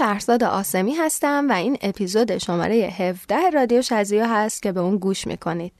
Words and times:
شهرزاد 0.00 0.44
آسمی 0.44 0.94
هستم 0.94 1.46
و 1.48 1.52
این 1.52 1.78
اپیزود 1.82 2.38
شماره 2.38 2.74
17 2.74 3.50
رادیو 3.50 3.82
شزیو 3.82 4.24
هست 4.24 4.62
که 4.62 4.72
به 4.72 4.80
اون 4.80 4.96
گوش 4.96 5.26
می‌کنید. 5.26 5.72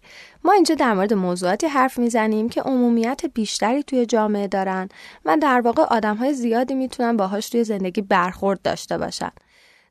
ما 0.44 0.52
اینجا 0.52 0.74
در 0.74 0.94
مورد 0.94 1.14
موضوعاتی 1.14 1.66
حرف 1.66 1.98
می‌زنیم 1.98 2.48
که 2.48 2.62
عمومیت 2.62 3.20
بیشتری 3.34 3.82
توی 3.82 4.06
جامعه 4.06 4.48
دارن 4.48 4.88
و 5.24 5.36
در 5.42 5.60
واقع 5.60 5.82
آدم 5.82 6.16
های 6.16 6.34
زیادی 6.34 6.74
می‌تونن 6.74 7.16
باهاش 7.16 7.48
توی 7.48 7.64
زندگی 7.64 8.00
برخورد 8.00 8.62
داشته 8.62 8.98
باشن. 8.98 9.30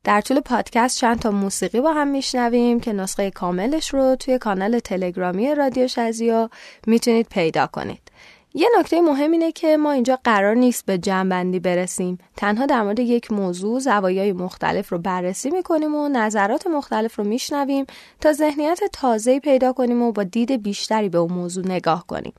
در 0.03 0.21
طول 0.21 0.39
پادکست 0.39 0.97
چند 0.97 1.19
تا 1.19 1.31
موسیقی 1.31 1.81
با 1.81 1.93
هم 1.93 2.07
میشنویم 2.07 2.79
که 2.79 2.93
نسخه 2.93 3.31
کاملش 3.31 3.93
رو 3.93 4.15
توی 4.15 4.37
کانال 4.37 4.79
تلگرامی 4.79 5.55
رادیو 5.55 5.87
شزیو 5.87 6.49
می‌تونید 6.87 7.27
پیدا 7.29 7.67
کنید. 7.67 8.08
یه 8.53 8.69
نکته 8.79 9.01
مهم 9.01 9.31
اینه 9.31 9.51
که 9.51 9.77
ما 9.77 9.91
اینجا 9.91 10.19
قرار 10.23 10.55
نیست 10.55 10.85
به 10.85 10.97
جنبندی 10.97 11.59
برسیم. 11.59 12.17
تنها 12.37 12.65
در 12.65 12.83
مورد 12.83 12.99
یک 12.99 13.31
موضوع 13.31 13.79
زوایای 13.79 14.33
مختلف 14.33 14.89
رو 14.89 14.97
بررسی 14.97 15.49
می‌کنیم 15.49 15.95
و 15.95 16.09
نظرات 16.09 16.67
مختلف 16.67 17.15
رو 17.15 17.23
میشنویم 17.23 17.85
تا 18.21 18.33
ذهنیت 18.33 18.79
تازه‌ای 18.93 19.39
پیدا 19.39 19.73
کنیم 19.73 20.01
و 20.01 20.11
با 20.11 20.23
دید 20.23 20.63
بیشتری 20.63 21.09
به 21.09 21.17
اون 21.17 21.33
موضوع 21.33 21.65
نگاه 21.67 22.07
کنیم. 22.07 22.33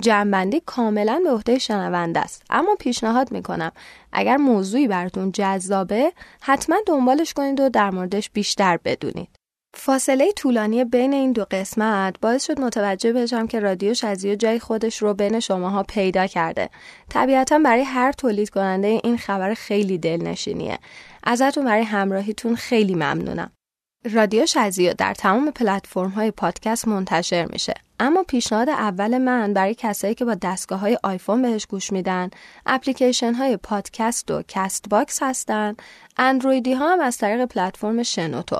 جنبندی 0.00 0.62
کاملا 0.66 1.20
به 1.24 1.30
عهده 1.30 1.58
شنونده 1.58 2.20
است. 2.20 2.42
اما 2.50 2.74
پیشنهاد 2.74 3.32
می‌کنم 3.32 3.72
اگر 4.12 4.36
موضوعی 4.36 4.88
براتون 4.88 5.32
جذابه 5.32 6.12
حتما 6.40 6.76
دنبالش 6.86 7.32
کنید 7.32 7.60
و 7.60 7.68
در 7.68 7.90
موردش 7.90 8.30
بیشتر 8.30 8.78
بدونید. 8.84 9.28
فاصله 9.78 10.32
طولانی 10.32 10.84
بین 10.84 11.12
این 11.12 11.32
دو 11.32 11.44
قسمت 11.50 12.20
باعث 12.20 12.46
شد 12.46 12.60
متوجه 12.60 13.12
بشم 13.12 13.46
که 13.46 13.60
رادیو 13.60 13.94
شزیو 13.94 14.34
جای 14.34 14.58
خودش 14.58 15.02
رو 15.02 15.14
بین 15.14 15.40
شماها 15.40 15.82
پیدا 15.82 16.26
کرده. 16.26 16.70
طبیعتا 17.10 17.58
برای 17.58 17.82
هر 17.82 18.12
تولید 18.12 18.50
کننده 18.50 18.86
این 18.86 19.18
خبر 19.18 19.54
خیلی 19.54 19.98
دلنشینیه. 19.98 20.78
ازتون 21.24 21.64
برای 21.64 21.82
همراهیتون 21.82 22.56
خیلی 22.56 22.94
ممنونم. 22.94 23.50
رادیو 24.12 24.46
شزیو 24.46 24.94
در 24.98 25.14
تمام 25.14 25.50
پلتفرم 25.50 26.10
های 26.10 26.30
پادکست 26.30 26.88
منتشر 26.88 27.44
میشه. 27.44 27.74
اما 28.00 28.22
پیشنهاد 28.22 28.68
اول 28.68 29.18
من 29.18 29.52
برای 29.52 29.74
کسایی 29.74 30.14
که 30.14 30.24
با 30.24 30.34
دستگاه 30.34 30.80
های 30.80 30.98
آیفون 31.02 31.42
بهش 31.42 31.66
گوش 31.66 31.92
میدن 31.92 32.30
اپلیکیشن 32.66 33.34
های 33.34 33.56
پادکست 33.56 34.30
و 34.30 34.42
Castbox 34.48 35.22
هستن 35.22 35.76
اندرویدی 36.16 36.72
ها 36.72 36.92
هم 36.92 37.00
از 37.00 37.18
طریق 37.18 37.44
پلتفرم 37.44 38.02
شنوتو 38.02 38.58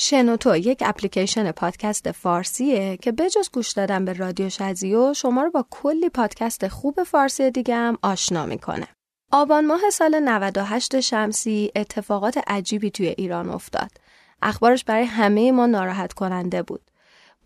شنوتو 0.00 0.56
یک 0.56 0.82
اپلیکیشن 0.86 1.52
پادکست 1.52 2.12
فارسیه 2.12 2.96
که 2.96 3.12
بجز 3.12 3.50
گوش 3.52 3.72
دادن 3.72 4.04
به 4.04 4.12
رادیو 4.12 4.48
شزیو 4.48 5.14
شما 5.14 5.42
رو 5.42 5.50
با 5.50 5.64
کلی 5.70 6.08
پادکست 6.08 6.68
خوب 6.68 7.02
فارسی 7.02 7.50
دیگه 7.50 7.74
هم 7.74 7.98
آشنا 8.02 8.46
می‌کنه. 8.46 8.88
آبان 9.32 9.66
ماه 9.66 9.90
سال 9.92 10.20
98 10.20 11.00
شمسی 11.00 11.72
اتفاقات 11.76 12.38
عجیبی 12.46 12.90
توی 12.90 13.06
ایران 13.06 13.48
افتاد. 13.48 13.90
اخبارش 14.42 14.84
برای 14.84 15.04
همه 15.04 15.52
ما 15.52 15.66
ناراحت 15.66 16.12
کننده 16.12 16.62
بود. 16.62 16.82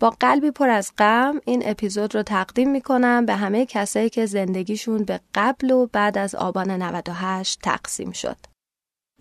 با 0.01 0.11
قلبی 0.11 0.51
پر 0.51 0.69
از 0.69 0.93
غم 0.99 1.41
این 1.45 1.63
اپیزود 1.67 2.15
رو 2.15 2.23
تقدیم 2.23 2.71
می‌کنم 2.71 3.27
به 3.27 3.35
همه 3.35 3.67
کسایی 3.67 4.11
که 4.11 4.27
زندگیشون 4.27 5.05
به 5.05 5.21
قبل 5.35 5.71
و 5.71 5.87
بعد 5.87 6.19
از 6.19 6.35
آبان 6.35 6.71
98 6.71 7.59
تقسیم 7.63 8.13
شد. 8.13 8.52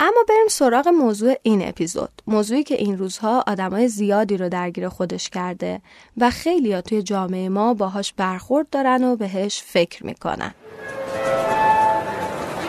اما 0.03 0.23
بریم 0.29 0.47
سراغ 0.49 0.87
موضوع 0.87 1.33
این 1.43 1.67
اپیزود. 1.67 2.09
موضوعی 2.27 2.63
که 2.63 2.75
این 2.75 2.97
روزها 2.97 3.43
آدمای 3.47 3.87
زیادی 3.87 4.37
رو 4.37 4.49
درگیر 4.49 4.89
خودش 4.89 5.29
کرده 5.29 5.81
و 6.17 6.29
خیلی 6.29 6.73
ها 6.73 6.81
توی 6.81 7.01
جامعه 7.01 7.49
ما 7.49 7.73
باهاش 7.73 8.13
برخورد 8.13 8.69
دارن 8.69 9.03
و 9.03 9.15
بهش 9.15 9.61
فکر 9.65 10.05
می‌کنن. 10.05 10.53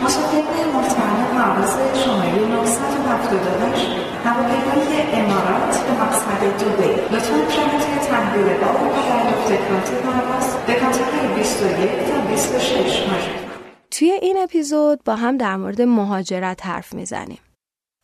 مسافرین 0.03 0.43
مطمئن 0.75 1.25
پرواز 1.25 1.77
شماره 2.03 2.47
978 2.47 3.87
هواپیمای 4.25 5.01
امارات 5.13 5.77
به 5.77 6.03
مقصد 6.03 6.41
دوبی 6.59 7.15
لطفا 7.15 7.49
شرایط 7.49 8.07
تحویل 8.09 8.45
باب 8.45 8.81
و 8.83 8.89
دریافت 9.09 9.47
کارت 9.47 9.91
پرواز 9.91 10.55
به 10.67 10.73
کانتر 10.73 11.35
21 11.35 11.89
تا 11.89 12.21
26 12.21 13.07
ماژه 13.07 13.52
توی 13.95 14.11
این 14.11 14.37
اپیزود 14.37 15.03
با 15.03 15.15
هم 15.15 15.37
در 15.37 15.55
مورد 15.55 15.81
مهاجرت 15.81 16.65
حرف 16.65 16.93
می‌زنیم. 16.93 17.39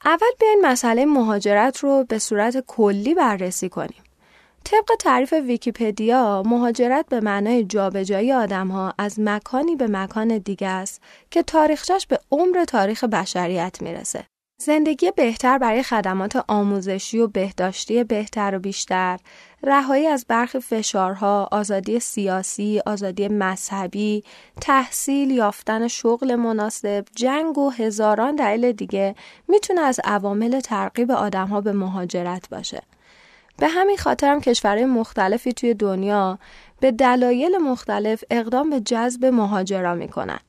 اول 0.05 0.27
بیاین 0.39 0.59
مسئله 0.63 1.05
مهاجرت 1.05 1.77
رو 1.77 2.05
به 2.09 2.19
صورت 2.19 2.63
کلی 2.67 3.13
بررسی 3.13 3.69
کنیم. 3.69 4.03
طبق 4.63 4.95
تعریف 4.99 5.33
ویکیپدیا 5.33 6.43
مهاجرت 6.45 7.05
به 7.09 7.19
معنای 7.19 7.63
جابجایی 7.63 8.33
آدمها 8.33 8.93
از 8.97 9.19
مکانی 9.19 9.75
به 9.75 9.87
مکان 9.87 10.37
دیگه 10.37 10.67
است 10.67 11.01
که 11.31 11.43
تاریخچش 11.43 12.07
به 12.07 12.19
عمر 12.31 12.65
تاریخ 12.65 13.03
بشریت 13.03 13.77
می‌رسه. 13.81 14.25
زندگی 14.61 15.11
بهتر 15.11 15.57
برای 15.57 15.83
خدمات 15.83 16.43
آموزشی 16.47 17.19
و 17.19 17.27
بهداشتی 17.27 18.03
بهتر 18.03 18.55
و 18.55 18.59
بیشتر، 18.59 19.19
رهایی 19.63 20.07
از 20.07 20.25
برخی 20.27 20.59
فشارها، 20.59 21.49
آزادی 21.51 21.99
سیاسی، 21.99 22.81
آزادی 22.85 23.27
مذهبی، 23.27 24.23
تحصیل، 24.61 25.31
یافتن 25.31 25.87
شغل 25.87 26.35
مناسب، 26.35 27.05
جنگ 27.15 27.57
و 27.57 27.69
هزاران 27.69 28.35
دلیل 28.35 28.71
دیگه 28.71 29.15
می‌تونه 29.47 29.81
از 29.81 29.99
عوامل 30.03 30.59
ترغیب 30.59 31.11
آدمها 31.11 31.61
به 31.61 31.71
مهاجرت 31.71 32.49
باشه. 32.49 32.81
به 33.57 33.67
همین 33.67 33.97
خاطر 33.97 34.31
هم 34.31 34.41
کشورهای 34.41 34.85
مختلفی 34.85 35.53
توی 35.53 35.73
دنیا 35.73 36.39
به 36.79 36.91
دلایل 36.91 37.57
مختلف 37.57 38.23
اقدام 38.31 38.69
به 38.69 38.79
جذب 38.79 39.25
مهاجرا 39.25 39.95
می‌کنن. 39.95 40.39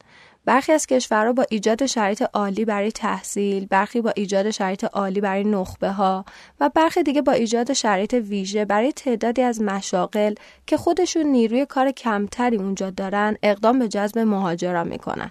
برخی 0.50 0.72
از 0.72 0.86
کشورها 0.86 1.32
با 1.32 1.46
ایجاد 1.50 1.86
شرایط 1.86 2.22
عالی 2.22 2.64
برای 2.64 2.92
تحصیل، 2.92 3.66
برخی 3.66 4.00
با 4.00 4.12
ایجاد 4.16 4.50
شرایط 4.50 4.84
عالی 4.84 5.20
برای 5.20 5.44
نخبه 5.44 5.90
ها 5.90 6.24
و 6.60 6.68
برخی 6.68 7.02
دیگه 7.02 7.22
با 7.22 7.32
ایجاد 7.32 7.72
شرایط 7.72 8.14
ویژه 8.14 8.64
برای 8.64 8.92
تعدادی 8.92 9.42
از 9.42 9.60
مشاغل 9.60 10.34
که 10.66 10.76
خودشون 10.76 11.26
نیروی 11.26 11.66
کار 11.66 11.90
کمتری 11.90 12.56
اونجا 12.56 12.90
دارن 12.90 13.36
اقدام 13.42 13.78
به 13.78 13.88
جذب 13.88 14.18
مهاجران 14.18 14.88
می‌کنن. 14.88 15.30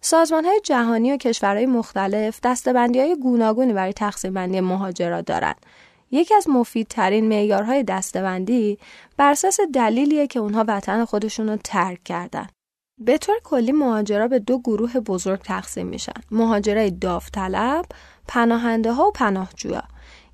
سازمان 0.00 0.44
های 0.44 0.60
جهانی 0.64 1.12
و 1.12 1.16
کشورهای 1.16 1.66
مختلف 1.66 2.40
دستبندی 2.42 3.00
های 3.00 3.16
گوناگونی 3.16 3.72
برای 3.72 3.92
تقسیم 3.92 4.34
بندی 4.34 4.60
مهاجرات 4.60 5.24
دارند. 5.24 5.66
یکی 6.10 6.34
از 6.34 6.48
مفیدترین 6.48 7.28
معیارهای 7.28 7.82
دستبندی 7.82 8.78
بر 9.16 9.30
اساس 9.30 9.60
دلیلیه 9.74 10.26
که 10.26 10.38
اونها 10.38 10.64
وطن 10.68 11.04
خودشون 11.04 11.48
رو 11.48 11.56
ترک 11.56 12.04
کردن. 12.04 12.46
به 13.00 13.18
طور 13.18 13.36
کلی 13.44 13.72
مهاجرا 13.72 14.28
به 14.28 14.38
دو 14.38 14.58
گروه 14.58 15.00
بزرگ 15.00 15.40
تقسیم 15.40 15.86
میشن. 15.86 16.12
مهاجرای 16.30 16.90
داوطلب 16.90 17.84
پناهنده 18.28 18.92
ها 18.92 19.08
و 19.08 19.12
پناهجویا. 19.12 19.82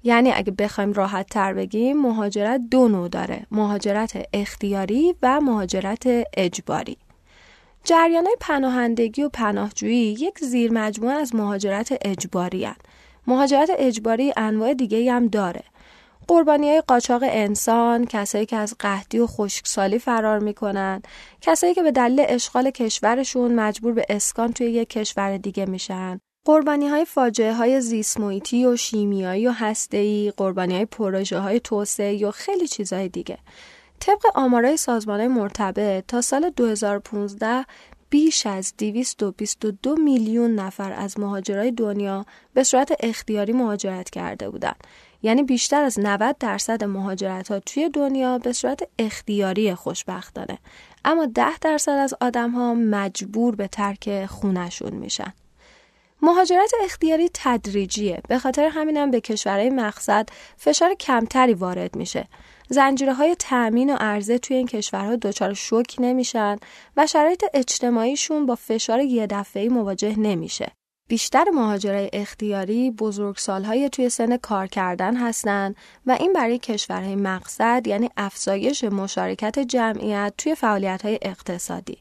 یعنی 0.02 0.32
اگه 0.32 0.52
بخوایم 0.52 0.92
راحت 0.92 1.26
تر 1.26 1.54
بگیم 1.54 2.00
مهاجرت 2.00 2.60
دو 2.70 2.88
نوع 2.88 3.08
داره. 3.08 3.46
مهاجرت 3.50 4.28
اختیاری 4.32 5.14
و 5.22 5.40
مهاجرت 5.40 6.04
اجباری. 6.36 6.96
جریان 7.84 8.26
پناهندگی 8.40 9.22
و 9.22 9.28
پناهجویی 9.28 10.12
یک 10.12 10.38
زیر 10.38 10.72
مجموعه 10.72 11.14
از 11.14 11.34
مهاجرت 11.34 11.98
اجباری 12.02 12.64
هن. 12.64 12.76
مهاجرت 13.26 13.70
اجباری 13.78 14.32
انواع 14.36 14.74
دیگه 14.74 15.12
هم 15.12 15.26
داره. 15.26 15.62
قربانی 16.28 16.68
های 16.70 16.80
قاچاق 16.80 17.22
انسان، 17.26 18.06
کسایی 18.06 18.46
که 18.46 18.56
از 18.56 18.74
قحطی 18.78 19.18
و 19.18 19.26
خشکسالی 19.26 19.98
فرار 19.98 20.38
می‌کنن، 20.38 21.02
کسایی 21.40 21.74
که 21.74 21.82
به 21.82 21.92
دلیل 21.92 22.24
اشغال 22.28 22.70
کشورشون 22.70 23.54
مجبور 23.54 23.92
به 23.92 24.06
اسکان 24.08 24.52
توی 24.52 24.66
یک 24.66 24.88
کشور 24.88 25.36
دیگه 25.36 25.66
میشن، 25.66 26.20
قربانی 26.46 26.88
های 26.88 27.04
فاجعه 27.04 27.54
های 27.54 27.80
زیسمویتی 27.80 28.66
و 28.66 28.76
شیمیایی 28.76 29.46
و 29.46 29.50
هسته‌ای، 29.50 30.32
قربانی 30.36 30.74
های 30.74 30.84
پروژه 30.84 31.38
های 31.38 31.60
توسعه 31.60 32.28
و 32.28 32.30
خیلی 32.30 32.68
چیزهای 32.68 33.08
دیگه. 33.08 33.38
طبق 34.00 34.22
آمارای 34.34 34.76
سازمان 34.76 35.20
های 35.20 35.28
مرتبط 35.28 36.04
تا 36.06 36.20
سال 36.20 36.50
2015 36.50 37.64
بیش 38.10 38.46
از 38.46 38.74
222 38.78 39.96
میلیون 39.96 40.54
نفر 40.54 40.92
از 40.92 41.20
مهاجرای 41.20 41.70
دنیا 41.70 42.26
به 42.54 42.62
صورت 42.62 42.92
اختیاری 43.00 43.52
مهاجرت 43.52 44.10
کرده 44.10 44.50
بودند. 44.50 44.76
یعنی 45.24 45.42
بیشتر 45.42 45.82
از 45.82 46.00
90 46.00 46.38
درصد 46.38 46.84
مهاجرت 46.84 47.50
ها 47.50 47.60
توی 47.60 47.88
دنیا 47.88 48.38
به 48.38 48.52
صورت 48.52 48.88
اختیاری 48.98 49.74
خوشبختانه 49.74 50.58
اما 51.04 51.26
10 51.26 51.58
درصد 51.58 51.92
از 51.92 52.14
آدم 52.20 52.50
ها 52.50 52.74
مجبور 52.74 53.54
به 53.54 53.68
ترک 53.68 54.26
خونشون 54.26 54.92
میشن. 54.92 55.32
مهاجرت 56.22 56.72
اختیاری 56.84 57.30
تدریجیه. 57.34 58.20
به 58.28 58.38
خاطر 58.38 58.64
همینم 58.64 59.10
به 59.10 59.20
کشورهای 59.20 59.70
مقصد 59.70 60.28
فشار 60.56 60.94
کمتری 60.94 61.54
وارد 61.54 61.96
میشه. 61.96 62.28
زنجیره 62.68 63.14
های 63.14 63.36
تأمین 63.38 63.94
و 63.94 63.96
عرضه 64.00 64.38
توی 64.38 64.56
این 64.56 64.66
کشورها 64.66 65.16
دچار 65.16 65.54
شوک 65.54 65.96
نمیشن 65.98 66.56
و 66.96 67.06
شرایط 67.06 67.44
اجتماعیشون 67.54 68.46
با 68.46 68.54
فشار 68.54 69.00
یه 69.00 69.26
دفعه‌ای 69.26 69.68
مواجه 69.68 70.18
نمیشه. 70.18 70.72
بیشتر 71.08 71.44
مهاجرای 71.54 72.10
اختیاری 72.12 72.90
بزرگسالهای 72.90 73.88
توی 73.88 74.08
سن 74.08 74.36
کار 74.36 74.66
کردن 74.66 75.16
هستند 75.16 75.76
و 76.06 76.16
این 76.20 76.32
برای 76.32 76.58
کشورهای 76.58 77.16
مقصد 77.16 77.86
یعنی 77.86 78.10
افزایش 78.16 78.84
مشارکت 78.84 79.58
جمعیت 79.58 80.34
توی 80.38 80.54
فعالیت‌های 80.54 81.18
اقتصادی. 81.22 81.98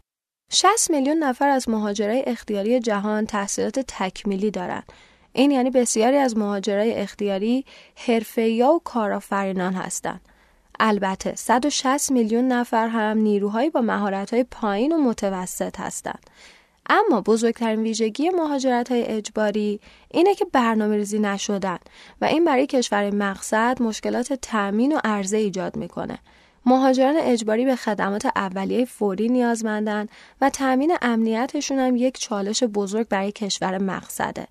60 0.52 0.92
میلیون 0.92 1.18
نفر 1.18 1.50
از 1.50 1.70
مهاجرای 1.70 2.24
اختیاری 2.28 2.80
جهان 2.80 3.26
تحصیلات 3.26 3.80
تکمیلی 3.80 4.52
دارند. 4.52 4.92
این 5.34 5.52
یعنی 5.52 5.70
بسیاری 5.70 6.18
از 6.18 6.38
مهاجرای 6.38 6.94
اختیاری 6.94 7.66
حرفه‌ای 8.08 8.62
و 8.62 8.80
کارآفرینان 8.84 9.74
هستند. 9.74 10.22
البته 10.80 11.36
160 11.36 12.12
میلیون 12.12 12.48
نفر 12.48 12.88
هم 12.88 13.18
نیروهایی 13.18 13.70
با 13.70 13.82
مهارت‌های 13.82 14.44
پایین 14.44 14.92
و 14.92 14.98
متوسط 14.98 15.80
هستند. 15.80 16.30
اما 16.90 17.22
بزرگترین 17.22 17.84
ویژگی 17.84 18.30
مهاجرت 18.30 18.92
های 18.92 19.06
اجباری 19.06 19.80
اینه 20.12 20.36
که 20.36 20.46
برنامه 20.46 20.96
ریزی 20.96 21.20
نشدن 21.20 21.78
و 22.22 22.26
این 22.26 22.46
برای 22.46 22.68
کشور 22.68 23.16
مقصد 23.16 23.82
مشکلات 23.82 24.34
تأمین 24.34 24.96
و 24.96 25.00
عرضه 25.04 25.38
ایجاد 25.38 25.76
می‌کنه. 25.76 26.20
مهاجران 26.66 27.16
اجباری 27.18 27.66
به 27.66 27.76
خدمات 27.76 28.26
اولیه 28.36 28.86
فوری 28.86 29.30
نیازمندن 29.30 30.08
و 30.42 30.50
تأمین 30.50 30.96
امنیتشون 31.02 31.80
هم 31.80 31.96
یک 31.96 32.20
چالش 32.20 32.64
بزرگ 32.64 33.08
برای 33.08 33.32
کشور 33.32 33.78
مقصده. 33.78 34.48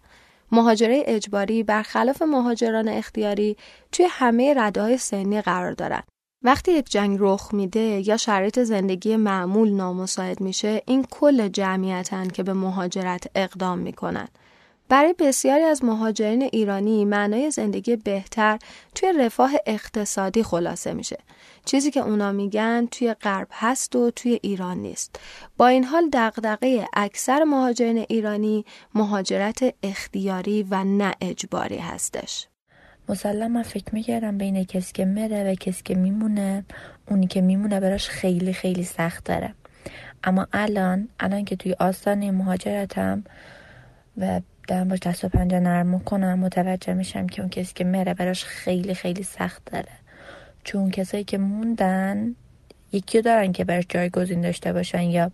مهاجره 0.53 1.03
اجباری 1.07 1.63
برخلاف 1.63 2.23
مهاجران 2.23 2.89
اختیاری 2.89 3.57
توی 3.93 4.07
همه 4.11 4.55
رده 4.57 4.83
های 4.83 4.99
سنی 4.99 5.41
قرار 5.41 5.73
دارن 5.73 6.03
وقتی 6.45 6.73
یک 6.73 6.91
جنگ 6.91 7.17
رخ 7.21 7.55
میده 7.55 8.09
یا 8.09 8.17
شرایط 8.17 8.59
زندگی 8.59 9.17
معمول 9.17 9.71
نامساعد 9.71 10.41
میشه 10.41 10.83
این 10.87 11.05
کل 11.11 11.49
جمعیتن 11.49 12.29
که 12.29 12.43
به 12.43 12.53
مهاجرت 12.53 13.27
اقدام 13.35 13.79
می‌کنن. 13.79 14.29
برای 14.89 15.15
بسیاری 15.19 15.63
از 15.63 15.85
مهاجرین 15.85 16.43
ایرانی 16.43 17.05
معنای 17.05 17.51
زندگی 17.51 17.97
بهتر 17.97 18.59
توی 18.95 19.13
رفاه 19.13 19.53
اقتصادی 19.67 20.43
خلاصه 20.43 20.93
میشه. 20.93 21.19
چیزی 21.65 21.91
که 21.91 22.01
اونا 22.01 22.33
میگن 22.33 22.87
توی 22.91 23.15
غرب 23.15 23.49
هست 23.51 23.97
و 23.97 24.11
توی 24.11 24.39
ایران 24.43 24.79
نیست. 24.79 25.21
با 25.57 25.67
این 25.67 25.85
حال 25.85 26.09
دغدغه 26.13 26.89
اکثر 26.93 27.45
مهاجرین 27.45 28.07
ایرانی 28.09 28.65
مهاجرت 28.95 29.75
اختیاری 29.83 30.67
و 30.71 30.85
نه 30.85 31.15
اجباری 31.21 31.79
هستش. 31.79 32.47
مسلم 33.13 33.53
من 33.53 33.63
فکر 33.63 33.95
می‌کردم 33.95 34.39
بین 34.39 34.65
کسی 34.65 34.93
که 34.93 35.05
مره 35.05 35.53
و 35.53 35.55
کسی 35.55 35.83
که 35.85 35.95
میمونه 35.95 36.65
اونی 37.09 37.27
که 37.27 37.41
میمونه 37.41 37.81
براش 37.81 38.09
خیلی 38.09 38.53
خیلی 38.53 38.85
سخت 38.85 39.25
داره. 39.25 39.55
اما 40.25 40.47
الان 40.53 41.09
الان 41.21 41.45
که 41.45 41.57
توی 41.57 41.73
آستانه 41.79 42.31
مهاجرتم 42.31 43.25
و 44.19 44.41
دارم 44.69 44.89
باش 44.89 44.99
دست 44.99 45.25
و 45.25 45.29
پنجه 45.29 45.61
نرم 45.61 45.99
کنم 45.99 46.39
متوجه 46.39 46.95
میشم 46.95 47.27
که 47.27 47.43
اون 47.43 47.51
کسی 47.51 47.73
که 47.75 47.85
مره 47.85 48.15
براش 48.15 48.45
خیلی 48.45 48.95
خیلی 48.95 49.23
سخت 49.23 49.73
داره. 49.73 49.93
چون 50.65 50.91
کسایی 50.91 51.25
که 51.25 51.39
موندن 51.39 52.35
یکی 52.93 53.23
دارن 53.23 53.53
که 53.53 53.65
براش 53.65 53.85
جایگزین 53.89 54.41
داشته 54.41 54.73
باشن 54.73 55.03
یا 55.03 55.31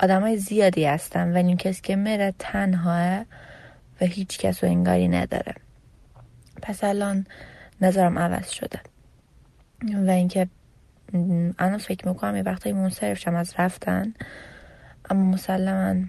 های 0.00 0.36
زیادی 0.36 0.84
هستن 0.84 1.32
ولی 1.32 1.46
اون 1.46 1.56
کسی 1.56 1.82
که 1.82 1.96
مره 1.96 2.34
تنهاه 2.38 3.24
و 4.00 4.04
هیچ 4.06 4.38
کس 4.38 4.64
و 4.64 4.66
انگاری 4.66 5.08
نداره. 5.08 5.63
پس 6.64 6.84
الان 6.84 7.26
نظرم 7.80 8.18
عوض 8.18 8.48
شده. 8.48 8.80
و 10.06 10.10
اینکه 10.10 10.48
الان 11.58 11.78
فکر 11.78 12.08
می‌کنم 12.08 12.36
یه 12.36 12.42
وقتایی 12.42 12.74
منصرف 12.74 13.18
شم 13.18 13.34
از 13.34 13.54
رفتن. 13.58 14.14
اما 15.10 15.30
مسلما 15.30 16.04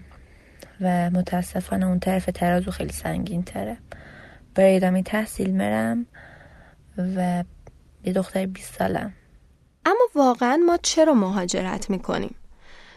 و 0.80 1.10
متاسفانه 1.10 1.86
اون 1.86 1.98
طرف 1.98 2.30
ترازو 2.34 2.70
خیلی 2.70 2.92
سنگین 2.92 3.42
تره 3.42 3.76
برای 4.54 4.76
ادامه 4.76 5.02
تحصیل 5.02 5.54
مرم 5.54 6.06
و 6.98 7.44
یه 8.04 8.12
دختر 8.12 8.46
20 8.46 8.74
سالم. 8.78 9.12
اما 9.86 10.08
واقعا 10.14 10.56
ما 10.66 10.76
چرا 10.82 11.14
مهاجرت 11.14 11.90
می‌کنیم؟ 11.90 12.34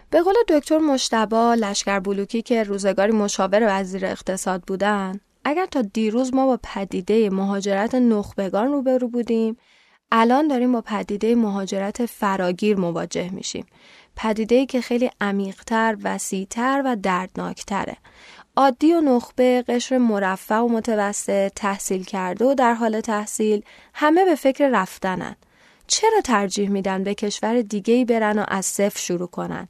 به 0.10 0.22
قول 0.22 0.34
دکتر 0.50 0.78
مشتبا 0.78 1.54
لشکر 1.54 2.00
بلوکی 2.00 2.42
که 2.42 2.64
روزگاری 2.64 3.12
مشاور 3.12 3.80
وزیر 3.80 4.06
اقتصاد 4.06 4.64
بودن 4.68 5.20
اگر 5.50 5.66
تا 5.66 5.82
دیروز 5.82 6.34
ما 6.34 6.46
با 6.46 6.60
پدیده 6.64 7.30
مهاجرت 7.30 7.96
نخبگان 7.96 8.68
روبرو 8.68 9.08
بودیم 9.08 9.58
الان 10.12 10.48
داریم 10.48 10.72
با 10.72 10.82
پدیده 10.82 11.36
مهاجرت 11.36 12.06
فراگیر 12.06 12.78
مواجه 12.78 13.30
میشیم. 13.30 13.66
پدیده 14.16 14.66
که 14.66 14.82
خیلی 14.82 15.10
عمیقتر، 15.22 15.98
وسیعتر 16.04 16.82
و 16.86 16.96
دردناکتره. 16.96 17.98
عادی 18.56 18.94
و 18.94 19.02
نخبه 19.02 19.62
قشر 19.68 19.98
مرفع 19.98 20.58
و 20.58 20.68
متوسط 20.68 21.52
تحصیل 21.56 22.04
کرده 22.04 22.46
و 22.46 22.54
در 22.54 22.74
حال 22.74 23.02
تحصیل 23.02 23.62
همه 23.94 24.26
به 24.26 24.36
فکر 24.36 24.70
رفتنن. 24.70 25.36
چرا 25.88 26.22
ترجیح 26.22 26.70
میدن 26.70 27.04
به 27.04 27.14
کشور 27.14 27.62
دیگه 27.62 28.06
برن 28.06 28.40
و 28.40 28.46
از 28.48 28.66
صفر 28.66 29.00
شروع 29.00 29.28
کنن؟ 29.28 29.68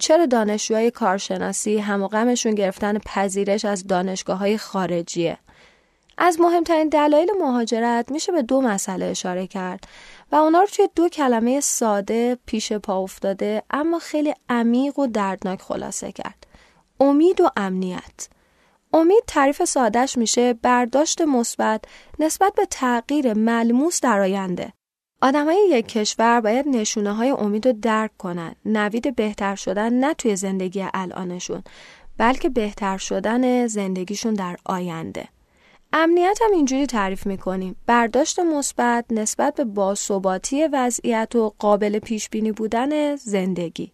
چرا 0.00 0.26
دانشجوهای 0.26 0.90
کارشناسی 0.90 1.78
هم 1.78 2.02
و 2.02 2.08
غمشون 2.08 2.54
گرفتن 2.54 2.98
پذیرش 2.98 3.64
از 3.64 3.86
دانشگاه 3.86 4.38
های 4.38 4.58
خارجیه؟ 4.58 5.38
از 6.18 6.40
مهمترین 6.40 6.88
دلایل 6.88 7.30
مهاجرت 7.40 8.10
میشه 8.10 8.32
به 8.32 8.42
دو 8.42 8.60
مسئله 8.60 9.06
اشاره 9.06 9.46
کرد 9.46 9.84
و 10.32 10.36
اونا 10.36 10.60
رو 10.60 10.66
توی 10.66 10.88
دو 10.94 11.08
کلمه 11.08 11.60
ساده 11.60 12.38
پیش 12.46 12.72
پا 12.72 12.98
افتاده 12.98 13.62
اما 13.70 13.98
خیلی 13.98 14.34
عمیق 14.48 14.98
و 14.98 15.06
دردناک 15.06 15.62
خلاصه 15.62 16.12
کرد. 16.12 16.46
امید 17.00 17.40
و 17.40 17.50
امنیت. 17.56 18.28
امید 18.92 19.22
تعریف 19.26 19.64
سادهش 19.64 20.18
میشه 20.18 20.52
برداشت 20.52 21.20
مثبت 21.20 21.84
نسبت 22.18 22.54
به 22.54 22.66
تغییر 22.70 23.34
ملموس 23.34 24.00
در 24.00 24.20
آینده. 24.20 24.72
آدمای 25.22 25.68
یک 25.70 25.88
کشور 25.88 26.40
باید 26.40 26.68
نشونه 26.68 27.12
های 27.12 27.30
امید 27.30 27.66
رو 27.66 27.72
درک 27.72 28.10
کنن. 28.18 28.54
نوید 28.64 29.16
بهتر 29.16 29.54
شدن 29.54 29.92
نه 29.92 30.14
توی 30.14 30.36
زندگی 30.36 30.86
الانشون 30.94 31.62
بلکه 32.18 32.48
بهتر 32.48 32.96
شدن 32.96 33.66
زندگیشون 33.66 34.34
در 34.34 34.56
آینده. 34.64 35.28
امنیت 35.92 36.38
هم 36.44 36.52
اینجوری 36.52 36.86
تعریف 36.86 37.26
می‌کنیم. 37.26 37.76
برداشت 37.86 38.40
مثبت 38.40 39.04
نسبت 39.10 39.54
به 39.54 39.64
باثباتی 39.64 40.66
وضعیت 40.66 41.36
و 41.36 41.54
قابل 41.58 41.98
پیش 41.98 42.28
بینی 42.28 42.52
بودن 42.52 43.16
زندگی. 43.16 43.92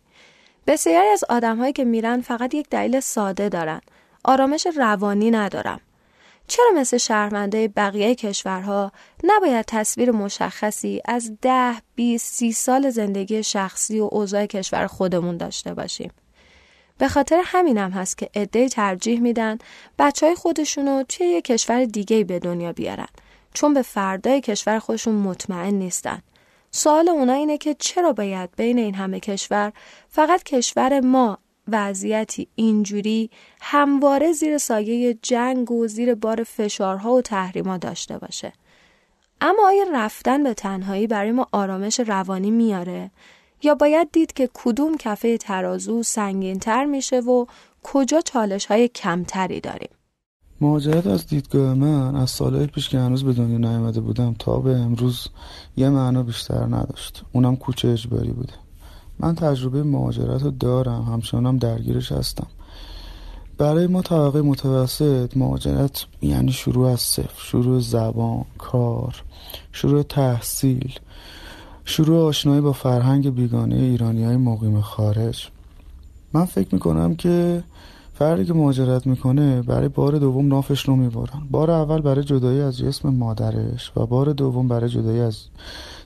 بسیاری 0.67 1.09
از 1.09 1.25
آدمهایی 1.29 1.73
که 1.73 1.85
میرن 1.85 2.21
فقط 2.21 2.55
یک 2.55 2.69
دلیل 2.71 3.01
ساده 3.01 3.49
دارن. 3.49 3.81
آرامش 4.25 4.67
روانی 4.77 5.31
ندارم. 5.31 5.81
چرا 6.49 6.71
مثل 6.77 6.97
شهرمنده 6.97 7.69
بقیه 7.69 8.15
کشورها 8.15 8.93
نباید 9.25 9.65
تصویر 9.69 10.11
مشخصی 10.11 11.01
از 11.05 11.33
ده، 11.43 11.75
20, 11.95 12.35
سی 12.35 12.53
سال 12.53 12.91
زندگی 12.91 13.43
شخصی 13.43 14.01
و 14.01 14.09
اوضاع 14.13 14.47
کشور 14.47 14.87
خودمون 14.87 15.37
داشته 15.37 15.75
باشیم؟ 15.75 16.13
به 16.99 17.09
خاطر 17.09 17.43
همینم 17.45 17.91
هست 17.91 18.19
که 18.19 18.31
عده 18.35 18.69
ترجیح 18.69 19.21
میدن 19.21 19.59
بچه 19.99 20.27
های 20.27 20.35
خودشونو 20.35 21.03
توی 21.09 21.27
یه 21.27 21.43
کشور 21.43 21.85
دیگه 21.85 22.25
به 22.25 22.39
دنیا 22.39 22.73
بیارن 22.73 23.09
چون 23.55 23.75
به 23.75 23.83
فردای 23.83 24.41
کشور 24.41 24.79
خودشون 24.79 25.15
مطمئن 25.15 25.75
نیستن. 25.75 26.23
سوال 26.71 27.09
اونا 27.09 27.33
اینه 27.33 27.59
که 27.59 27.75
چرا 27.75 28.13
باید 28.13 28.51
بین 28.57 28.79
این 28.79 28.95
همه 28.95 29.21
کشور 29.21 29.73
فقط 30.09 30.43
کشور 30.43 31.01
ما 31.01 31.39
وضعیتی 31.69 32.49
اینجوری 32.55 33.31
همواره 33.61 34.33
زیر 34.33 34.59
سایه 34.59 35.15
جنگ 35.23 35.71
و 35.71 35.87
زیر 35.87 36.15
بار 36.15 36.43
فشارها 36.43 37.13
و 37.13 37.23
تحریما 37.23 37.77
داشته 37.77 38.19
باشه. 38.19 38.53
اما 39.41 39.67
آیا 39.67 39.85
رفتن 39.93 40.43
به 40.43 40.55
تنهایی 40.55 41.07
برای 41.07 41.33
ما 41.33 41.47
آرامش 41.53 42.01
روانی 42.01 42.51
میاره؟ 42.51 43.11
یا 43.63 43.75
باید 43.75 44.09
دید 44.13 44.33
که 44.33 44.51
کدوم 44.55 44.97
کفه 44.97 45.39
ترازو 45.39 46.03
سنگین 46.03 46.59
تر 46.59 46.85
میشه 46.85 47.21
و 47.21 47.47
کجا 47.83 48.21
چالش 48.21 48.67
های 48.67 48.89
کمتری 48.89 49.61
داریم؟ 49.61 49.91
مهاجرت 50.61 51.07
از 51.07 51.27
دیدگاه 51.27 51.75
من 51.75 52.17
از 52.17 52.31
سالهای 52.31 52.67
پیش 52.67 52.89
که 52.89 52.99
هنوز 52.99 53.25
به 53.25 53.33
دنیا 53.33 53.59
نیامده 53.59 54.01
بودم 54.01 54.35
تا 54.39 54.59
به 54.59 54.71
امروز 54.71 55.29
یه 55.77 55.89
معنا 55.89 56.23
بیشتر 56.23 56.65
نداشت. 56.65 57.23
اونم 57.33 57.57
کوچه 57.57 57.89
اجباری 57.89 58.33
بوده. 58.33 58.53
من 59.19 59.35
تجربه 59.35 59.83
مهاجرت 59.83 60.43
رو 60.43 60.51
دارم 60.51 61.03
همچنانم 61.03 61.59
درگیرش 61.59 62.13
هستم. 62.13 62.47
برای 63.59 63.87
ما 63.87 64.03
طبقه 64.03 64.43
متوسط 64.43 65.37
مهاجرت 65.37 66.07
یعنی 66.23 66.53
شروع 66.53 66.89
از 66.89 67.01
صفر 67.01 67.45
شروع 67.45 67.81
زبان 67.81 68.45
کار 68.59 69.23
شروع 69.73 70.03
تحصیل 70.03 70.93
شروع 71.85 72.27
آشنایی 72.29 72.61
با 72.61 72.73
فرهنگ 72.73 73.35
بیگانه 73.35 73.75
ایرانی 73.75 74.25
های 74.25 74.37
مقیم 74.37 74.81
خارج. 74.81 75.49
من 76.33 76.45
فکر 76.45 76.69
می‌کنم 76.73 77.17
که 77.17 77.63
فردی 78.15 78.45
که 78.45 78.53
مهاجرت 78.53 79.07
می‌کنه 79.07 79.63
برای 79.63 79.89
بار 79.89 80.19
دوم 80.19 80.49
نافش 80.49 80.89
رو 80.89 80.97
می‌برن. 80.97 81.43
بار 81.51 81.71
اول 81.71 82.01
برای 82.01 82.25
جدایی 82.25 82.61
از 82.61 82.79
جسم 82.79 83.09
مادرش 83.09 83.93
و 83.97 84.07
بار 84.07 84.33
دوم 84.33 84.69
برای 84.69 84.89
جدایی 84.89 85.21
از 85.21 85.39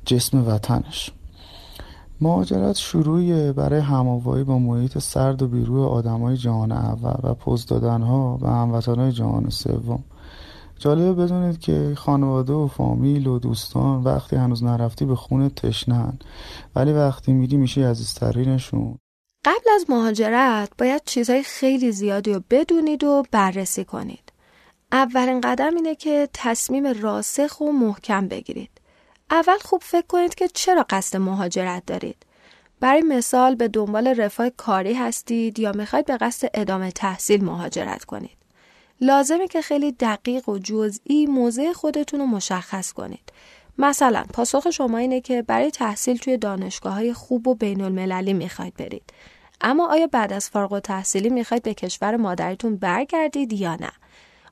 جسم 0.07 0.49
وطنش. 0.49 1.11
مهاجرت 2.21 2.77
شروعی 2.77 3.53
برای 3.53 3.81
هماوایی 3.81 4.45
با 4.45 4.59
محیط 4.59 4.99
سرد 4.99 5.43
و 5.43 5.49
بیروی 5.49 5.85
آدمای 5.85 6.37
جهان 6.37 6.73
اول 6.73 7.31
و 7.31 7.35
پوز 7.35 7.67
دادنها 7.67 8.37
به 8.37 8.49
هموطنهای 8.49 9.13
جهان 9.13 9.51
سوم. 9.51 10.05
جالبه 10.79 11.13
بدونید 11.13 11.59
که 11.59 11.93
خانواده 11.97 12.53
و 12.53 12.67
فامیل 12.67 13.27
و 13.27 13.39
دوستان 13.39 14.03
وقتی 14.03 14.37
هنوز 14.37 14.65
نرفتی 14.65 15.05
به 15.05 15.17
خونه 15.17 15.49
تشنن 15.49 16.19
ولی 16.77 16.93
وقتی 16.93 17.33
میری 17.33 17.57
میشه 17.57 17.87
عزیزترینشون. 17.87 18.99
قبل 19.45 19.71
از 19.75 19.87
مهاجرت 19.89 20.71
باید 20.79 21.03
چیزهای 21.05 21.43
خیلی 21.43 21.93
زیادی 21.93 22.33
رو 22.33 22.43
بدونید 22.51 23.05
و 23.05 23.23
بررسی 23.33 23.85
کنید. 23.85 24.33
اولین 24.93 25.41
قدم 25.41 25.75
اینه 25.77 25.95
که 25.95 26.29
تصمیم 26.33 26.87
راسخ 26.87 27.61
و 27.61 27.73
محکم 27.73 28.29
بگیرید. 28.29 28.80
اول 29.31 29.59
خوب 29.59 29.83
فکر 29.83 30.07
کنید 30.07 30.35
که 30.35 30.49
چرا 30.49 30.87
قصد 30.91 31.17
مهاجرت 31.17 31.83
دارید. 31.87 32.27
برای 32.81 33.03
مثال 33.03 33.55
به 33.55 33.69
دنبال 33.69 34.07
رفاه 34.07 34.51
کاری 34.51 34.95
هستید 34.95 35.59
یا 35.59 35.73
می‌خواید 35.73 36.07
به 36.07 36.17
قصد 36.17 36.49
ادامه 36.55 36.91
تحصیل 36.91 37.45
مهاجرت 37.45 38.05
کنید. 38.05 38.37
لازمه 39.01 39.49
که 39.49 39.63
خیلی 39.63 39.93
دقیق 39.93 40.49
و 40.49 40.59
جزئی 40.59 41.27
موضع 41.27 41.73
خودتون 41.73 42.21
رو 42.21 42.27
مشخص 42.27 42.93
کنید. 42.93 43.33
مثلا 43.79 44.25
پاسخ 44.33 44.71
شما 44.71 44.99
اینه 44.99 45.21
که 45.21 45.43
برای 45.43 45.71
تحصیل 45.71 46.17
توی 46.17 46.37
دانشگاه 46.37 46.95
های 46.95 47.13
خوب 47.13 47.49
و 47.49 47.55
بین 47.55 47.81
المللی 47.81 48.33
می‌خواید 48.33 48.75
برید. 48.75 49.13
اما 49.61 49.93
آیا 49.93 50.07
بعد 50.07 50.33
از 50.33 50.51
فارغ 50.51 50.73
و 50.73 50.81
تحصیلی 50.81 51.29
می‌خواید 51.29 51.63
به 51.63 51.75
کشور 51.75 52.17
مادریتون 52.17 52.77
برگردید 52.77 53.53
یا 53.53 53.75
نه؟ 53.75 53.91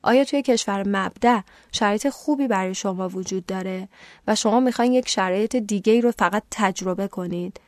آیا 0.02 0.25
توی 0.25 0.43
کشور 0.43 0.88
مبدع 0.88 1.40
شرایط 1.73 2.09
خوبی 2.09 2.49
برای 2.49 2.75
شما 2.75 3.09
وجود 3.09 3.47
داره 3.47 3.88
و 4.26 4.35
شما 4.35 4.61
می‌خواین 4.61 4.93
یک 4.93 5.09
شرایط 5.09 5.57
دیگه 5.57 6.00
رو 6.00 6.12
فقط 6.19 6.43
تجربه 6.50 7.09
کنید؟ 7.09 7.61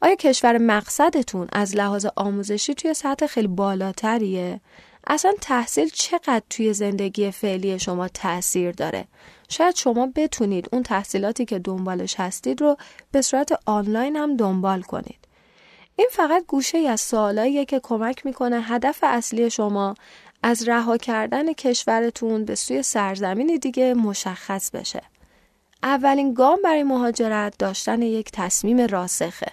آیا 0.00 0.14
کشور 0.14 0.58
مقصدتون 0.58 1.48
از 1.52 1.76
لحاظ 1.76 2.06
آموزشی 2.16 2.74
توی 2.74 2.94
سطح 2.94 3.26
خیلی 3.26 3.48
بالاتریه؟ 3.48 4.60
اصلا 5.06 5.32
تحصیل 5.40 5.88
چقدر 5.88 6.42
توی 6.50 6.72
زندگی 6.72 7.30
فعلی 7.30 7.78
شما 7.78 8.08
تاثیر 8.08 8.72
داره؟ 8.72 9.04
شاید 9.48 9.76
شما 9.76 10.08
بتونید 10.16 10.68
اون 10.72 10.82
تحصیلاتی 10.82 11.44
که 11.44 11.58
دنبالش 11.58 12.14
هستید 12.20 12.60
رو 12.60 12.76
به 13.12 13.22
صورت 13.22 13.52
آنلاین 13.66 14.16
هم 14.16 14.36
دنبال 14.36 14.82
کنید. 14.82 15.18
این 15.96 16.08
فقط 16.12 16.46
گوشه 16.46 16.78
از 16.78 17.00
سوالاییه 17.00 17.64
که 17.64 17.80
کمک 17.80 18.26
می‌کنه 18.26 18.62
هدف 18.62 18.98
اصلی 19.02 19.50
شما 19.50 19.94
از 20.42 20.68
رها 20.68 20.96
کردن 20.96 21.52
کشورتون 21.52 22.44
به 22.44 22.54
سوی 22.54 22.82
سرزمین 22.82 23.56
دیگه 23.56 23.94
مشخص 23.94 24.70
بشه. 24.70 25.02
اولین 25.82 26.34
گام 26.34 26.58
برای 26.64 26.82
مهاجرت 26.82 27.58
داشتن 27.58 28.02
یک 28.02 28.30
تصمیم 28.32 28.80
راسخه. 28.80 29.52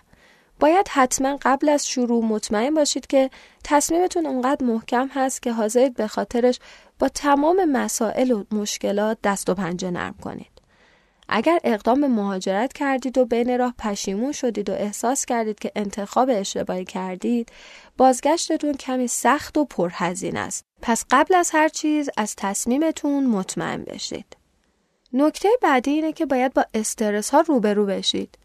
باید 0.60 0.88
حتما 0.88 1.38
قبل 1.42 1.70
از 1.70 1.88
شروع 1.88 2.26
مطمئن 2.26 2.74
باشید 2.74 3.08
که 3.08 3.30
تصمیمتون 3.64 4.26
اونقدر 4.26 4.66
محکم 4.66 5.10
هست 5.14 5.42
که 5.42 5.52
حاضرید 5.52 5.94
به 5.94 6.08
خاطرش 6.08 6.60
با 7.00 7.10
تمام 7.10 7.66
مسائل 7.66 8.32
و 8.32 8.44
مشکلات 8.52 9.18
دست 9.24 9.50
و 9.50 9.54
پنجه 9.54 9.92
نرم 9.92 10.16
کنید. 10.24 10.59
اگر 11.30 11.60
اقدام 11.64 12.08
مهاجرت 12.08 12.74
کردید 12.74 13.18
و 13.18 13.26
بین 13.26 13.60
راه 13.60 13.74
پشیمون 13.78 14.32
شدید 14.32 14.70
و 14.70 14.74
احساس 14.74 15.26
کردید 15.26 15.60
که 15.60 15.72
انتخاب 15.76 16.30
اشتباهی 16.32 16.86
کردید 16.86 17.52
بازگشتتون 17.98 18.74
کمی 18.74 19.08
سخت 19.08 19.58
و 19.58 19.66
پرهزین 19.66 20.38
است. 20.38 20.64
پس 20.82 21.06
قبل 21.12 21.36
از 21.36 21.50
هر 21.54 21.68
چیز 21.68 22.10
از 22.18 22.36
تصمیمتون 22.36 23.26
مطمئن 23.26 23.84
بشید. 23.84 24.38
نکته 25.14 25.50
بعدی 25.62 25.92
اینه 25.92 26.14
که 26.14 26.26
باید 26.26 26.54
با 26.54 26.66
استرس 26.74 27.30
ها 27.30 27.42
روبرو 27.42 27.86
بشید. 27.86 28.38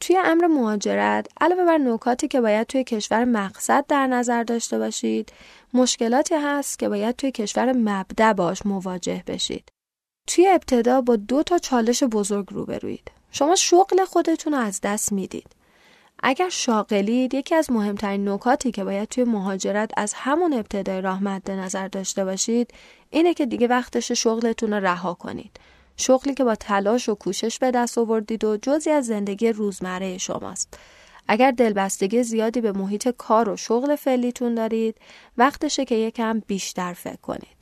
توی 0.00 0.16
امر 0.24 0.46
مهاجرت 0.46 1.26
علاوه 1.40 1.64
بر 1.64 1.78
نکاتی 1.78 2.28
که 2.28 2.40
باید 2.40 2.66
توی 2.66 2.84
کشور 2.84 3.24
مقصد 3.24 3.84
در 3.88 4.06
نظر 4.06 4.42
داشته 4.42 4.78
باشید 4.78 5.32
مشکلاتی 5.74 6.34
هست 6.34 6.78
که 6.78 6.88
باید 6.88 7.16
توی 7.16 7.30
کشور 7.30 7.72
مبدع 7.72 8.32
باش 8.32 8.66
مواجه 8.66 9.22
بشید. 9.26 9.68
توی 10.26 10.48
ابتدا 10.48 11.00
با 11.00 11.16
دو 11.16 11.42
تا 11.42 11.58
چالش 11.58 12.02
بزرگ 12.02 12.46
روبروید. 12.50 13.10
شما 13.30 13.54
شغل 13.54 14.04
خودتون 14.04 14.52
رو 14.52 14.58
از 14.58 14.80
دست 14.80 15.12
می‌دید. 15.12 15.46
اگر 16.22 16.48
شاغلید 16.48 17.34
یکی 17.34 17.54
از 17.54 17.70
مهمترین 17.70 18.28
نکاتی 18.28 18.70
که 18.70 18.84
باید 18.84 19.08
توی 19.08 19.24
مهاجرت 19.24 19.90
از 19.96 20.12
همون 20.16 20.52
ابتدای 20.52 21.00
راه 21.00 21.24
مد 21.24 21.50
نظر 21.50 21.88
داشته 21.88 22.24
باشید 22.24 22.74
اینه 23.10 23.34
که 23.34 23.46
دیگه 23.46 23.66
وقتش 23.66 24.12
شغلتون 24.12 24.72
رو 24.72 24.86
رها 24.86 25.14
کنید. 25.14 25.60
شغلی 25.96 26.34
که 26.34 26.44
با 26.44 26.54
تلاش 26.54 27.08
و 27.08 27.14
کوشش 27.14 27.58
به 27.58 27.70
دست 27.70 27.98
آوردید 27.98 28.44
و 28.44 28.56
جزی 28.56 28.90
از 28.90 29.06
زندگی 29.06 29.52
روزمره 29.52 30.18
شماست. 30.18 30.78
اگر 31.28 31.50
دلبستگی 31.50 32.22
زیادی 32.22 32.60
به 32.60 32.72
محیط 32.72 33.08
کار 33.08 33.48
و 33.48 33.56
شغل 33.56 33.96
فعلیتون 33.96 34.54
دارید 34.54 34.96
وقتشه 35.38 35.84
که 35.84 35.94
یکم 35.94 36.42
بیشتر 36.46 36.92
فکر 36.92 37.16
کنید. 37.16 37.53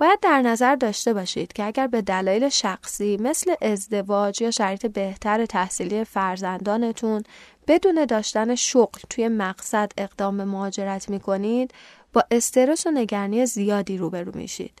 باید 0.00 0.20
در 0.20 0.42
نظر 0.42 0.74
داشته 0.74 1.14
باشید 1.14 1.52
که 1.52 1.64
اگر 1.64 1.86
به 1.86 2.02
دلایل 2.02 2.48
شخصی 2.48 3.16
مثل 3.16 3.54
ازدواج 3.62 4.42
یا 4.42 4.50
شرایط 4.50 4.86
بهتر 4.86 5.46
تحصیلی 5.46 6.04
فرزندانتون 6.04 7.22
بدون 7.68 8.04
داشتن 8.04 8.54
شغل 8.54 9.00
توی 9.10 9.28
مقصد 9.28 9.92
اقدام 9.98 10.44
مهاجرت 10.44 11.08
می 11.08 11.20
کنید 11.20 11.74
با 12.12 12.24
استرس 12.30 12.86
و 12.86 12.90
نگرانی 12.90 13.46
زیادی 13.46 13.98
روبرو 13.98 14.32
میشید. 14.34 14.78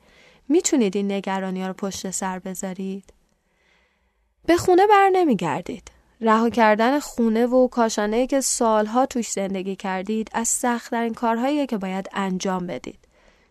می‌تونید 0.48 0.96
این 0.96 1.12
نگرانی 1.12 1.62
ها 1.62 1.68
رو 1.68 1.74
پشت 1.74 2.10
سر 2.10 2.38
بذارید؟ 2.38 3.12
به 4.46 4.56
خونه 4.56 4.86
بر 4.86 5.10
نمیگردید. 5.12 5.90
رها 6.20 6.50
کردن 6.50 6.98
خونه 6.98 7.46
و 7.46 7.68
کاشانه 7.68 8.26
که 8.26 8.40
سالها 8.40 9.06
توش 9.06 9.30
زندگی 9.30 9.76
کردید 9.76 10.30
از 10.32 10.48
سختترین 10.48 11.14
کارهایی 11.14 11.66
که 11.66 11.78
باید 11.78 12.08
انجام 12.12 12.66
بدید. 12.66 13.09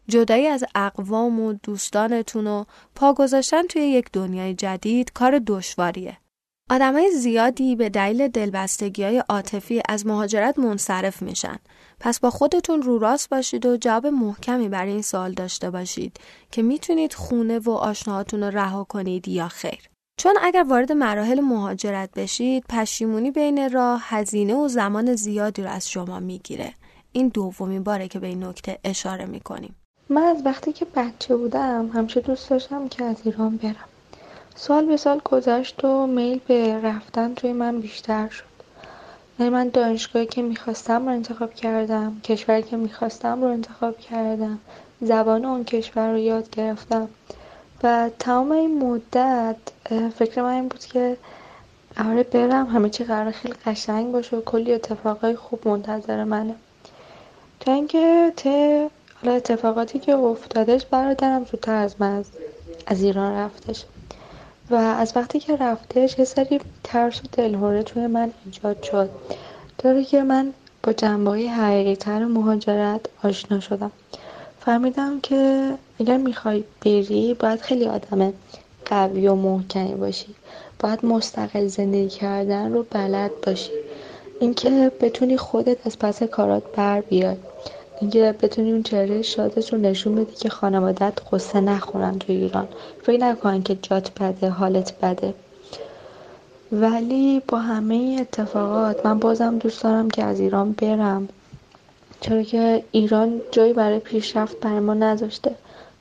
جدایی 0.09 0.47
از 0.47 0.63
اقوام 0.75 1.39
و 1.39 1.53
دوستانتون 1.53 2.47
و 2.47 2.63
پا 2.95 3.13
گذاشتن 3.13 3.67
توی 3.67 3.81
یک 3.81 4.11
دنیای 4.13 4.53
جدید 4.53 5.13
کار 5.13 5.39
دشواریه. 5.47 6.17
آدمای 6.71 7.11
زیادی 7.11 7.75
به 7.75 7.89
دلیل 7.89 8.27
دلبستگی 8.27 9.03
های 9.03 9.23
عاطفی 9.29 9.81
از 9.89 10.07
مهاجرت 10.07 10.59
منصرف 10.59 11.21
میشن. 11.21 11.59
پس 11.99 12.19
با 12.19 12.29
خودتون 12.29 12.81
رو 12.81 12.99
راست 12.99 13.29
باشید 13.29 13.65
و 13.65 13.77
جواب 13.77 14.07
محکمی 14.07 14.69
برای 14.69 14.91
این 14.91 15.01
سوال 15.01 15.33
داشته 15.33 15.69
باشید 15.69 16.17
که 16.51 16.61
می‌تونید 16.61 17.13
خونه 17.13 17.59
و 17.59 17.71
آشناهاتون 17.71 18.43
رو 18.43 18.49
رها 18.49 18.83
کنید 18.83 19.27
یا 19.27 19.47
خیر. 19.47 19.89
چون 20.17 20.35
اگر 20.41 20.65
وارد 20.69 20.91
مراحل 20.91 21.39
مهاجرت 21.39 22.09
بشید 22.11 22.65
پشیمونی 22.69 23.31
بین 23.31 23.71
راه 23.71 24.01
هزینه 24.03 24.55
و 24.55 24.67
زمان 24.67 25.15
زیادی 25.15 25.61
رو 25.61 25.69
از 25.69 25.89
شما 25.89 26.19
می‌گیره. 26.19 26.73
این 27.11 27.27
دومین 27.27 27.83
باره 27.83 28.07
که 28.07 28.19
به 28.19 28.27
این 28.27 28.43
نکته 28.43 28.79
اشاره 28.83 29.25
می‌کنیم. 29.25 29.75
من 30.11 30.21
از 30.21 30.41
وقتی 30.45 30.73
که 30.73 30.85
بچه 30.95 31.35
بودم 31.35 31.87
همیشه 31.93 32.21
دوست 32.21 32.49
داشتم 32.49 32.87
که 32.87 33.03
از 33.03 33.15
ایران 33.23 33.57
برم. 33.57 33.75
سال 34.55 34.85
به 34.85 34.97
سال 34.97 35.21
گذشت 35.25 35.83
و 35.83 36.07
میل 36.07 36.39
به 36.47 36.81
رفتن 36.81 37.33
توی 37.33 37.53
من 37.53 37.79
بیشتر 37.79 38.29
شد. 38.29 38.43
یعنی 39.39 39.51
من 39.51 39.69
دانشگاهی 39.69 40.25
که 40.25 40.41
می‌خواستم 40.41 41.05
رو 41.05 41.11
انتخاب 41.11 41.53
کردم 41.53 42.21
کشوری 42.23 42.63
که 42.63 42.77
می‌خواستم 42.77 43.41
رو 43.41 43.47
انتخاب 43.47 43.97
کردم 43.97 44.59
زبان 45.01 45.45
اون 45.45 45.63
کشور 45.63 46.11
رو 46.11 46.17
یاد 46.17 46.49
گرفتم. 46.49 47.09
و 47.83 48.09
تمام 48.19 48.51
این 48.51 48.79
مدت 48.79 49.57
فکر 50.15 50.41
من 50.41 50.53
این 50.53 50.67
بود 50.67 50.85
که 50.85 51.17
آره 51.97 52.23
برم 52.23 52.65
همه 52.65 52.89
چی 52.89 53.03
قرار 53.03 53.31
خیلی 53.31 53.53
قشنگ 53.65 54.11
باشه 54.11 54.37
و 54.37 54.41
کلی 54.41 54.73
اتفاقای 54.73 55.35
خوب 55.35 55.67
منتظر 55.67 56.23
منه. 56.23 56.55
تا 57.59 57.71
اینکه 57.73 58.33
ته 58.37 58.89
حالا 59.21 59.35
اتفاقاتی 59.35 59.99
که 59.99 60.15
افتادش 60.15 60.85
برادرم 60.85 61.45
زودتر 61.45 61.75
از 61.75 61.95
من 61.99 62.23
از, 62.87 63.03
ایران 63.03 63.33
رفتش. 63.33 63.85
و 64.69 64.75
از 64.75 65.13
وقتی 65.15 65.39
که 65.39 65.55
رفتش 65.55 66.19
یه 66.19 66.25
سری 66.25 66.59
ترس 66.83 67.19
و 67.19 67.27
دلهوره 67.31 67.83
توی 67.83 68.07
من 68.07 68.31
ایجاد 68.45 68.83
شد. 68.83 69.09
داره 69.77 70.03
که 70.03 70.23
من 70.23 70.53
با 70.83 70.93
جنبه 70.93 71.29
های 71.29 71.47
حقیقی 71.47 71.95
تر 71.95 72.25
مهاجرت 72.25 73.01
آشنا 73.23 73.59
شدم. 73.59 73.91
فهمیدم 74.59 75.19
که 75.19 75.73
اگر 75.99 76.17
می‌خوای 76.17 76.63
بری 76.85 77.33
باید 77.33 77.61
خیلی 77.61 77.85
آدم 77.85 78.33
قوی 78.85 79.27
و 79.27 79.35
محکمی 79.35 79.95
باشی. 79.95 80.35
باید 80.79 81.05
مستقل 81.05 81.67
زندگی 81.67 82.09
کردن 82.09 82.73
رو 82.73 82.85
بلد 82.91 83.31
باشی. 83.45 83.71
اینکه 84.39 84.91
بتونی 85.01 85.37
خودت 85.37 85.87
از 85.87 85.99
پس 85.99 86.23
کارات 86.23 86.63
بر 86.75 87.01
بیای. 87.01 87.37
اینکه 88.01 88.35
بتونی 88.41 88.71
اون 88.71 88.83
چهره 88.83 89.21
شادت 89.21 89.73
رو 89.73 89.79
نشون 89.79 90.15
بدی 90.15 90.35
که 90.35 90.49
خانوادت 90.49 91.13
قصه 91.31 91.61
نخورن 91.61 92.19
تو 92.19 92.33
ایران. 92.33 92.67
فکر 93.03 93.21
نکنن 93.21 93.63
که 93.63 93.77
جات 93.81 94.11
بده 94.21 94.49
حالت 94.49 94.93
بده. 95.01 95.33
ولی 96.71 97.41
با 97.47 97.59
همه 97.59 98.17
اتفاقات 98.19 99.05
من 99.05 99.19
بازم 99.19 99.57
دوست 99.57 99.83
دارم 99.83 100.09
که 100.09 100.23
از 100.23 100.39
ایران 100.39 100.71
برم. 100.71 101.27
چرا 102.21 102.43
که 102.43 102.83
ایران 102.91 103.41
جایی 103.51 103.73
برای 103.73 103.99
پیشرفت 103.99 104.59
برای 104.59 104.79
ما 104.79 104.93
نذاشته. 104.93 105.55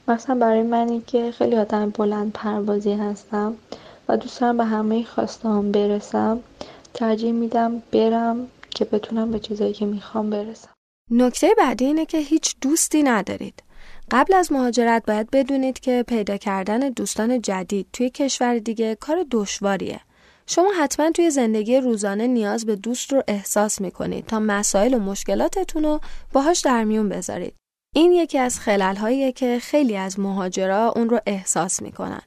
مثلا 0.09 0.35
برای 0.35 0.63
منی 0.63 1.03
که 1.07 1.33
خیلی 1.33 1.57
آدم 1.57 1.91
بلند 1.91 2.33
پروازی 2.33 2.93
هستم 2.93 3.55
و 4.09 4.17
دوست 4.17 4.41
دارم 4.41 4.57
به 4.57 4.65
همه 4.65 5.05
خواستم 5.05 5.73
برسم. 5.73 6.41
ترجیح 6.95 7.33
میدم 7.33 7.83
برم 7.93 8.49
که 8.71 8.85
بتونم 8.85 9.31
به 9.31 9.39
چیزایی 9.39 9.73
که 9.73 9.87
می‌خوام 9.87 10.31
برسم. 10.31 10.78
نکته 11.11 11.55
بعدی 11.59 11.85
اینه 11.85 12.07
که 12.07 12.19
هیچ 12.19 12.55
دوستی 12.61 13.03
ندارید. 13.03 13.63
قبل 14.11 14.35
از 14.35 14.53
مهاجرت 14.53 15.03
باید 15.07 15.31
بدونید 15.31 15.81
که 15.81 16.05
پیدا 16.09 16.37
کردن 16.37 16.79
دوستان 16.91 17.43
جدید 17.43 17.87
توی 17.93 18.11
کشور 18.11 18.59
دیگه 18.59 18.95
کار 18.95 19.25
دشواریه. 19.31 20.01
شما 20.47 20.73
حتما 20.81 21.11
توی 21.11 21.31
زندگی 21.31 21.77
روزانه 21.77 22.27
نیاز 22.27 22.67
به 22.67 22.77
دوست 22.77 23.13
رو 23.13 23.23
احساس 23.29 23.81
می‌کنید 23.81 24.27
تا 24.27 24.41
مسائل 24.41 24.95
و 24.95 24.99
مشکلاتتون 24.99 25.83
رو 25.85 26.01
باهاش 26.33 26.61
در 26.61 26.85
میون 26.85 27.09
بذارید. 27.09 27.55
این 27.95 28.13
یکی 28.13 28.39
از 28.39 28.61
خلل 28.61 29.31
که 29.31 29.59
خیلی 29.59 29.97
از 29.97 30.21
مهاجرا 30.21 30.93
اون 30.97 31.09
رو 31.09 31.21
احساس 31.27 31.83
می‌کنن. 31.83 32.23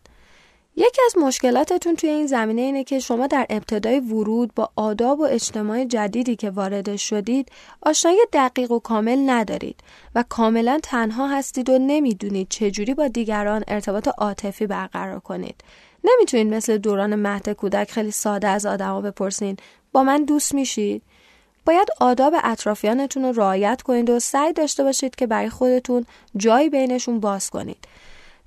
یکی 0.81 1.01
از 1.05 1.17
مشکلاتتون 1.17 1.95
توی 1.95 2.09
این 2.09 2.27
زمینه 2.27 2.61
اینه 2.61 2.83
که 2.83 2.99
شما 2.99 3.27
در 3.27 3.45
ابتدای 3.49 3.99
ورود 3.99 4.53
با 4.55 4.69
آداب 4.75 5.19
و 5.19 5.23
اجتماع 5.23 5.85
جدیدی 5.85 6.35
که 6.35 6.49
وارد 6.49 6.95
شدید 6.95 7.49
آشنایی 7.81 8.17
دقیق 8.33 8.71
و 8.71 8.79
کامل 8.79 9.29
ندارید 9.29 9.79
و 10.15 10.23
کاملا 10.29 10.79
تنها 10.83 11.27
هستید 11.27 11.69
و 11.69 11.77
نمی‌دونید 11.77 12.47
چجوری 12.49 12.93
با 12.93 13.07
دیگران 13.07 13.63
ارتباط 13.67 14.07
عاطفی 14.07 14.67
برقرار 14.67 15.19
کنید. 15.19 15.55
نمی‌تونید 16.03 16.53
مثل 16.53 16.77
دوران 16.77 17.15
مهد 17.15 17.49
کودک 17.49 17.91
خیلی 17.91 18.11
ساده 18.11 18.47
از 18.47 18.65
آدما 18.65 19.01
بپرسین 19.01 19.57
با 19.91 20.03
من 20.03 20.25
دوست 20.25 20.53
میشید؟ 20.53 21.01
باید 21.65 21.87
آداب 21.99 22.33
اطرافیانتون 22.43 23.23
رو 23.23 23.31
رعایت 23.31 23.81
کنید 23.81 24.09
و 24.09 24.19
سعی 24.19 24.53
داشته 24.53 24.83
باشید 24.83 25.15
که 25.15 25.27
برای 25.27 25.49
خودتون 25.49 26.05
جایی 26.37 26.69
بینشون 26.69 27.19
باز 27.19 27.49
کنید. 27.49 27.87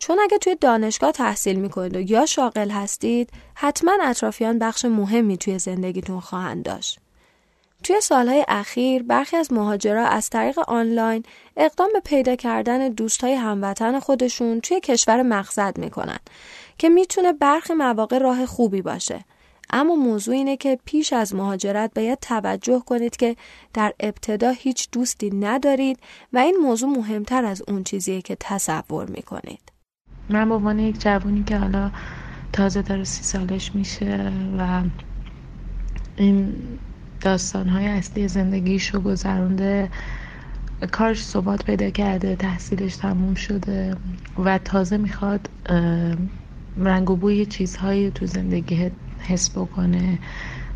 چون 0.06 0.18
اگه 0.20 0.38
توی 0.38 0.56
دانشگاه 0.60 1.12
تحصیل 1.12 1.56
می‌کنید 1.56 1.96
و 1.96 2.00
یا 2.00 2.26
شاغل 2.26 2.70
هستید 2.70 3.30
حتما 3.54 3.92
اطرافیان 4.02 4.58
بخش 4.58 4.84
مهمی 4.84 5.36
توی 5.36 5.58
زندگیتون 5.58 6.20
خواهند 6.20 6.62
داشت. 6.62 6.98
توی 7.82 8.00
سالهای 8.00 8.44
اخیر 8.48 9.02
برخی 9.02 9.36
از 9.36 9.52
مهاجرا 9.52 10.06
از 10.06 10.30
طریق 10.30 10.58
آنلاین 10.58 11.22
اقدام 11.56 11.88
به 11.92 12.00
پیدا 12.00 12.36
کردن 12.36 12.88
دوستای 12.88 13.34
هموطن 13.34 14.00
خودشون 14.00 14.60
توی 14.60 14.80
کشور 14.80 15.22
مقصد 15.22 15.78
می‌کنن 15.78 16.18
که 16.78 16.88
می‌تونه 16.88 17.32
برخی 17.32 17.72
مواقع 17.72 18.18
راه 18.18 18.46
خوبی 18.46 18.82
باشه. 18.82 19.24
اما 19.70 19.94
موضوع 19.94 20.34
اینه 20.34 20.56
که 20.56 20.78
پیش 20.84 21.12
از 21.12 21.34
مهاجرت 21.34 21.90
باید 21.94 22.18
توجه 22.20 22.82
کنید 22.86 23.16
که 23.16 23.36
در 23.74 23.94
ابتدا 24.00 24.50
هیچ 24.50 24.88
دوستی 24.92 25.30
ندارید 25.30 25.98
و 26.32 26.38
این 26.38 26.56
موضوع 26.56 26.88
مهمتر 26.88 27.44
از 27.44 27.62
اون 27.68 27.84
چیزیه 27.84 28.22
که 28.22 28.36
تصور 28.40 29.06
می‌کنید. 29.10 29.73
من 30.28 30.48
به 30.48 30.54
عنوان 30.54 30.78
یک 30.78 31.00
جوونی 31.00 31.44
که 31.44 31.58
حالا 31.58 31.90
تازه 32.52 32.82
داره 32.82 33.04
سی 33.04 33.24
سالش 33.24 33.74
میشه 33.74 34.32
و 34.58 34.82
این 36.16 36.54
داستان 37.20 37.68
های 37.68 37.86
اصلی 37.86 38.28
زندگیش 38.28 38.88
رو 38.94 39.00
گذرونده 39.00 39.90
کارش 40.92 41.22
ثبات 41.22 41.64
پیدا 41.64 41.90
کرده 41.90 42.36
تحصیلش 42.36 42.96
تموم 42.96 43.34
شده 43.34 43.96
و 44.44 44.58
تازه 44.58 44.96
می‌خواد 44.96 45.48
رنگ 46.76 47.10
و 47.10 47.16
بوی 47.16 47.46
چیزهایی 47.46 48.10
تو 48.10 48.26
زندگی 48.26 48.90
حس 49.18 49.50
بکنه. 49.58 50.18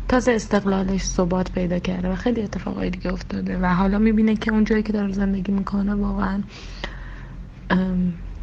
تازه 0.07 0.31
استقلالش 0.31 1.03
ثبات 1.03 1.51
پیدا 1.51 1.79
کرده 1.79 2.09
و 2.09 2.15
خیلی 2.15 2.41
اتفاقای 2.41 2.89
دیگه 2.89 3.13
افتاده 3.13 3.57
و 3.57 3.65
حالا 3.65 3.99
می‌بینه 3.99 4.35
که 4.35 4.51
اون 4.51 4.63
جایی 4.63 4.83
که 4.83 4.93
داره 4.93 5.11
زندگی 5.11 5.51
می‌کنه 5.51 5.95
واقعا 5.95 6.43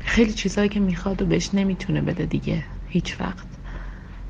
خیلی 0.06 0.32
چیزهایی 0.32 0.68
که 0.68 0.80
می‌خواد 0.80 1.22
و 1.22 1.26
بهش 1.26 1.50
نمی‌تونه 1.54 2.00
بده 2.00 2.26
دیگه 2.26 2.64
هیچ 2.86 3.20
وقت. 3.20 3.46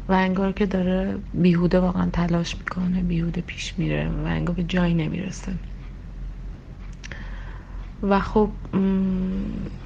و 0.08 0.12
انگار 0.12 0.52
که 0.52 0.66
داره 0.66 1.18
بیهوده 1.32 1.80
واقعا 1.80 2.10
تلاش 2.10 2.56
می‌کنه 2.58 3.02
بیهوده 3.02 3.40
پیش 3.40 3.74
میره 3.78 4.08
و 4.08 4.26
انگار 4.26 4.56
به 4.56 4.62
جایی 4.64 4.94
نمی‌رسه. 4.94 5.52
و 8.02 8.20
خب 8.20 8.50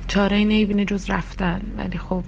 چاره 0.09 0.37
ای 0.37 0.44
نمی‌بینه 0.44 0.85
جز 0.85 1.11
رفتن. 1.11 1.62
ولی 1.76 1.98
خب 1.98 2.24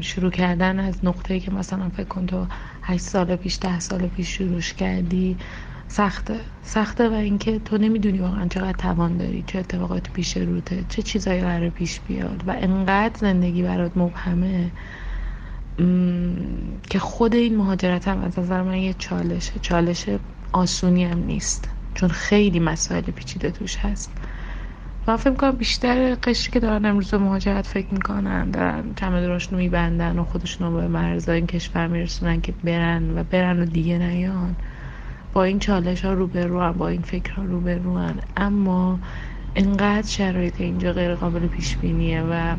شروع 0.00 0.30
کردن 0.30 0.80
از 0.80 1.04
نقطه‌ای 1.04 1.40
که 1.40 1.50
مثلا 1.50 1.88
فکر 1.88 2.06
کن 2.08 2.26
تو 2.26 2.46
هشت 2.82 3.02
سال 3.02 3.36
پیش 3.36 3.58
ده 3.60 3.80
سال 3.80 4.06
پیش 4.06 4.28
شروعش 4.28 4.72
کردی. 4.74 5.36
سخته. 5.92 6.40
سخته 6.62 7.08
و 7.08 7.12
اینکه 7.12 7.58
تو 7.58 7.78
نمی‌دونی 7.78 8.18
واقعا 8.18 8.46
چقدر 8.46 8.72
توان 8.72 9.16
داری 9.16 9.44
چه 9.46 9.58
اتفاقاتی 9.58 10.10
پیش 10.12 10.36
روته 10.36 10.84
چه 10.88 11.02
چیزایی 11.02 11.40
قرار 11.40 11.68
پیش 11.68 12.00
بیاد 12.00 12.44
و 12.46 12.56
انقدر 12.60 13.18
زندگی 13.18 13.62
برات 13.62 13.96
مبهمه 13.96 14.70
که 16.90 16.98
خود 16.98 17.34
این 17.34 17.56
مهاجرت 17.56 18.08
هم 18.08 18.22
از 18.24 18.38
نظر 18.38 18.62
من 18.62 18.76
یه 18.76 18.94
چالشه. 18.98 19.52
چالش 19.62 20.04
آسونی 20.52 21.04
هم 21.04 21.18
نیست 21.18 21.68
چون 21.94 22.08
خیلی 22.08 22.60
مسائل 22.60 23.02
پیچیده 23.02 23.50
توش 23.50 23.76
هست. 23.76 24.12
و 25.06 25.16
فکر 25.16 25.34
کنم 25.34 25.50
بیشتر 25.50 26.14
قشری 26.14 26.52
که 26.52 26.60
دارن 26.60 26.84
امروز 26.84 27.10
به 27.10 27.18
مهاجرت 27.18 27.66
فکر 27.66 27.94
می‌کنن 27.94 28.50
دارن 28.50 28.84
چمدوناشون 28.96 29.52
رو 29.52 29.58
میبندن 29.58 30.18
و 30.18 30.24
خودشون 30.24 30.72
رو 30.72 30.80
به 30.80 30.88
مرزای 30.88 31.36
این 31.36 31.46
کشور 31.46 31.86
میرسونن 31.86 32.40
که 32.40 32.52
برن 32.64 33.18
و 33.18 33.24
برن 33.24 33.60
و 33.60 33.64
دیگه 33.64 33.98
نیان. 33.98 34.56
با 35.32 35.44
این 35.44 35.58
چالش 35.58 36.04
ها 36.04 36.12
رو 36.12 36.26
با 36.72 36.88
این 36.88 37.02
فکر 37.02 37.32
ها 37.32 37.42
رو 37.42 38.10
اما 38.36 38.98
انقدر 39.56 40.06
شرایط 40.06 40.60
اینجا 40.60 40.92
غیر 40.92 41.14
قابل 41.14 41.46
پیش 41.46 41.76
بینیه 41.76 42.22
و 42.22 42.56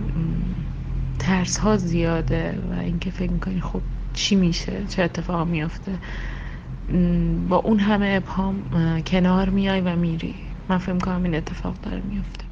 ترس 1.20 1.58
ها 1.58 1.78
زیاده 1.78 2.60
و 2.72 2.80
اینکه 2.80 3.12
فکر 3.12 3.32
می‌کنی 3.32 3.62
خب 3.62 3.82
چی 4.14 4.36
میشه؟ 4.36 4.86
چه 4.90 5.04
اتفاق 5.04 5.48
میافته؟ 5.48 5.92
با 7.50 7.58
اون 7.58 7.80
همه 7.80 8.22
ابهام 8.24 8.64
کنار 9.02 9.50
میای 9.50 9.82
و 9.82 9.96
میری. 9.96 10.36
من 10.70 10.78
فکر 10.78 10.94
می‌کنم 10.94 11.24
این 11.24 11.36
اتفاق 11.36 11.76
داره 11.82 12.02
میافته. 12.02 12.44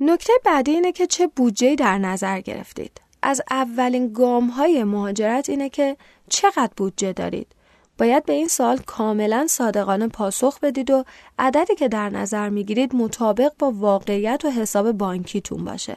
نکته 0.00 0.32
بعدی 0.44 0.70
اینه 0.70 0.92
که 0.92 1.06
چه 1.06 1.26
بودجه 1.36 1.74
در 1.74 1.98
نظر 1.98 2.40
گرفتید؟ 2.40 3.00
از 3.22 3.42
اولین 3.50 4.12
گام 4.12 4.48
های 4.48 4.84
مهاجرت 4.84 5.50
اینه 5.50 5.68
که 5.68 5.96
چقدر 6.28 6.72
بودجه 6.76 7.12
دارید؟ 7.12 7.54
باید 8.00 8.24
به 8.24 8.32
این 8.32 8.48
سال 8.48 8.78
کاملا 8.78 9.46
صادقانه 9.48 10.08
پاسخ 10.08 10.60
بدید 10.60 10.90
و 10.90 11.04
عددی 11.38 11.74
که 11.74 11.88
در 11.88 12.10
نظر 12.10 12.48
می‌گیرید 12.48 12.94
مطابق 12.94 13.52
با 13.58 13.70
واقعیت 13.70 14.44
و 14.44 14.50
حساب 14.50 14.92
بانکیتون 14.92 15.64
باشه. 15.64 15.96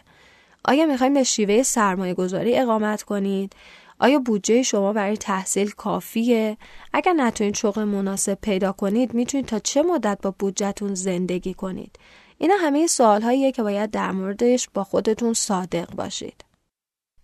آیا 0.65 0.85
می‌خوایم 0.85 1.13
به 1.13 1.23
شیوه 1.23 1.63
سرمایه 1.63 2.13
گذاری 2.13 2.57
اقامت 2.57 3.03
کنید؟ 3.03 3.53
آیا 3.99 4.19
بودجه 4.19 4.63
شما 4.63 4.93
برای 4.93 5.17
تحصیل 5.17 5.71
کافیه؟ 5.71 6.57
اگر 6.93 7.13
نتونید 7.13 7.55
شغل 7.55 7.83
مناسب 7.83 8.37
پیدا 8.41 8.71
کنید 8.71 9.13
می‌تونید 9.13 9.45
تا 9.45 9.59
چه 9.59 9.81
مدت 9.83 10.19
با 10.21 10.35
بودجهتون 10.39 10.95
زندگی 10.95 11.53
کنید؟ 11.53 11.99
اینا 12.37 12.55
همه 12.59 12.87
سوال 12.87 13.51
که 13.51 13.63
باید 13.63 13.91
در 13.91 14.11
موردش 14.11 14.69
با 14.73 14.83
خودتون 14.83 15.33
صادق 15.33 15.95
باشید. 15.95 16.45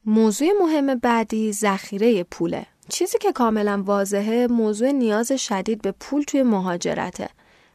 موضوع 0.05 0.47
مهم 0.61 0.95
بعدی 0.95 1.53
ذخیره 1.53 2.23
پوله. 2.23 2.65
چیزی 2.89 3.17
که 3.17 3.31
کاملا 3.31 3.83
واضحه 3.85 4.47
موضوع 4.47 4.91
نیاز 4.91 5.31
شدید 5.31 5.81
به 5.81 5.91
پول 5.91 6.23
توی 6.23 6.43
مهاجرته. 6.43 7.29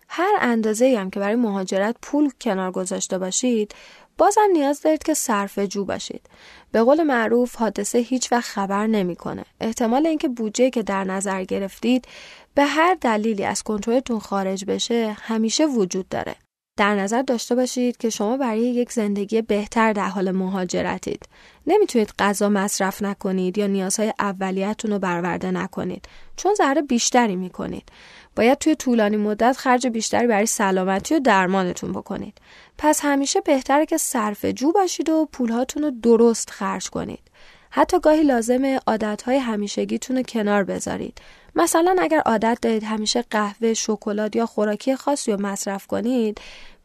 هر 0.09 0.33
اندازه 0.41 0.97
هم 0.99 1.11
که 1.11 1.21
برای 1.21 1.37
مهاجرت 1.37 1.97
پول 2.03 2.31
کنار 2.41 2.71
گذاشته 2.71 3.19
باشید 3.19 3.75
بازم 4.19 4.49
نیاز 4.53 4.81
دارید 4.81 5.03
که 5.03 5.15
صرف 5.15 5.59
جو 5.59 5.85
باشید. 5.85 6.27
به 6.73 6.83
قول 6.83 7.03
معروف 7.03 7.57
حادثه 7.57 7.99
هیچ 7.99 8.33
وقت 8.33 8.45
خبر 8.45 8.87
نمی‌کنه. 8.87 9.45
احتمال 9.61 10.07
اینکه 10.07 10.29
بودجه 10.29 10.71
که 10.71 10.83
در 10.83 11.05
نظر 11.05 11.45
گرفتید 11.45 12.07
به 12.55 12.65
هر 12.65 12.97
دلیلی 13.01 13.45
از 13.45 13.63
کنترلتون 13.63 14.19
خارج 14.19 14.65
بشه 14.65 15.17
همیشه 15.21 15.67
وجود 15.67 16.09
داره. 16.09 16.37
در 16.77 16.95
نظر 16.95 17.23
داشته 17.23 17.55
باشید 17.55 17.97
که 17.97 18.11
شما 18.11 18.37
برای 18.37 18.61
یک 18.61 18.93
زندگی 18.93 19.43
بهتر 19.43 19.93
در 19.93 20.09
حال 20.09 20.31
مهاجرتید. 20.31 21.29
نمی‌تونید 21.67 22.13
غذا 22.19 22.49
مصرف 22.49 23.03
نکنید 23.03 23.59
یا 23.59 23.67
نیازهای 23.67 24.13
اولیتون 24.19 24.91
رو 24.91 24.99
برآورده 24.99 25.51
نکنید 25.51 26.09
چون 26.37 26.55
ضرر 26.55 26.81
بیشتری 26.81 27.37
می‌کنید. 27.37 27.89
باید 28.37 28.59
توی 28.59 28.75
طولانی 28.75 29.17
مدت 29.17 29.57
خرج 29.57 29.87
بیشتری 29.87 30.27
برای 30.27 30.47
سلامتی 30.47 31.15
و 31.15 31.19
درمانتون 31.19 31.93
بکنید. 31.93 32.39
پس 32.79 33.01
همیشه 33.03 33.41
بهتره 33.41 33.87
که 33.87 33.97
صرف 33.97 34.45
جو 34.45 34.73
باشید 34.73 35.09
و 35.09 35.29
پولهاتون 35.33 35.83
رو 35.83 35.91
درست 35.91 36.51
خرج 36.51 36.91
کنید. 36.91 37.34
حتی 37.77 38.01
گاهی 38.01 38.23
لازمه 38.23 38.81
عادتهای 38.87 39.39
همیشگیتون 39.39 40.17
رو 40.17 40.23
کنار 40.23 40.65
بذارید. 40.65 41.19
مثلا 41.55 41.97
اگر 42.01 42.19
عادت 42.19 42.59
دارید 42.63 42.85
همیشه 42.85 43.25
قهوه، 43.31 43.75
شکلات 43.75 44.37
یا 44.37 44.47
خوراکی 44.47 44.97
خاصی 44.97 45.33
رو 45.33 45.41
مصرف 45.41 45.87
کنید، 45.87 46.41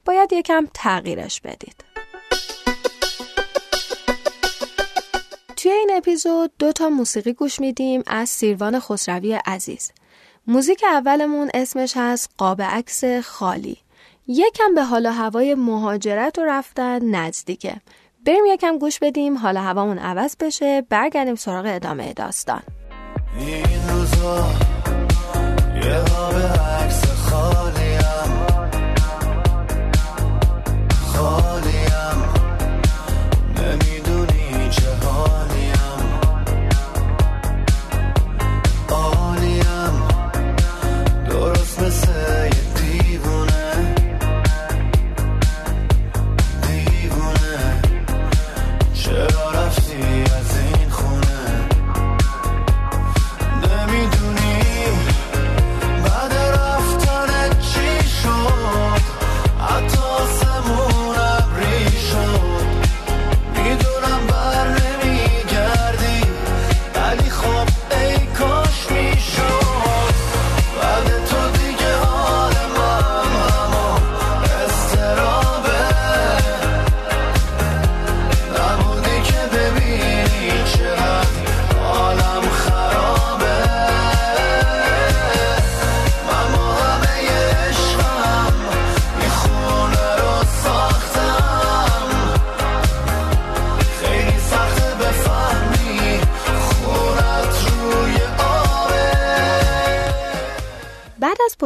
باید 0.05 0.33
یکم 0.33 0.67
تغییرش 0.73 1.41
بدید. 1.41 1.75
توی 5.57 5.71
این 5.71 5.91
اپیزود 5.93 6.51
دو 6.59 6.71
تا 6.71 6.89
موسیقی 6.89 7.33
گوش 7.33 7.59
میدیم 7.59 8.03
از 8.07 8.29
سیروان 8.29 8.79
خسروی 8.79 9.33
عزیز. 9.33 9.91
موزیک 10.47 10.83
اولمون 10.83 11.49
اسمش 11.53 11.93
هست 11.95 12.29
قاب 12.37 12.61
عکس 12.61 13.03
خالی. 13.23 13.77
یکم 14.27 14.75
به 14.75 14.83
حال 14.83 15.05
هوای 15.05 15.55
مهاجرت 15.55 16.39
و 16.39 16.45
رفتن 16.45 17.05
نزدیکه. 17.05 17.81
بریم 18.25 18.45
یکم 18.47 18.77
گوش 18.77 18.99
بدیم 18.99 19.37
حالا 19.37 19.61
هوامون 19.61 19.99
عوض 19.99 20.35
بشه 20.39 20.81
برگردیم 20.89 21.35
سراغ 21.35 21.65
ادامه 21.67 22.13
داستان. 22.13 22.61
این 23.39 23.89
روزا 23.89 24.45
یه 25.75 26.09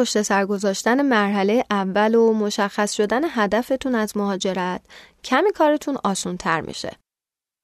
پشت 0.04 0.22
سر 0.22 0.46
گذاشتن 0.46 1.02
مرحله 1.02 1.66
اول 1.72 2.16
و 2.16 2.34
مشخص 2.34 2.94
شدن 2.94 3.22
هدفتون 3.30 3.96
از 3.96 4.18
مهاجرت 4.18 4.82
کمی 5.24 5.52
کارتون 5.52 5.98
آسون 6.04 6.38
تر 6.38 6.62
میشه. 6.62 6.92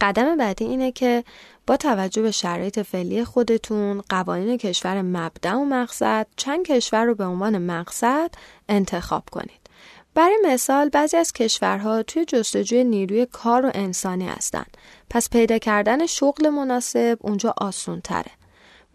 قدم 0.01 0.37
بعدی 0.37 0.65
اینه 0.65 0.91
که 0.91 1.23
با 1.67 1.77
توجه 1.77 2.21
به 2.21 2.31
شرایط 2.31 2.79
فعلی 2.79 3.23
خودتون 3.23 4.01
قوانین 4.09 4.57
کشور 4.57 5.01
مبدع 5.01 5.53
و 5.53 5.65
مقصد 5.65 6.27
چند 6.35 6.65
کشور 6.65 7.05
رو 7.05 7.15
به 7.15 7.25
عنوان 7.25 7.57
مقصد 7.57 8.31
انتخاب 8.69 9.23
کنید. 9.31 9.69
برای 10.15 10.37
مثال 10.45 10.89
بعضی 10.89 11.17
از 11.17 11.33
کشورها 11.33 12.03
توی 12.03 12.25
جستجوی 12.25 12.83
نیروی 12.83 13.25
کار 13.25 13.65
و 13.65 13.71
انسانی 13.73 14.27
هستند. 14.27 14.77
پس 15.09 15.29
پیدا 15.29 15.57
کردن 15.57 16.05
شغل 16.05 16.49
مناسب 16.49 17.17
اونجا 17.21 17.53
آسون 17.57 18.01
تره. 18.01 18.38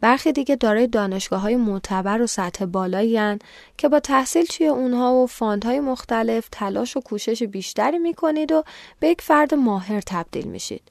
برخی 0.04 0.32
دیگه 0.32 0.56
دارای 0.56 0.86
دانشگاه 0.86 1.40
های 1.40 1.56
معتبر 1.56 2.22
و 2.22 2.26
سطح 2.26 2.64
بالایی 2.64 3.38
که 3.78 3.88
با 3.88 4.00
تحصیل 4.00 4.44
توی 4.44 4.66
اونها 4.66 5.14
و 5.14 5.26
فاندهای 5.26 5.80
مختلف 5.80 6.48
تلاش 6.52 6.96
و 6.96 7.00
کوشش 7.00 7.42
بیشتری 7.42 7.98
می‌کنید 7.98 8.52
و 8.52 8.62
به 9.00 9.08
یک 9.08 9.22
فرد 9.22 9.54
ماهر 9.54 10.00
تبدیل 10.00 10.44
میشید. 10.44 10.82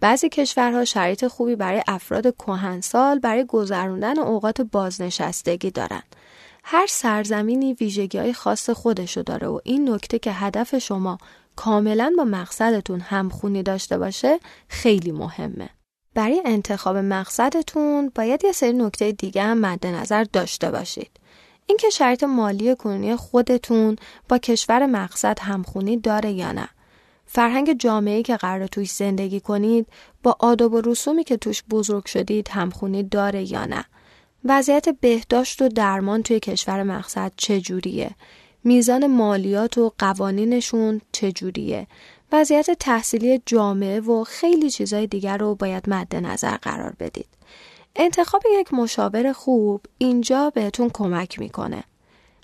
بعضی 0.00 0.28
کشورها 0.28 0.84
شرایط 0.84 1.26
خوبی 1.26 1.56
برای 1.56 1.82
افراد 1.88 2.36
کهنسال 2.36 3.18
برای 3.18 3.44
گذروندن 3.44 4.18
اوقات 4.18 4.60
بازنشستگی 4.60 5.70
دارند. 5.70 6.16
هر 6.64 6.86
سرزمینی 6.86 7.74
ویژگی 7.74 8.18
های 8.18 8.32
خاص 8.32 8.70
خودشو 8.70 9.22
داره 9.22 9.46
و 9.46 9.60
این 9.64 9.90
نکته 9.90 10.18
که 10.18 10.32
هدف 10.32 10.78
شما 10.78 11.18
کاملا 11.56 12.12
با 12.18 12.24
مقصدتون 12.24 13.00
همخونی 13.00 13.62
داشته 13.62 13.98
باشه 13.98 14.40
خیلی 14.68 15.12
مهمه. 15.12 15.75
برای 16.16 16.42
انتخاب 16.44 16.96
مقصدتون 16.96 18.12
باید 18.14 18.44
یه 18.44 18.52
سری 18.52 18.72
نکته 18.72 19.12
دیگه 19.12 19.42
هم 19.42 19.58
مد 19.58 19.86
نظر 19.86 20.24
داشته 20.24 20.70
باشید. 20.70 21.10
اینکه 21.66 21.90
شرط 21.90 22.24
مالی 22.24 22.74
کنونی 22.74 23.16
خودتون 23.16 23.96
با 24.28 24.38
کشور 24.38 24.86
مقصد 24.86 25.38
همخونی 25.40 25.96
داره 25.96 26.32
یا 26.32 26.52
نه. 26.52 26.68
فرهنگ 27.26 27.72
جامعه‌ای 27.78 28.22
که 28.22 28.36
قرار 28.36 28.66
توش 28.66 28.90
زندگی 28.90 29.40
کنید 29.40 29.86
با 30.22 30.36
آداب 30.38 30.72
و 30.72 30.80
رسومی 30.80 31.24
که 31.24 31.36
توش 31.36 31.62
بزرگ 31.70 32.06
شدید 32.06 32.48
همخونی 32.48 33.02
داره 33.02 33.52
یا 33.52 33.64
نه. 33.64 33.84
وضعیت 34.44 34.88
بهداشت 34.88 35.62
و 35.62 35.68
درمان 35.68 36.22
توی 36.22 36.40
کشور 36.40 36.82
مقصد 36.82 37.32
چجوریه؟ 37.36 38.10
میزان 38.64 39.06
مالیات 39.06 39.78
و 39.78 39.92
قوانینشون 39.98 41.00
چجوریه؟ 41.12 41.86
وضعیت 42.32 42.70
تحصیلی 42.70 43.42
جامعه 43.46 44.00
و 44.00 44.24
خیلی 44.24 44.70
چیزهای 44.70 45.06
دیگر 45.06 45.36
رو 45.36 45.54
باید 45.54 45.90
مد 45.90 46.16
نظر 46.16 46.56
قرار 46.56 46.94
بدید. 47.00 47.26
انتخاب 47.96 48.42
یک 48.60 48.74
مشاور 48.74 49.32
خوب 49.32 49.80
اینجا 49.98 50.50
بهتون 50.50 50.90
کمک 50.94 51.38
می‌کنه. 51.38 51.84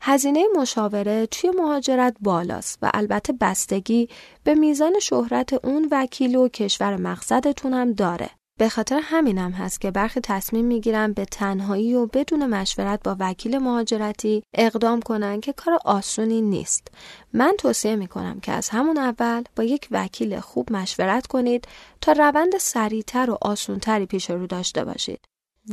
هزینه 0.02 0.44
مشاوره 0.56 1.26
توی 1.26 1.50
مهاجرت 1.50 2.16
بالاست 2.20 2.78
و 2.82 2.90
البته 2.94 3.32
بستگی 3.32 4.08
به 4.44 4.54
میزان 4.54 4.98
شهرت 4.98 5.64
اون 5.64 5.88
وکیل 5.90 6.36
و 6.36 6.48
کشور 6.48 6.96
مقصدتون 6.96 7.74
هم 7.74 7.92
داره. 7.92 8.30
به 8.62 8.68
خاطر 8.68 9.00
همینم 9.04 9.50
هست 9.50 9.80
که 9.80 9.90
برخی 9.90 10.20
تصمیم 10.20 10.64
می‌گیرن 10.64 11.12
به 11.12 11.24
تنهایی 11.24 11.94
و 11.94 12.06
بدون 12.06 12.46
مشورت 12.46 13.02
با 13.02 13.16
وکیل 13.18 13.58
مهاجرتی 13.58 14.42
اقدام 14.54 15.00
کنن 15.00 15.40
که 15.40 15.52
کار 15.52 15.78
آسونی 15.84 16.42
نیست. 16.42 16.88
من 17.32 17.54
توصیه 17.58 17.96
می‌کنم 17.96 18.40
که 18.40 18.52
از 18.52 18.68
همون 18.68 18.98
اول 18.98 19.42
با 19.56 19.64
یک 19.64 19.88
وکیل 19.90 20.40
خوب 20.40 20.72
مشورت 20.72 21.26
کنید 21.26 21.68
تا 22.00 22.12
روند 22.12 22.58
سریعتر 22.58 23.30
و 23.30 23.38
آسونتری 23.40 24.06
پیش 24.06 24.30
رو 24.30 24.46
داشته 24.46 24.84
باشید. 24.84 25.20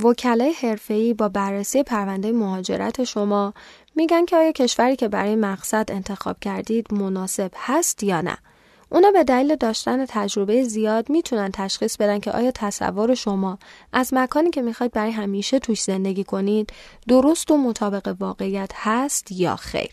وکلای 0.04 0.52
حرفه‌ای 0.52 1.14
با 1.14 1.30
بررسی 1.30 1.84
پرونده 1.84 2.32
مهاجرت 2.32 3.04
شما 3.04 3.54
میگن 3.96 4.26
که 4.26 4.36
آیا 4.36 4.52
کشوری 4.52 4.96
که 4.96 5.08
برای 5.08 5.36
مقصد 5.36 5.92
انتخاب 5.92 6.40
کردید 6.40 6.94
مناسب 6.94 7.52
هست 7.56 8.04
یا 8.04 8.22
نه. 8.22 8.38
اونا 8.92 9.12
به 9.12 9.24
دلیل 9.24 9.56
داشتن 9.56 10.06
تجربه 10.06 10.64
زیاد 10.64 11.10
می‌تونن 11.10 11.50
تشخیص 11.54 11.98
بدن 11.98 12.20
که 12.20 12.32
آیا 12.32 12.52
تصور 12.52 13.16
شما 13.16 13.60
از 13.94 14.14
مکانی 14.14 14.50
که 14.50 14.62
می‌خواید 14.62 14.92
برای 14.92 15.12
همیشه 15.12 15.60
توش 15.60 15.82
زندگی 15.82 16.24
کنید 16.24 16.74
درست 17.08 17.52
و 17.52 17.58
مطابق 17.58 18.16
واقعیت 18.20 18.72
هست 18.74 19.32
یا 19.32 19.56
خیر. 19.56 19.92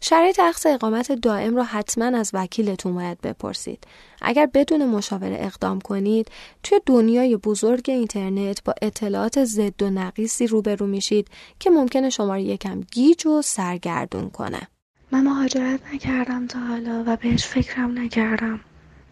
شرایط 0.00 0.40
اخذ 0.40 0.66
اقامت 0.66 1.12
دائم 1.12 1.56
را 1.56 1.64
حتما 1.64 2.04
از 2.18 2.30
وکیلتون 2.34 2.94
باید 2.94 3.20
بپرسید. 3.20 3.84
اگر 4.22 4.46
بدون 4.46 4.86
مشاوره 4.86 5.36
اقدام 5.40 5.80
کنید، 5.80 6.28
توی 6.62 6.80
دنیای 6.86 7.36
بزرگ 7.36 7.84
اینترنت 7.90 8.64
با 8.64 8.74
اطلاعات 8.82 9.44
ضد 9.44 9.82
و 9.82 9.90
نقیسی 9.90 10.46
روبرو 10.46 10.86
میشید 10.86 11.28
که 11.58 11.70
ممکنه 11.70 12.10
شما 12.10 12.34
رو 12.34 12.40
یکم 12.40 12.80
گیج 12.80 13.26
و 13.26 13.42
سرگردون 13.42 14.30
کنه. 14.30 14.68
من 15.12 15.24
مهاجرت 15.24 15.80
نکردم 15.94 16.46
تا 16.46 16.58
حالا 16.58 17.04
و 17.06 17.16
بهش 17.16 17.46
فکرم 17.46 17.98
نکردم. 17.98 18.60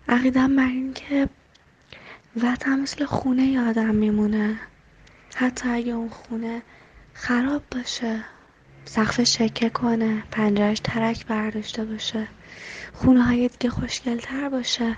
عقیدم 0.09 0.57
بر 0.57 0.67
این 0.67 0.93
که 0.93 1.29
وطن 2.43 2.81
مثل 2.81 3.05
خونه 3.05 3.47
یادم 3.47 3.95
میمونه. 3.95 4.61
حتی 5.35 5.69
اگه 5.69 5.93
اون 5.93 6.09
خونه 6.09 6.63
خراب 7.15 7.63
باشه 7.71 8.25
سقف 8.85 9.23
شکه 9.23 9.71
کنه 9.71 10.23
پنجرش 10.31 10.81
ترک 10.85 11.27
برداشته 11.27 11.85
باشه 11.85 12.29
خونه 12.93 13.23
های 13.23 13.49
دیگه 13.49 13.71
خوشگلتر 13.71 14.49
باشه 14.49 14.97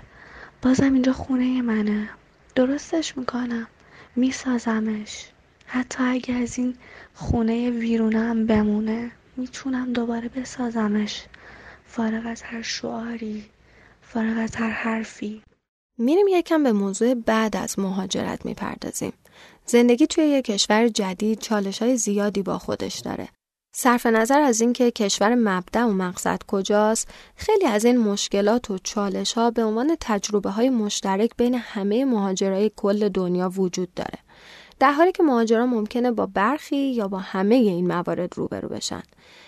بازم 0.61 0.93
اینجا 0.93 1.13
خونه 1.13 1.61
منه. 1.61 2.09
درستش 2.55 3.17
می‌کنم. 3.17 3.67
میسازمش. 4.15 5.25
حتی 5.67 6.03
اگه 6.03 6.33
از 6.35 6.57
این 6.57 6.75
خونه 7.13 7.69
ویرونه 7.69 8.19
هم 8.19 8.45
بمونه. 8.45 9.11
می‌تونم 9.37 9.93
دوباره 9.93 10.29
بسازمش. 10.29 11.25
فارغ 11.85 12.25
از 12.25 12.41
هر 12.41 12.61
شعاری 12.61 13.45
فارغ 14.01 14.37
از 14.37 14.55
هر 14.55 14.69
حرفی. 14.69 15.41
میریم 15.97 16.27
یکم 16.29 16.63
به 16.63 16.71
موضوع 16.71 17.13
بعد 17.13 17.57
از 17.57 17.79
مهاجرت 17.79 18.45
می‌پردازیم. 18.45 19.13
زندگی 19.65 20.07
توی 20.07 20.23
یک 20.23 20.45
کشور 20.45 20.87
جدید 20.87 21.39
چالش 21.39 21.81
های 21.81 21.97
زیادی 21.97 22.41
با 22.41 22.57
خودش 22.57 22.99
داره. 22.99 23.29
صرف 23.77 24.05
نظر 24.05 24.41
از 24.41 24.61
اینکه 24.61 24.91
کشور 24.91 25.35
مبدع 25.35 25.83
و 25.83 25.91
مقصد 25.93 26.39
کجاست 26.47 27.07
خیلی 27.35 27.65
از 27.65 27.85
این 27.85 27.97
مشکلات 27.97 28.71
و 28.71 28.77
چالش 28.77 29.33
ها 29.33 29.51
به 29.51 29.63
عنوان 29.63 29.97
تجربه 30.01 30.49
های 30.49 30.69
مشترک 30.69 31.31
بین 31.37 31.55
همه 31.55 32.05
مهاجرای 32.05 32.71
کل 32.75 33.09
دنیا 33.09 33.49
وجود 33.49 33.93
داره. 33.93 34.24
در 34.79 34.91
حالی 34.91 35.11
که 35.11 35.23
مهاجران 35.23 35.69
ممکنه 35.69 36.11
با 36.11 36.25
برخی 36.25 36.91
یا 36.91 37.07
با 37.07 37.19
همه 37.19 37.55
این 37.55 37.87
موارد 37.87 38.37
روبرو 38.37 38.69
بشن. 38.69 39.03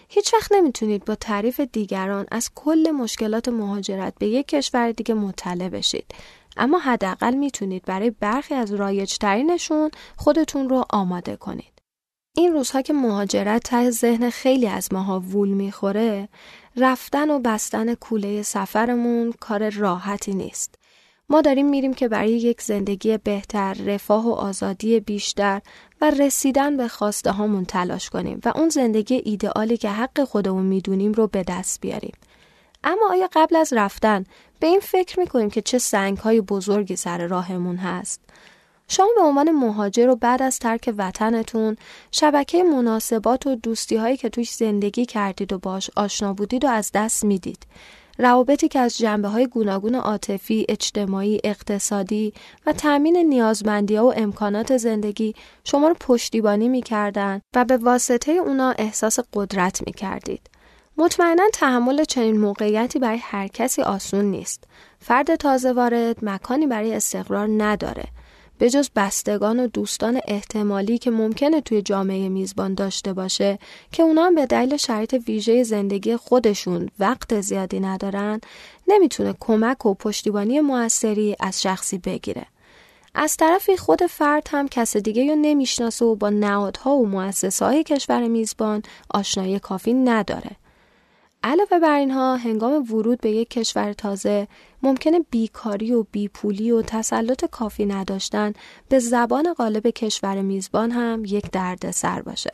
هیچ 0.10 0.34
وقت 0.34 0.52
نمی‌تونید 0.52 1.06
با 1.06 1.16
تعریف 1.16 1.60
دیگران 1.60 2.26
از 2.32 2.52
کل 2.56 2.92
مشکلات 2.92 3.50
مهاجرت 3.50 4.14
به 4.20 4.28
یک 4.28 4.48
کشور 4.48 4.92
دیگه 4.92 5.14
مطلع 5.14 5.70
بشید. 5.70 6.06
اما 6.58 6.80
حداقل 6.80 7.34
می‌تونید 7.34 7.86
برای 7.86 8.10
برخی 8.10 8.54
از 8.54 8.74
رایجترینشون 8.74 9.92
خودتون 10.18 10.70
رو 10.70 10.86
آماده 10.90 11.36
کنید. 11.36 11.74
این 12.36 12.54
روزها 12.54 12.82
که 12.82 12.94
مهاجرت 12.94 13.64
ته 13.64 13.92
ذهن 13.92 14.30
خیلی 14.30 14.68
از 14.68 14.94
ماها 14.94 15.20
وول 15.20 15.50
می‌خوره 15.50 16.30
رفتن 16.78 17.30
و 17.30 17.40
بستن 17.40 17.94
کوله 17.94 18.42
سفرمون 18.42 19.34
کار 19.40 19.70
راحتی 19.70 20.34
نیست. 20.34 20.76
ما 21.30 21.42
داریم 21.42 21.70
میریم 21.70 21.94
که 21.94 22.08
برای 22.08 22.32
یک 22.32 22.62
زندگی 22.62 23.18
بهتر، 23.18 23.74
رفاه 23.74 24.28
و 24.28 24.32
آزادی 24.32 25.00
بیشتر 25.00 25.62
و 26.02 26.12
رسیدن 26.12 26.78
به 26.78 26.88
خواسته 26.88 27.32
هامون 27.32 27.66
تلاش 27.66 28.10
کنیم 28.10 28.40
و 28.46 28.54
اون 28.56 28.70
زندگی 28.70 29.22
ایدئالی 29.26 29.78
که 29.78 29.90
حق 29.90 30.24
خودمون 30.24 30.66
می‌دونیم 30.66 31.12
رو 31.12 31.28
به 31.28 31.44
دست 31.44 31.82
بیاریم. 31.82 32.14
اما 32.84 33.10
آیا 33.10 33.30
قبل 33.34 33.56
از 33.56 33.74
رفتن 33.74 34.24
به 34.60 34.68
این 34.68 34.80
فکر 34.80 35.20
می‌کنیم 35.20 35.50
که 35.50 35.62
چه 35.62 35.78
سنگ 35.78 36.18
های 36.18 36.42
بزرگی 36.42 36.96
سر 36.96 37.28
راهمون 37.28 37.76
هست؟ 37.76 38.22
شما 38.88 39.08
به 39.16 39.22
عنوان 39.24 39.52
مهاجر 39.52 40.10
و 40.10 40.16
بعد 40.16 40.42
از 40.42 40.60
ترک 40.60 40.94
وطنتون 40.98 41.78
شبکه 42.12 42.64
مناسبات 42.64 43.48
و 43.48 43.56
دوستی 43.56 43.96
هایی 43.96 44.18
که 44.18 44.30
توش 44.30 44.54
زندگی 44.54 45.06
کردید 45.06 45.54
و 45.54 45.58
باش 45.58 45.90
آشنا 45.96 46.34
بودید 46.34 46.66
و 46.66 46.68
از 46.68 46.92
دست 46.94 47.26
می‌دید 47.26 47.66
روابطی 48.18 48.68
که 48.68 48.80
از 48.80 48.98
جنبه 48.98 49.28
های 49.28 49.48
گوناگون 49.48 49.96
عاطفی، 49.96 50.66
اجتماعی، 50.70 51.42
اقتصادی 51.44 52.34
و 52.66 52.74
تأمین 52.74 53.18
نیازمندی 53.18 53.98
و 53.98 54.14
امکانات 54.18 54.78
زندگی 54.78 55.36
شما 55.64 55.88
رو 55.88 55.96
پشتیبانی 56.00 56.70
می‌کردن 56.70 57.42
و 57.56 57.66
به 57.66 57.78
واسطه 57.78 58.32
اونا 58.32 58.74
احساس 58.78 59.20
قدرت 59.34 59.88
می 59.88 59.94
کردید. 59.94 60.50
مطمئنا 60.98 61.44
تحمل 61.54 62.04
چنین 62.04 62.40
موقعیتی 62.40 63.00
برای 63.00 63.20
هر 63.22 63.48
کسی 63.48 63.82
آسون 63.82 64.26
نیست. 64.26 64.64
فرد 65.00 65.36
تازه 65.36 65.74
وارد 65.74 66.26
مکانی 66.26 66.68
برای 66.68 66.94
استقرار 66.94 67.48
نداره 67.58 68.04
به 68.58 68.70
جز 68.70 68.90
بستگان 68.96 69.60
و 69.60 69.68
دوستان 69.68 70.22
احتمالی 70.28 70.98
که 70.98 71.12
ممکنه 71.12 71.62
توی 71.62 71.82
جامعه 71.82 72.30
میزبان 72.30 72.74
داشته 72.74 73.14
باشه 73.14 73.60
که 73.92 74.04
اونا 74.04 74.24
هم 74.24 74.36
به 74.36 74.46
دلیل 74.46 74.78
شرایط 74.78 75.14
ویژه 75.28 75.64
زندگی 75.64 76.16
خودشون 76.16 76.90
وقت 77.00 77.42
زیادی 77.42 77.80
ندارن 77.80 78.42
نمی‌تونه 78.88 79.36
کمک 79.40 79.86
و 79.86 79.94
پشتیبانی 79.94 80.60
موثری 80.60 81.36
از 81.40 81.62
شخصی 81.62 81.98
بگیره. 81.98 82.46
از 83.16 83.38
طرفی 83.38 83.78
خود 83.78 84.06
فرد 84.06 84.48
هم 84.52 84.68
کس 84.68 84.98
دیگه 84.98 85.28
رو 85.28 85.36
نمی‌شناسه 85.36 86.06
و 86.06 86.16
با 86.16 86.30
نهادها 86.30 86.96
و 86.96 87.08
مؤسسه 87.08 87.66
های 87.66 87.84
کشور 87.84 88.28
میزبان 88.28 88.84
آشنایی 89.10 89.60
کافی 89.60 89.94
نداره. 89.94 90.52
علاوه 91.44 91.80
بر 91.80 91.96
اینها 91.96 92.36
هنگام 92.36 92.74
ورود 92.74 93.22
به 93.22 93.32
یک 93.32 93.50
کشور 93.50 93.94
تازه 93.94 94.48
ممکنه 94.84 95.20
بیکاری 95.30 95.94
و 95.94 96.04
بیپولی 96.12 96.72
و 96.72 96.82
تسلط 96.82 97.46
کافی 97.46 97.86
نداشتن 97.86 98.54
به 98.90 99.00
زبان 99.00 99.54
غالب 99.54 99.88
کشور 99.88 100.42
میزبان 100.42 100.92
هم 100.92 101.24
یک 101.26 101.52
دردسر 101.52 102.22
باشه. 102.22 102.52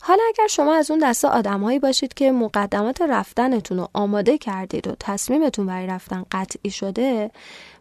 حالا 0.00 0.22
اگر 0.28 0.46
شما 0.46 0.74
از 0.74 0.90
اون 0.90 1.00
دسته 1.00 1.28
آدمهایی 1.28 1.78
باشید 1.78 2.14
که 2.14 2.32
مقدمات 2.32 3.02
رفتنتون 3.02 3.78
رو 3.78 3.88
آماده 3.92 4.38
کردید 4.38 4.88
و 4.88 4.94
تصمیمتون 5.00 5.66
برای 5.66 5.86
رفتن 5.86 6.24
قطعی 6.32 6.70
شده 6.70 7.30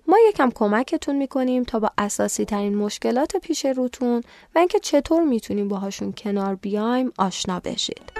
ما 0.07 0.17
یکم 0.29 0.51
کمکتون 0.55 1.15
می‌کنیم 1.15 1.63
تا 1.63 1.79
با 1.79 1.91
اساسی 1.97 2.45
ترین 2.45 2.75
مشکلات 2.75 3.37
پیش 3.37 3.65
روتون 3.65 4.23
و 4.55 4.59
اینکه 4.59 4.79
چطور 4.79 5.23
می‌تونیم 5.23 5.67
باهاشون 5.67 6.13
کنار 6.17 6.55
بیایم 6.55 7.11
آشنا 7.17 7.59
بشید. 7.59 8.11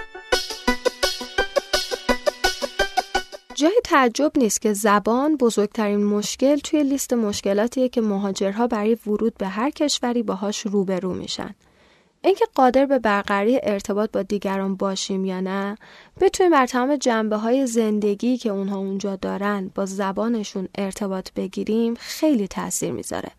جای 3.58 3.80
تعجب 3.84 4.32
نیست 4.36 4.62
که 4.62 4.72
زبان 4.72 5.36
بزرگترین 5.36 6.04
مشکل 6.04 6.56
توی 6.56 6.82
لیست 6.82 7.12
مشکلاتیه 7.12 7.88
که 7.88 8.00
مهاجرها 8.00 8.66
برای 8.66 8.96
ورود 9.06 9.34
به 9.38 9.48
هر 9.48 9.70
کشوری 9.70 10.22
باهاش 10.22 10.66
روبرو 10.66 11.14
میشن. 11.14 11.54
اینکه 12.24 12.44
قادر 12.54 12.86
به 12.86 12.98
برقراری 12.98 13.60
ارتباط 13.62 14.10
با 14.10 14.22
دیگران 14.22 14.74
باشیم 14.74 15.24
یا 15.24 15.40
نه 15.40 15.78
بتونیم 16.20 16.52
بر 16.52 16.66
تمام 16.66 16.96
جنبه 16.96 17.36
های 17.36 17.66
زندگی 17.66 18.36
که 18.36 18.48
اونها 18.50 18.78
اونجا 18.78 19.16
دارن 19.16 19.70
با 19.74 19.86
زبانشون 19.86 20.68
ارتباط 20.74 21.32
بگیریم 21.36 21.94
خیلی 21.94 22.48
تاثیر 22.48 22.92
می‌ذاره 22.92 23.30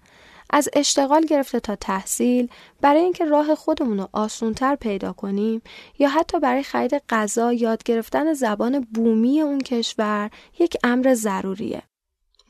از 0.49 0.69
اشتغال 0.73 1.25
گرفته 1.25 1.59
تا 1.59 1.75
تحصیل 1.75 2.47
برای 2.81 3.01
اینکه 3.01 3.25
راه 3.25 3.55
خودمون 3.55 3.97
رو 3.97 4.09
آسونتر 4.13 4.75
پیدا 4.75 5.13
کنیم 5.13 5.62
یا 5.99 6.09
حتی 6.09 6.39
برای 6.39 6.63
خرید 6.63 7.01
غذا 7.09 7.53
یاد 7.53 7.83
گرفتن 7.83 8.33
زبان 8.33 8.79
بومی 8.79 9.41
اون 9.41 9.59
کشور 9.59 10.29
یک 10.59 10.77
امر 10.83 11.13
ضروریه 11.13 11.83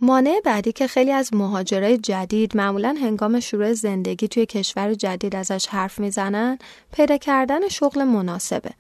مانع 0.02 0.42
بعدی 0.46 0.72
که 0.72 0.88
خیلی 0.88 1.12
از 1.12 1.34
مهاجرای 1.34 1.98
جدید 1.98 2.58
معمولا 2.58 2.96
هنگام 3.02 3.40
شروع 3.40 3.74
زندگی 3.74 4.28
توی 4.28 4.46
کشور 4.46 4.94
جدید 4.94 5.36
ازش 5.36 5.68
حرف 5.68 6.00
می‌زنن 6.00 6.58
پیدا 6.94 7.18
کردن 7.18 7.68
شغل 7.68 8.04
مناسبه. 8.04 8.72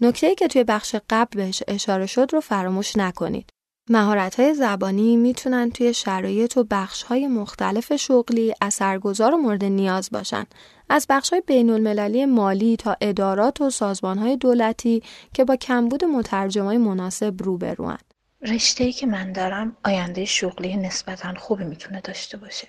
نکته 0.00 0.34
که 0.34 0.48
توی 0.48 0.64
بخش 0.64 0.96
قبل 1.10 1.36
بهش 1.36 1.62
اشاره 1.68 2.06
شد 2.06 2.28
رو 2.32 2.40
فراموش 2.40 2.96
نکنید. 2.96 3.55
مهارت 3.88 4.52
زبانی 4.52 5.16
می‌تونن 5.16 5.70
توی 5.70 5.94
شرایط 5.94 6.56
و 6.56 6.64
بخش 6.70 7.02
های 7.02 7.26
مختلف 7.26 7.96
شغلی 7.96 8.54
اثرگذار 8.60 9.34
و 9.34 9.36
مورد 9.36 9.64
نیاز 9.64 10.10
باشن. 10.12 10.44
از 10.88 11.06
بخش 11.08 11.30
های 11.30 11.42
بین 11.46 11.70
المللی 11.70 12.26
مالی 12.26 12.76
تا 12.76 12.96
ادارات 13.00 13.60
و 13.60 13.70
سازمان 13.70 14.18
های 14.18 14.36
دولتی 14.36 15.02
که 15.34 15.44
با 15.44 15.56
کمبود 15.56 16.04
مترجمای 16.04 16.78
مناسب 16.78 17.42
روبروان. 17.42 17.98
رشته 18.42 18.92
که 18.92 19.06
من 19.06 19.32
دارم 19.32 19.76
آینده 19.84 20.24
شغلی 20.24 20.76
نسبتا 20.76 21.34
خوبی 21.34 21.64
می‌تونه 21.64 22.00
داشته 22.00 22.36
باشه 22.36 22.68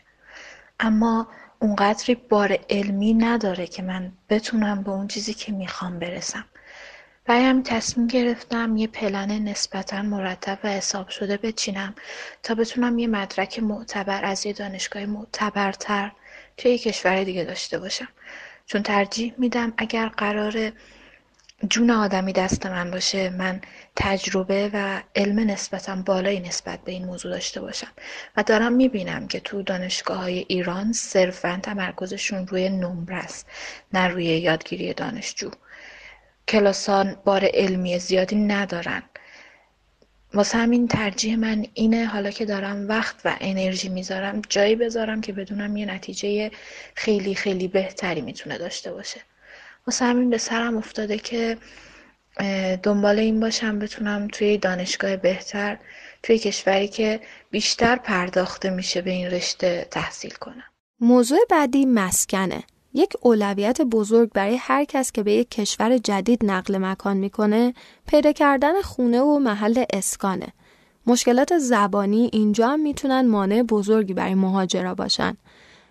اما 0.79 1.27
اونقدری 1.59 2.15
بار 2.15 2.57
علمی 2.69 3.13
نداره 3.13 3.67
که 3.67 3.81
من 3.81 4.11
بتونم 4.29 4.83
به 4.83 4.91
اون 4.91 5.07
چیزی 5.07 5.33
که 5.33 5.51
می‌خوام 5.51 5.99
برسم 5.99 6.45
برای 7.27 7.43
همین 7.43 7.63
تصمیم 7.63 8.07
گرفتم 8.07 8.77
یه 8.77 8.87
پلن 8.87 9.31
نسبتا 9.31 10.01
مرتب 10.01 10.59
و 10.63 10.69
حساب 10.69 11.09
شده 11.09 11.37
بچینم 11.37 11.95
تا 12.43 12.55
بتونم 12.55 12.99
یه 12.99 13.07
مدرک 13.07 13.59
معتبر 13.59 14.25
از 14.25 14.45
یه 14.45 14.53
دانشگاه 14.53 15.05
معتبرتر 15.05 16.11
توی 16.57 16.71
یه 16.71 16.77
کشور 16.77 17.23
دیگه 17.23 17.43
داشته 17.43 17.79
باشم. 17.79 18.07
چون 18.65 18.83
ترجیح 18.83 19.33
میدم 19.37 19.73
اگر 19.77 20.07
قرار 20.07 20.71
جون 21.69 21.91
آدمی 21.91 22.33
دست 22.33 22.65
من 22.65 22.91
باشه 22.91 23.29
من 23.29 23.61
تجربه 23.95 24.69
و 24.73 25.01
علم 25.15 25.39
نسبتا 25.39 25.95
بالایی 25.95 26.39
نسبت 26.39 26.79
به 26.83 26.91
این 26.91 27.05
موضوع 27.05 27.31
داشته 27.31 27.61
باشم. 27.61 27.91
و 28.37 28.43
دارم 28.43 28.73
می‌بینم 28.73 29.27
که 29.27 29.39
تو 29.39 29.61
دانشگاه 29.61 30.17
های 30.17 30.45
ایران 30.47 30.93
صرفا 30.93 31.59
تمرکزشون 31.63 32.47
روی 32.47 32.69
نمره 32.69 33.15
است 33.15 33.47
نه 33.93 34.07
روی 34.07 34.25
یادگیری 34.25 34.93
دانشجو. 34.93 35.51
کلاسان 36.47 37.15
بار 37.25 37.49
علمی 37.53 37.99
زیادی 37.99 38.35
ندارن. 38.35 39.03
واسه 40.33 40.57
همین 40.57 40.87
ترجیح 40.87 41.35
من 41.35 41.65
اینه 41.73 42.05
حالا 42.05 42.31
که 42.31 42.45
دارم 42.45 42.87
وقت 42.89 43.15
و 43.25 43.35
انرژی 43.41 43.89
می‌ذارم 43.89 44.41
جایی 44.49 44.75
بذارم 44.75 45.21
که 45.21 45.33
بدونم 45.33 45.77
یه 45.77 45.85
نتیجه 45.85 46.51
خیلی 46.95 47.35
خیلی 47.35 47.67
بهتری 47.67 48.21
می‌تونه 48.21 48.57
داشته 48.57 48.91
باشه. 48.91 49.21
واسه 49.87 50.05
همین 50.05 50.29
به 50.29 50.37
سرم 50.37 50.77
افتاده 50.77 51.17
که 51.17 51.57
دنبال 52.83 53.19
این 53.19 53.39
باشم 53.39 53.79
بتونم 53.79 54.27
توی 54.27 54.57
دانشگاه 54.57 55.15
بهتر 55.15 55.77
توی 56.23 56.39
کشوری 56.39 56.87
که 56.87 57.19
بیشتر 57.51 57.95
پرداخته 57.95 58.69
میشه 58.69 59.01
به 59.01 59.11
این 59.11 59.27
رشته 59.27 59.87
تحصیل 59.91 60.31
کنم. 60.31 60.63
موضوع 60.99 61.39
بعدی 61.49 61.85
مسکنه. 61.85 62.63
یک 62.97 63.13
اولویت 63.21 63.81
بزرگ 63.81 64.29
برای 64.33 64.55
هر 64.55 64.85
کس 64.85 65.11
که 65.11 65.23
به 65.23 65.33
یک 65.33 65.49
کشور 65.49 65.97
جدید 65.97 66.45
نقل 66.45 66.77
مکان 66.77 67.17
می‌کنه 67.17 67.73
پیدا 68.07 68.31
کردن 68.31 68.81
خونه 68.81 69.21
و 69.21 69.39
محل 69.39 69.83
اسکانه 69.93 70.47
مشکلات 71.05 71.57
زبانی 71.57 72.29
اینجا 72.33 72.67
هم 72.67 72.79
می‌تونن 72.79 73.27
مانع 73.27 73.61
بزرگی 73.61 74.13
برای 74.13 74.33
مهاجرا 74.33 74.95
باشن 74.95 75.37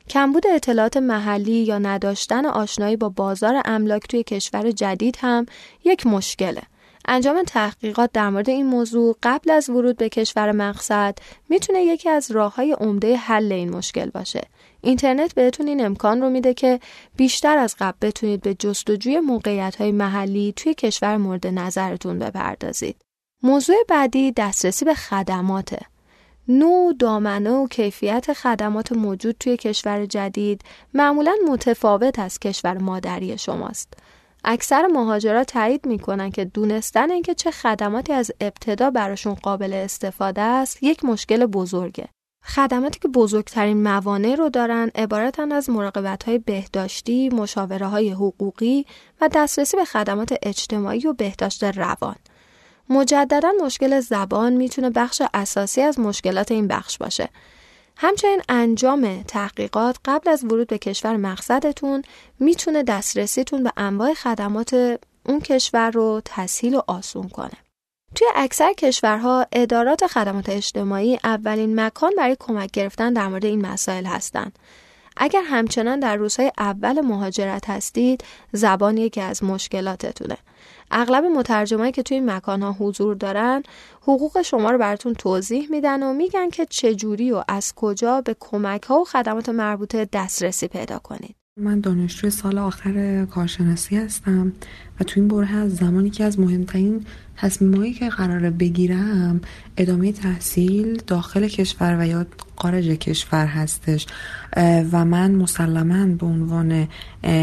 کمبود 0.09 0.47
اطلاعات 0.47 0.97
محلی 0.97 1.53
یا 1.53 1.79
نداشتن 1.79 2.47
آشنایی 2.47 2.97
با 2.97 3.09
بازار 3.09 3.63
املاک 3.65 4.09
توی 4.09 4.23
کشور 4.23 4.71
جدید 4.71 5.19
هم 5.21 5.47
یک 5.85 6.07
مشکله. 6.07 6.63
انجام 7.07 7.43
تحقیقات 7.43 8.11
در 8.13 8.31
مورد 8.31 8.51
این 8.51 8.67
موضوع 8.67 9.17
قبل 9.23 9.51
از 9.51 9.71
ورود 9.71 9.97
به 9.97 10.09
کشور 10.09 10.53
مقصد 10.53 11.19
می‌تونه 11.49 11.83
یکی 11.83 12.09
از 12.09 12.31
راه 12.31 12.55
های 12.55 12.73
عمده 12.73 13.17
حل 13.17 13.53
این 13.53 13.71
مشکل 13.71 14.11
باشه. 14.11 14.43
اینترنت 14.81 15.35
بهتون 15.35 15.69
این 15.69 15.85
امکان 15.85 16.21
رو 16.21 16.31
میده 16.31 16.55
که 16.55 16.81
بیشتر 17.17 17.59
از 17.59 17.77
قبل 17.79 17.97
بتونید 18.09 18.41
به 18.41 18.55
جستجوی 18.55 19.21
موقعیت 19.21 19.77
های 19.77 19.93
محلی 19.93 20.53
توی 20.57 20.75
کشور 20.75 21.17
مورد 21.17 21.47
نظرتون 21.47 22.19
بپردازید. 22.19 22.97
موضوع 23.43 23.77
بعدی 23.89 24.33
دسترسی 24.33 24.85
به 24.85 24.95
خدماته. 24.95 25.81
نوع 26.49 26.95
دامنه 26.99 27.51
و 27.51 27.69
کیفیت 27.69 28.33
خدمات 28.33 28.93
موجود 28.93 29.37
توی 29.41 29.57
کشور 29.57 30.07
جدید 30.07 30.63
معمولا 30.95 31.35
متفاوت 31.49 32.19
از 32.19 32.39
کشور 32.39 32.79
مادری 32.79 33.39
شماست. 33.39 33.95
اکثر 34.49 34.87
مهاجرات 34.87 35.53
تایید 35.53 35.87
می‌کنن 35.87 36.31
که 36.31 36.45
دونستن 36.45 37.11
اینکه 37.11 37.35
چه 37.35 37.51
خدماتی 37.51 38.13
از 38.13 38.31
ابتدا 38.41 38.91
براشون 38.91 39.35
قابل 39.35 39.73
استفاده 39.73 40.41
است 40.43 40.83
یک 40.83 41.05
مشکل 41.05 41.47
بزرگه. 41.47 42.09
خدماتی 42.45 43.01
که 43.01 43.09
بزرگترین 43.09 43.83
موانع 43.83 44.35
رو 44.35 44.49
دارن 44.49 44.91
عبارتن 44.95 45.53
از 45.53 45.71
مراقبت 45.71 46.25
های 46.25 46.39
بهداشتی، 46.39 47.29
مشاوره 47.29 47.87
های 47.87 48.11
حقوقی 48.11 48.87
و 49.21 49.29
دسترسی 49.35 49.77
به 49.77 49.85
خدمات 49.85 50.35
اجتماعی 50.43 51.07
و 51.07 51.13
بهداشت 51.13 51.65
روان. 51.65 52.17
مجددا 52.89 53.53
مشکل 53.65 54.01
زبان 54.01 54.53
می‌تونه 54.53 54.91
بخش 54.91 55.23
اساسی 55.35 55.81
از 55.83 56.01
مشکلات 56.01 56.53
این 56.53 56.69
بخش 56.69 56.99
باشه. 56.99 57.29
همچنین 57.97 58.43
انجام 58.49 59.23
تحقیقات 59.23 59.97
قبل 60.05 60.31
از 60.31 60.45
ورود 60.45 60.67
به 60.67 60.79
کشور 60.79 61.17
مقصدتون 61.17 62.03
می‌تونه 62.39 62.83
دسترسیتون 62.83 63.63
به 63.63 63.73
انواع 63.77 64.15
خدمات 64.15 64.99
اون 65.27 65.41
کشور 65.41 65.91
رو 65.91 66.23
تسهیل 66.25 66.75
و 66.75 66.81
آسون 66.87 67.29
کنه. 67.29 67.57
توی 68.15 68.29
اکثر 68.35 68.73
کشورها 68.73 69.47
ادارات 69.53 70.07
خدمات 70.07 70.49
اجتماعی 70.49 71.19
اولین 71.25 71.81
مکان 71.81 72.13
برای 72.17 72.37
کمک 72.41 72.71
گرفتن 72.71 73.13
در 73.13 73.29
مورد 73.29 73.45
این 73.45 73.67
مسائل 73.67 74.05
هستند. 74.05 74.59
اگر 75.17 75.43
همچنان 75.43 76.01
در 76.01 76.17
روزهای 76.17 76.53
اول 76.59 77.01
مهاجرت 77.01 77.71
هستید، 77.71 78.25
زبان 78.53 78.97
یکی 78.97 79.21
از 79.21 79.45
مشکلاتتونه. 79.45 80.37
اغلب 80.91 81.25
مترجمایی 81.25 81.93
که 81.93 82.03
توی 82.03 82.17
این 82.17 82.31
مکانها 82.31 82.73
حضور 82.73 83.15
دارن 83.15 83.63
حقوق 84.03 84.43
شما 84.43 84.71
رو 84.71 84.79
براتون 84.79 85.15
توضیح 85.15 85.71
میدن 85.71 86.03
و 86.03 86.13
میگن 86.13 86.51
که 86.51 86.67
چجوری 86.67 87.33
و 87.33 87.45
از 87.49 87.73
کجا 87.77 88.21
به 88.21 88.37
کمک 88.41 88.83
ها 88.83 89.01
و 89.01 89.05
خدمات 89.05 89.49
مربوطه 89.49 90.09
دسترسی 90.13 90.69
پیدا 90.69 90.99
کنید. 90.99 91.37
من 91.61 91.81
دانشجوی 91.81 92.31
سال 92.31 92.59
آخر 92.59 93.25
کارشناسی 93.25 93.97
هستم 93.97 94.53
و 95.01 95.05
تو 95.05 95.21
این 95.21 95.29
بره 95.29 95.51
از 95.51 95.77
زمانی 95.77 96.11
که 96.11 96.25
از 96.25 96.41
مهمترین 96.41 97.07
تصمیمایی 97.37 97.93
که 97.93 98.09
قراره 98.09 98.51
بگیرم 98.51 99.41
ادامه 99.77 100.13
تحصیل 100.13 101.03
داخل 101.07 101.49
کشور 101.49 101.97
و 102.01 102.07
یا 102.07 102.27
خارج 102.57 102.85
کشور 102.85 103.47
هستش. 103.47 104.07
و 104.93 105.05
من 105.05 105.31
مسلما 105.31 106.07
به 106.07 106.27
عنوان 106.27 106.89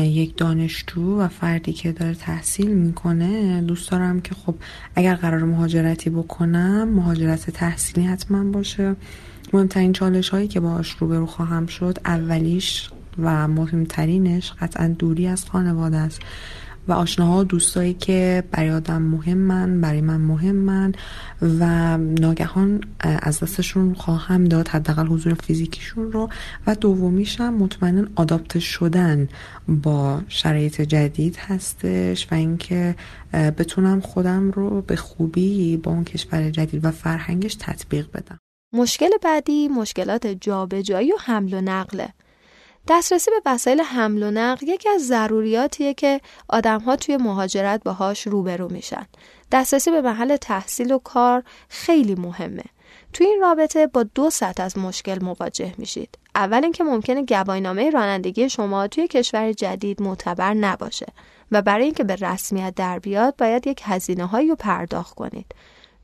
یک 0.03 0.37
دانشجو 0.37 1.19
و 1.19 1.27
فردی 1.27 1.73
که 1.73 1.91
داره 1.91 2.13
تحصیل 2.13 2.73
می‌کنه 2.73 3.61
دوست 3.61 3.91
دارم 3.91 4.21
که 4.21 4.35
خب 4.35 4.55
اگر 4.95 5.15
قرار 5.15 5.43
مهاجرتی 5.43 6.09
بکنم 6.09 6.89
مهاجرت 6.89 7.49
تحصیلی 7.49 8.07
حتما 8.07 8.43
باشه. 8.43 8.95
مهمترین 9.53 9.93
چالش 9.93 10.29
هایی 10.29 10.47
که 10.47 10.59
باش 10.59 10.95
روبرو 10.99 11.25
خواهم 11.25 11.65
شد 11.65 11.97
اولیش 12.05 12.89
و 13.19 13.47
مهمترینش 13.47 14.53
قطعا 14.61 14.87
دوری 14.87 15.27
از 15.27 15.45
خانواده 15.45 15.97
است. 15.97 16.21
و 16.87 16.93
آشناها 16.93 17.43
دوستایی 17.43 17.93
که 17.93 18.43
برای 18.51 18.71
آدم 18.71 19.01
مهمن 19.01 19.81
برای 19.81 20.01
من 20.01 20.21
مهمن 20.21 20.93
و 21.41 21.97
ناگهان 21.97 22.81
از 22.99 23.39
دستشون 23.39 23.93
خواهم 23.93 24.43
داد 24.43 24.67
حداقل 24.67 25.07
حضور 25.07 25.33
فیزیکیشون 25.33 26.11
رو 26.11 26.29
و 26.67 26.75
دومیشم 26.75 27.53
مطمئنا 27.53 28.07
آداپته 28.15 28.59
شدن 28.59 29.29
با 29.67 30.21
شرایط 30.27 30.81
جدید 30.81 31.35
هستش 31.35 32.27
و 32.31 32.35
اینکه 32.35 32.95
بتونم 33.33 34.01
خودم 34.01 34.51
رو 34.51 34.81
به 34.81 34.95
خوبی 34.95 35.77
با 35.77 35.91
اون 35.91 36.03
کشور 36.03 36.49
جدید 36.49 36.85
و 36.85 36.91
فرهنگش 36.91 37.55
تطبیق 37.55 38.07
بدم. 38.13 38.39
مشکل 38.73 39.09
بعدی 39.23 39.67
مشکلات 39.67 40.27
جابجایی 40.27 41.11
و 41.11 41.15
حمل 41.19 41.53
و 41.53 41.61
نقله. 41.61 42.13
دسترسی 42.87 43.31
به 43.31 43.51
وسایل 43.51 43.81
حمل 43.81 44.23
و 44.23 44.31
نقل 44.31 44.67
یکی 44.67 44.89
از 44.89 45.07
ضروریاتیه 45.07 45.93
که 45.93 46.21
آدمها 46.47 46.95
توی 46.95 47.17
مهاجرت 47.17 47.83
باهاش 47.83 48.27
روبرو 48.27 48.71
میشن. 48.71 49.05
دسترسی 49.51 49.91
به 49.91 50.01
محل 50.01 50.37
تحصیل 50.37 50.91
و 50.91 50.97
کار 50.97 51.43
خیلی 51.69 52.15
مهمه. 52.15 52.63
توی 53.13 53.27
این 53.27 53.41
رابطه 53.41 53.87
با 53.87 54.03
دو 54.03 54.29
سطح 54.29 54.63
از 54.63 54.77
مشکل 54.77 55.23
مواجه 55.23 55.73
میشید. 55.77 56.17
اول 56.35 56.63
اینکه 56.63 56.83
ممکنه 56.83 57.25
گواهینامه 57.25 57.89
رانندگی 57.89 58.49
شما 58.49 58.87
توی 58.87 59.07
کشور 59.07 59.51
جدید 59.51 60.01
معتبر 60.01 60.53
نباشه 60.53 61.07
و 61.51 61.61
برای 61.61 61.85
اینکه 61.85 62.03
به 62.03 62.15
رسمیت 62.15 62.75
در 62.75 62.99
بیاد 62.99 63.35
باید 63.37 63.67
یک 63.67 63.81
هزینه 63.83 64.25
هایی 64.25 64.49
رو 64.49 64.55
پرداخت 64.55 65.15
کنید. 65.15 65.45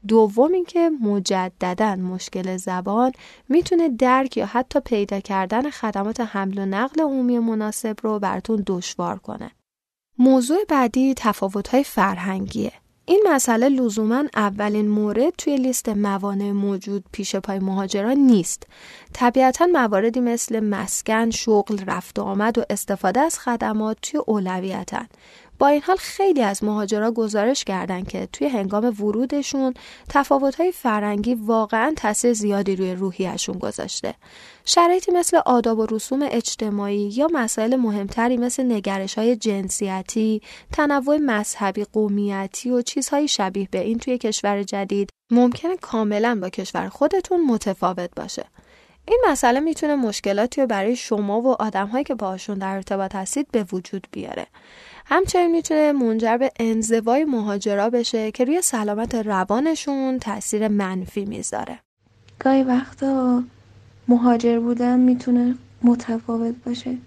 دوم 0.08 0.54
اینکه 0.54 0.90
مجددا 1.02 1.96
مشکل 1.96 2.58
زبان 2.58 3.12
می‌تونه 3.50 3.90
درک 3.90 4.38
یا 4.38 4.46
حتی 4.46 4.80
پیدا 4.80 5.20
کردن 5.20 5.70
خدمات 5.70 6.20
حمل 6.20 6.58
و 6.58 6.66
نقل 6.66 7.02
عمومی 7.02 7.40
مناسب 7.40 7.96
رو 8.02 8.20
براتون 8.20 8.64
دشوار 8.68 9.20
کنه. 9.20 9.52
موضوع 10.18 10.58
بعدی 10.70 11.14
تفاوت‌های 11.18 11.84
فرهنگیه. 11.84 12.72
این 13.06 13.24
مسئله 13.28 13.70
لزوما 13.70 14.24
اولین 14.36 14.88
مورد 14.88 15.34
توی 15.38 15.58
لیست 15.58 15.90
موانع 15.90 16.52
موجود 16.52 17.04
پیش 17.12 17.36
پای 17.36 17.60
مهاجران 17.60 18.18
نیست. 18.18 18.64
طبیعتا 19.14 19.66
مواردی 19.66 20.20
مثل 20.20 20.60
مسکن، 20.60 21.30
شغل، 21.30 21.80
رفت 21.88 22.20
و 22.20 22.22
آمد 22.22 22.58
و 22.58 22.64
استفاده 22.70 23.20
از 23.20 23.40
خدمات 23.40 23.98
توی 24.02 24.20
اولویتن. 24.28 25.08
با 25.60 25.68
این 25.68 25.82
حال 25.82 25.98
خیلی 25.98 26.42
از 26.42 26.64
مهاجرا 26.64 27.12
گزارش 27.12 27.64
کردند 27.64 28.08
که 28.08 28.28
توی 28.34 28.48
هنگام 28.48 28.86
ورودشون 28.86 29.74
تفاوت‌های 30.10 30.72
فرنگی 30.72 31.36
واقعا 31.36 31.94
تاثیر 31.98 32.34
زیادی 32.34 32.76
روی 32.76 32.96
روحیشون 32.96 33.58
گذاشته. 33.58 34.16
شرایطی 34.66 35.12
مثل 35.12 35.38
آداب 35.46 35.80
و 35.80 35.86
رسوم 35.86 36.20
اجتماعی 36.32 37.10
یا 37.16 37.28
مسائل 37.34 37.76
مهمتری 37.76 38.38
مثل 38.38 38.72
نگرش 38.72 39.18
های 39.18 39.36
جنسیتی، 39.36 40.42
تنوع 40.74 41.18
مذهبی، 41.18 41.84
قومیتی 41.84 42.70
و 42.70 42.82
چیزهای 42.82 43.28
شبیه 43.28 43.68
به 43.72 43.80
این 43.80 43.98
توی 43.98 44.18
کشور 44.18 44.64
جدید 44.64 45.10
ممکنه 45.32 45.78
کاملا 45.78 46.40
با 46.42 46.50
کشور 46.50 46.90
خودتون 46.90 47.46
متفاوت 47.46 48.10
باشه. 48.16 48.46
این 49.10 49.22
مسئله 49.28 49.60
می‌تونه 49.60 49.96
مشکلاتی 49.96 50.62
رو 50.62 50.68
برای 50.68 50.96
شما 50.96 51.42
و 51.42 51.48
آدمهایی 51.48 52.04
که 52.04 52.16
باهاشون 52.16 52.58
در 52.58 52.76
ارتباط 52.76 53.16
هستید 53.16 53.48
به 53.52 53.66
وجود 53.72 54.08
بیاره. 54.12 54.48
همچنین 55.06 55.52
می‌تونه 55.52 55.92
منجر 55.92 56.38
به 56.38 56.52
انزوای 56.60 57.26
مهاجرا 57.26 57.90
بشه 57.90 58.32
که 58.32 58.46
روی 58.46 58.62
سلامت 58.62 59.16
روانشون 59.16 60.20
تاثیر 60.20 60.68
منفی 60.68 61.26
می‌ذاره. 61.26 61.80
گاهی 62.40 62.64
وقتا 62.64 63.44
مهاجر 64.08 64.60
بودن 64.60 65.00
می‌تونه 65.00 65.56
متفاوت 65.84 66.56
باشه. 66.66 66.98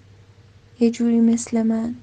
یه 0.81 0.91
جوری 0.91 1.21
مثل 1.21 1.63
من. 1.63 1.95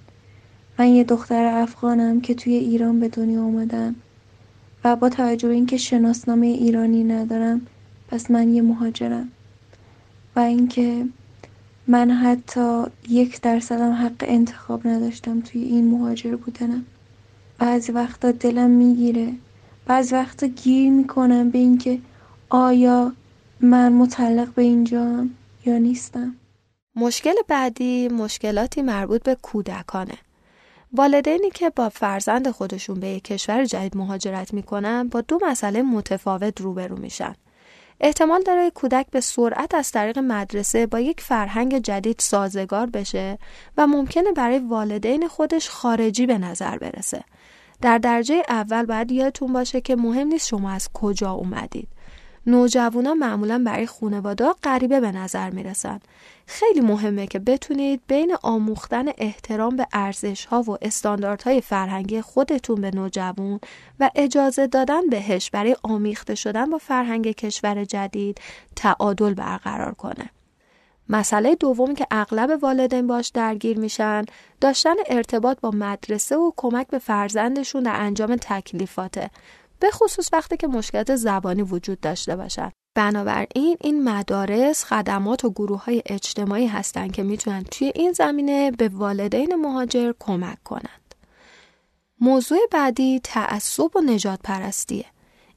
من 0.79 0.87
یه 0.87 1.03
دختر 1.03 1.45
افغانم 1.45 2.21
که 2.21 2.33
توی 2.33 2.53
ایران 2.53 2.99
به 2.99 3.07
دنیا 3.07 3.43
آمدم 3.43 3.95
و 4.83 4.95
با 4.95 5.09
توجه 5.09 5.47
به 5.47 5.53
اینکه 5.53 5.77
شناسنامه 5.77 6.47
ایرانی 6.47 7.03
ندارم 7.03 7.67
پس 8.07 8.31
من 8.31 8.53
یه 8.53 8.61
مهاجرم. 8.61 9.31
و 10.35 10.39
اینکه 10.39 11.05
من 11.87 12.11
حتی 12.11 12.83
یک 13.09 13.41
درصدم 13.41 13.91
حق 13.91 14.25
انتخاب 14.27 14.87
نداشتم 14.87 15.41
توی 15.41 15.63
این 15.63 15.91
مهاجر 15.91 16.35
بودنم. 16.35 16.85
بعضی 17.59 17.91
وقتا 17.91 18.31
دلم 18.31 18.69
می‌گیره. 18.69 19.33
بعضی 19.85 20.15
وقتا 20.15 20.47
گیر 20.47 20.91
می‌کنم 20.91 21.49
به 21.49 21.57
اینکه 21.57 21.99
آیا 22.49 23.13
من 23.61 23.93
متعلق 23.93 24.53
به 24.53 24.61
اینجام 24.61 25.29
یا 25.65 25.77
نیستم. 25.77 26.35
مشکل 26.95 27.33
بعدی 27.47 28.07
مشکلاتی 28.07 28.81
مربوط 28.81 29.23
به 29.23 29.35
کودکانه. 29.41 30.17
والدینی 30.93 31.49
که 31.49 31.69
با 31.69 31.89
فرزند 31.89 32.51
خودشون 32.51 32.99
به 32.99 33.07
یک 33.07 33.23
کشور 33.23 33.65
جدید 33.65 33.97
مهاجرت 33.97 34.53
می‌کنن 34.53 35.07
با 35.07 35.21
دو 35.21 35.39
مسئله 35.41 35.81
متفاوت 35.81 36.61
روبرو 36.61 36.97
میشن. 36.97 37.35
احتمال 37.99 38.43
داره 38.43 38.69
کودک 38.69 39.07
به 39.11 39.21
سرعت 39.21 39.75
از 39.75 39.91
طریق 39.91 40.19
مدرسه 40.19 40.85
با 40.85 40.99
یک 40.99 41.21
فرهنگ 41.21 41.77
جدید 41.77 42.19
سازگار 42.19 42.85
بشه 42.85 43.39
و 43.77 43.87
ممکنه 43.87 44.31
برای 44.31 44.59
والدین 44.59 45.27
خودش 45.27 45.69
خارجی 45.69 46.25
به 46.25 46.37
نظر 46.37 46.77
برسه. 46.77 47.23
در 47.81 47.97
درجه 47.97 48.43
اول 48.49 48.85
باید 48.85 49.11
یادتون 49.11 49.53
باشه 49.53 49.81
که 49.81 49.95
مهم 49.95 50.27
نیست 50.27 50.47
شما 50.47 50.71
از 50.71 50.89
کجا 50.93 51.31
اومدید. 51.31 51.87
نوجوانا 52.49 53.13
معمولا 53.13 53.63
برای 53.65 53.85
خانواده 53.85 54.53
غریبه 54.63 54.99
به 54.99 55.11
نظر 55.11 55.49
می‌رسن. 55.49 55.99
خیلی 56.45 56.81
مهمه 56.81 57.27
که 57.27 57.39
بتونید 57.39 58.01
بین 58.07 58.35
آموختن 58.43 59.05
احترام 59.17 59.75
به 59.75 59.87
ارزش 59.93 60.45
ها 60.45 60.61
و 60.61 60.77
استانداردهای 60.81 61.61
فرهنگی 61.61 62.21
خودتون 62.21 62.81
به 62.81 62.91
نوجوان 62.91 63.59
و 63.99 64.09
اجازه 64.15 64.67
دادن 64.67 65.09
بهش 65.09 65.49
برای 65.49 65.75
آمیخته 65.83 66.35
شدن 66.35 66.69
با 66.69 66.77
فرهنگ 66.77 67.31
کشور 67.31 67.85
جدید 67.85 68.41
تعادل 68.75 69.33
برقرار 69.33 69.93
کنه. 69.93 70.29
مسئله 71.09 71.55
دومی 71.55 71.95
که 71.95 72.07
اغلب 72.11 72.63
والدین 72.63 73.07
باش 73.07 73.29
درگیر 73.29 73.79
میشن 73.79 74.25
داشتن 74.61 74.95
ارتباط 75.07 75.59
با 75.59 75.71
مدرسه 75.71 76.37
و 76.37 76.51
کمک 76.57 76.87
به 76.87 76.99
فرزندشون 76.99 77.83
در 77.83 77.95
انجام 77.95 78.35
تکلیفاته 78.35 79.29
به 79.79 79.91
خصوص 79.91 80.29
وقتی 80.33 80.57
که 80.57 80.67
مشکلات 80.67 81.15
زبانی 81.15 81.61
وجود 81.61 81.99
داشته 81.99 82.35
باشد. 82.35 82.71
بنابراین 82.95 83.77
این 83.81 84.03
مدارس 84.03 84.83
خدمات 84.83 85.45
و 85.45 85.49
گروه 85.49 85.83
های 85.85 86.03
اجتماعی 86.05 86.67
هستند 86.67 87.11
که 87.11 87.23
می‌تونن 87.23 87.63
توی 87.63 87.91
این 87.95 88.11
زمینه 88.11 88.71
به 88.71 88.89
والدین 88.89 89.55
مهاجر 89.55 90.13
کمک 90.19 90.63
کنند. 90.63 91.15
موضوع 92.21 92.59
بعدی 92.71 93.21
تعصب 93.23 93.95
و 93.95 94.01
نجات 94.01 94.39
پرستیه. 94.43 95.05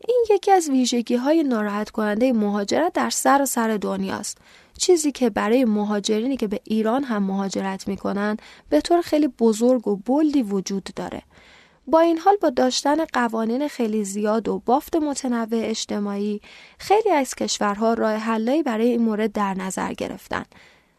این 0.09 0.25
یکی 0.31 0.51
از 0.51 0.69
ویژگی 0.71 1.17
های 1.17 1.43
ناراحت 1.43 1.91
کننده 1.91 2.33
مهاجرت 2.33 2.93
در 2.93 3.11
سر 3.11 3.43
و 3.43 3.47
سر 3.47 3.77
دنیاست. 3.77 4.39
چیزی 4.79 5.13
که 5.13 5.31
برای 5.31 5.65
مهاجرینی 5.65 6.37
که 6.37 6.49
به 6.49 6.61
ایران 6.65 7.05
هم 7.05 7.23
مهاجرت 7.23 7.89
می‌کنن 7.89 8.37
به 8.69 8.81
طور 8.81 9.01
خیلی 9.01 9.29
بزرگ 9.29 9.89
و 9.89 9.97
بلدی 9.97 10.43
وجود 10.43 10.89
داره. 10.97 11.23
با 11.87 12.01
این 12.01 12.19
حال 12.19 12.37
با 12.37 12.51
داشتن 12.51 13.05
قوانین 13.05 13.69
خیلی 13.69 14.05
زیاد 14.05 14.49
و 14.49 14.63
بافت 14.67 14.97
متنوع 14.97 15.49
اجتماعی 15.53 16.41
خیلی 16.79 17.11
از 17.11 17.35
کشورها 17.35 17.95
راه 17.95 18.15
حلایی 18.15 18.63
برای 18.63 18.89
این 18.89 19.03
مورد 19.03 19.33
در 19.33 19.55
نظر 19.55 19.93
گرفتن 19.93 20.45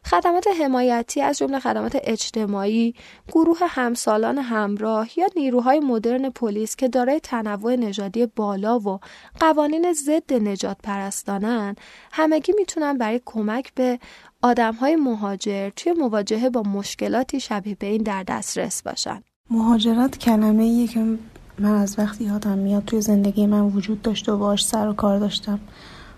خدمات 0.05 0.47
حمایتی 0.61 1.21
از 1.21 1.37
جمله 1.37 1.59
خدمات 1.59 1.97
اجتماعی، 2.03 2.95
گروه 3.31 3.57
همسالان 3.61 4.37
همراه 4.37 5.19
یا 5.19 5.27
نیروهای 5.35 5.79
مدرن 5.79 6.29
پلیس 6.29 6.75
که 6.75 6.87
دارای 6.87 7.19
تنوع 7.19 7.75
نژادی 7.75 8.25
بالا 8.25 8.79
و 8.79 8.99
قوانین 9.39 9.93
ضد 9.93 10.33
نجات 10.33 10.77
پرستانن 10.83 11.75
همگی 12.11 12.53
می‌تونن 12.57 12.97
برای 12.97 13.21
کمک 13.25 13.73
به 13.73 13.99
آدمهای 14.41 14.95
مهاجر 14.95 15.69
توی 15.69 15.91
مواجهه 15.91 16.49
با 16.49 16.61
مشکلاتی 16.61 17.39
شبیه 17.39 17.75
به 17.75 17.87
این 17.87 18.03
در 18.03 18.23
دسترس 18.23 18.83
باشن. 18.83 19.23
مهاجرت 19.49 20.17
کلمه 20.17 20.63
ایه 20.63 20.87
که 20.87 21.17
من 21.59 21.75
از 21.75 21.99
وقتی 21.99 22.23
یادم 22.23 22.57
میاد 22.57 22.85
توی 22.85 23.01
زندگی 23.01 23.45
من 23.45 23.61
وجود 23.61 24.01
داشته 24.01 24.31
و 24.31 24.37
باش 24.37 24.65
سر 24.65 24.87
و 24.87 24.93
کار 24.93 25.19
داشتم. 25.19 25.59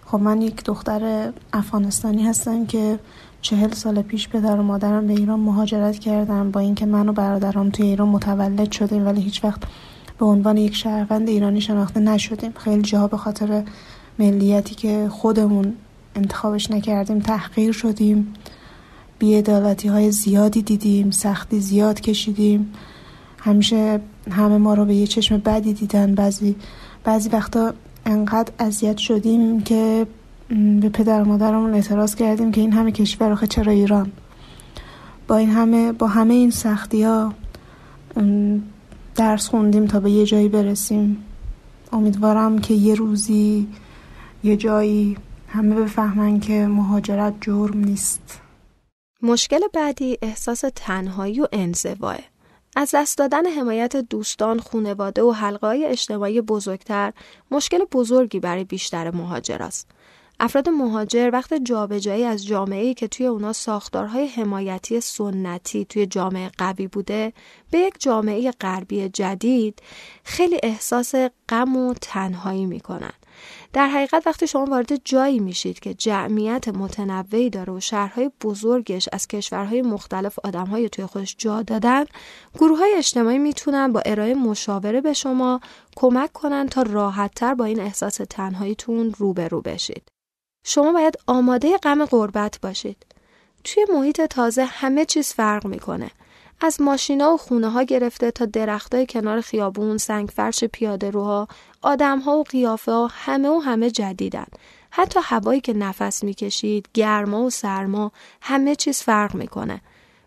خب 0.05 0.19
من 0.19 0.41
یک 0.41 0.63
دختر 0.63 1.34
افغانستانی 1.53 2.23
هستم 2.23 2.65
که 2.65 2.99
چهل 3.41 3.71
سال 3.71 4.01
پیش 4.01 4.30
پدر 4.30 4.59
و 4.59 4.63
مادرم 4.63 5.07
به 5.07 5.13
ایران 5.13 5.39
مهاجرت 5.39 5.99
کردم 5.99 6.51
با 6.51 6.59
اینکه 6.59 6.86
من 6.86 7.09
و 7.09 7.13
برادرم 7.13 7.69
توی 7.69 7.86
ایران 7.86 8.07
متولد 8.07 8.71
شدیم 8.71 9.05
ولی 9.05 9.21
هیچ 9.21 9.43
وقت 9.43 9.61
به 10.19 10.26
عنوان 10.26 10.57
یک 10.57 10.76
شهروند 10.76 11.30
ایرانی 11.30 11.61
شناخته 11.61 11.99
نشدیم. 11.99 12.51
خیلی 12.51 12.82
جاها 12.82 13.07
به 13.07 13.17
خاطر 13.17 13.63
ملیتی 14.19 14.76
که 14.76 15.07
خودمون 15.11 15.73
انتخابش 16.15 16.71
نکردیم 16.71 17.19
تحقیر 17.19 17.71
شدیم. 17.71 18.34
بیعدالتی 19.19 19.88
های 19.88 20.11
زیادی 20.11 20.61
دیدیم 20.61 21.11
سختی 21.11 21.59
زیاد 21.59 22.01
کشیدیم. 22.01 22.73
همیشه 23.45 23.99
همه 24.31 24.57
ما 24.57 24.73
رو 24.73 24.85
به 24.85 24.95
یه 24.95 25.07
چشم 25.07 25.37
بدی 25.37 25.73
دیدن. 25.73 26.15
بعضی 26.15 26.55
بعضی 27.03 27.29
وقتا 27.29 27.73
انقدر 28.05 28.53
اذیت 28.59 28.97
شدیم 28.97 29.61
که 29.61 30.07
به 30.81 30.89
پدر 30.89 31.21
و 31.21 31.25
مادرمون 31.25 31.73
اعتراض 31.73 32.15
کردیم 32.15 32.51
که 32.51 32.61
این 32.61 32.73
همه 32.73 32.91
کشور 32.91 33.31
آخه 33.31 33.47
چرا 33.47 33.71
ایران؟ 33.71 34.11
با 35.27 35.37
این 35.37 35.49
همه 35.49 35.91
با 35.91 36.07
همه 36.07 36.33
این 36.33 36.51
سختی 36.51 37.03
ها 37.03 37.33
درس 39.15 39.49
خوندیم 39.49 39.85
تا 39.85 39.99
به 39.99 40.11
یه 40.11 40.25
جایی 40.25 40.49
برسیم. 40.49 41.23
امیدوارم 41.93 42.59
که 42.59 42.73
یه 42.73 42.95
روزی 42.95 43.67
یه 44.43 44.57
جایی 44.57 45.17
همه 45.47 45.75
بفهمن 45.75 46.39
که 46.39 46.67
مهاجرت 46.67 47.33
جرم 47.41 47.79
نیست. 47.79 48.41
مشکل 49.21 49.59
بعدی 49.73 50.17
احساس 50.21 50.63
تنهایی 50.75 51.41
و 51.41 51.47
انزواه. 51.51 52.17
از 52.76 52.91
دست 52.95 53.17
دادن 53.17 53.45
حمایت 53.45 53.95
دوستان، 53.95 54.59
خونواده 54.59 55.23
و 55.23 55.32
حلقه 55.32 55.67
های 55.67 55.86
اجتماعی 55.86 56.41
بزرگتر 56.41 57.13
مشکل 57.51 57.86
بزرگی 57.91 58.39
برای 58.39 58.63
بیشتر 58.63 59.11
مهاجراست. 59.11 59.88
افراد 60.39 60.69
مهاجر 60.69 61.30
وقت 61.34 61.53
جابجایی 61.53 62.23
از 62.23 62.45
جامعه‌ای 62.45 62.93
که 62.93 63.07
توی 63.07 63.26
اونا 63.26 63.53
ساختارهای 63.53 64.28
حمایتی 64.28 65.01
سنتی 65.01 65.86
توی 65.86 66.05
جامعه 66.05 66.51
قوی 66.57 66.88
بوده 66.88 67.34
به 67.71 67.80
یک 67.80 67.93
جامعه 67.99 68.51
غربی 68.51 69.09
جدید 69.09 69.82
خیلی 70.23 70.59
احساس 70.63 71.15
غم 71.49 71.78
و 71.78 71.93
تنهایی 71.93 72.65
می‌کنن. 72.65 73.13
در 73.76 73.88
حقیقت 73.88 74.28
وقتی 74.28 74.47
شما 74.47 74.65
وارد 74.65 75.05
جایی 75.05 75.39
میشید 75.39 75.80
که 75.80 75.93
جمعیت 75.93 76.67
متنوعی 76.67 77.49
داره 77.49 77.73
و 77.73 77.80
شهرهای 77.80 78.32
بزرگش 78.41 79.09
از 79.13 79.28
کشورهای 79.28 79.82
مختلف 79.82 80.39
آدمهای 80.43 80.89
توی 80.89 81.05
خودش 81.05 81.36
جا 81.38 81.61
دادن 81.61 82.05
گروه 82.53 82.80
های 82.80 82.93
اجتماعی 82.97 83.38
می‌تونن 83.38 83.91
با 83.91 84.01
ارائه 84.05 84.36
مشاوره 84.36 85.01
به 85.01 85.13
شما 85.13 85.59
کمک 85.95 86.34
کنن 86.34 86.67
تا 86.67 86.82
راحتتر 86.82 87.53
با 87.53 87.65
این 87.65 87.80
احساس 87.80 88.15
تنهاییتون 88.30 89.13
روبرو 89.17 89.61
بشید. 89.61 90.07
شما 90.65 90.91
باید 90.91 91.17
آماده 91.28 91.78
غم 91.78 92.05
غربت 92.05 92.59
باشید. 92.61 93.05
توی 93.63 93.86
محیط 93.93 94.21
تازه 94.21 94.65
همه 94.65 95.05
چیز 95.05 95.34
فرق 95.34 95.65
می‌کنه. 95.67 96.11
از 96.62 96.82
ماشینا 96.82 97.34
و 97.34 97.38
خونه 97.38 97.70
ها 97.70 97.84
گرفته 97.84 98.32
تا 98.32 98.45
درختای 98.45 99.06
کنار 99.06 99.41
خیابون، 99.41 99.97
سنگ 99.97 100.30
فرش 100.30 100.64
پیاده 100.64 101.10
روها، 101.10 101.47
آدم 101.82 102.20
ها 102.20 102.38
و 102.38 102.43
قیافه 102.43 102.91
ها 102.91 103.08
همه 103.12 103.49
و 103.49 103.60
همه 103.60 103.91
جدیدن. 103.91 104.45
حتی 104.89 105.20
هوایی 105.24 105.62
که 105.62 105.74
نفس 105.74 106.24
می‌کشید، 106.24 106.89
گرما 106.93 107.43
و 107.43 107.49
سرما 107.49 108.12
همه 108.41 108.76
چیز 108.76 109.01
فرق 109.01 109.36
می‌کنه. 109.36 109.82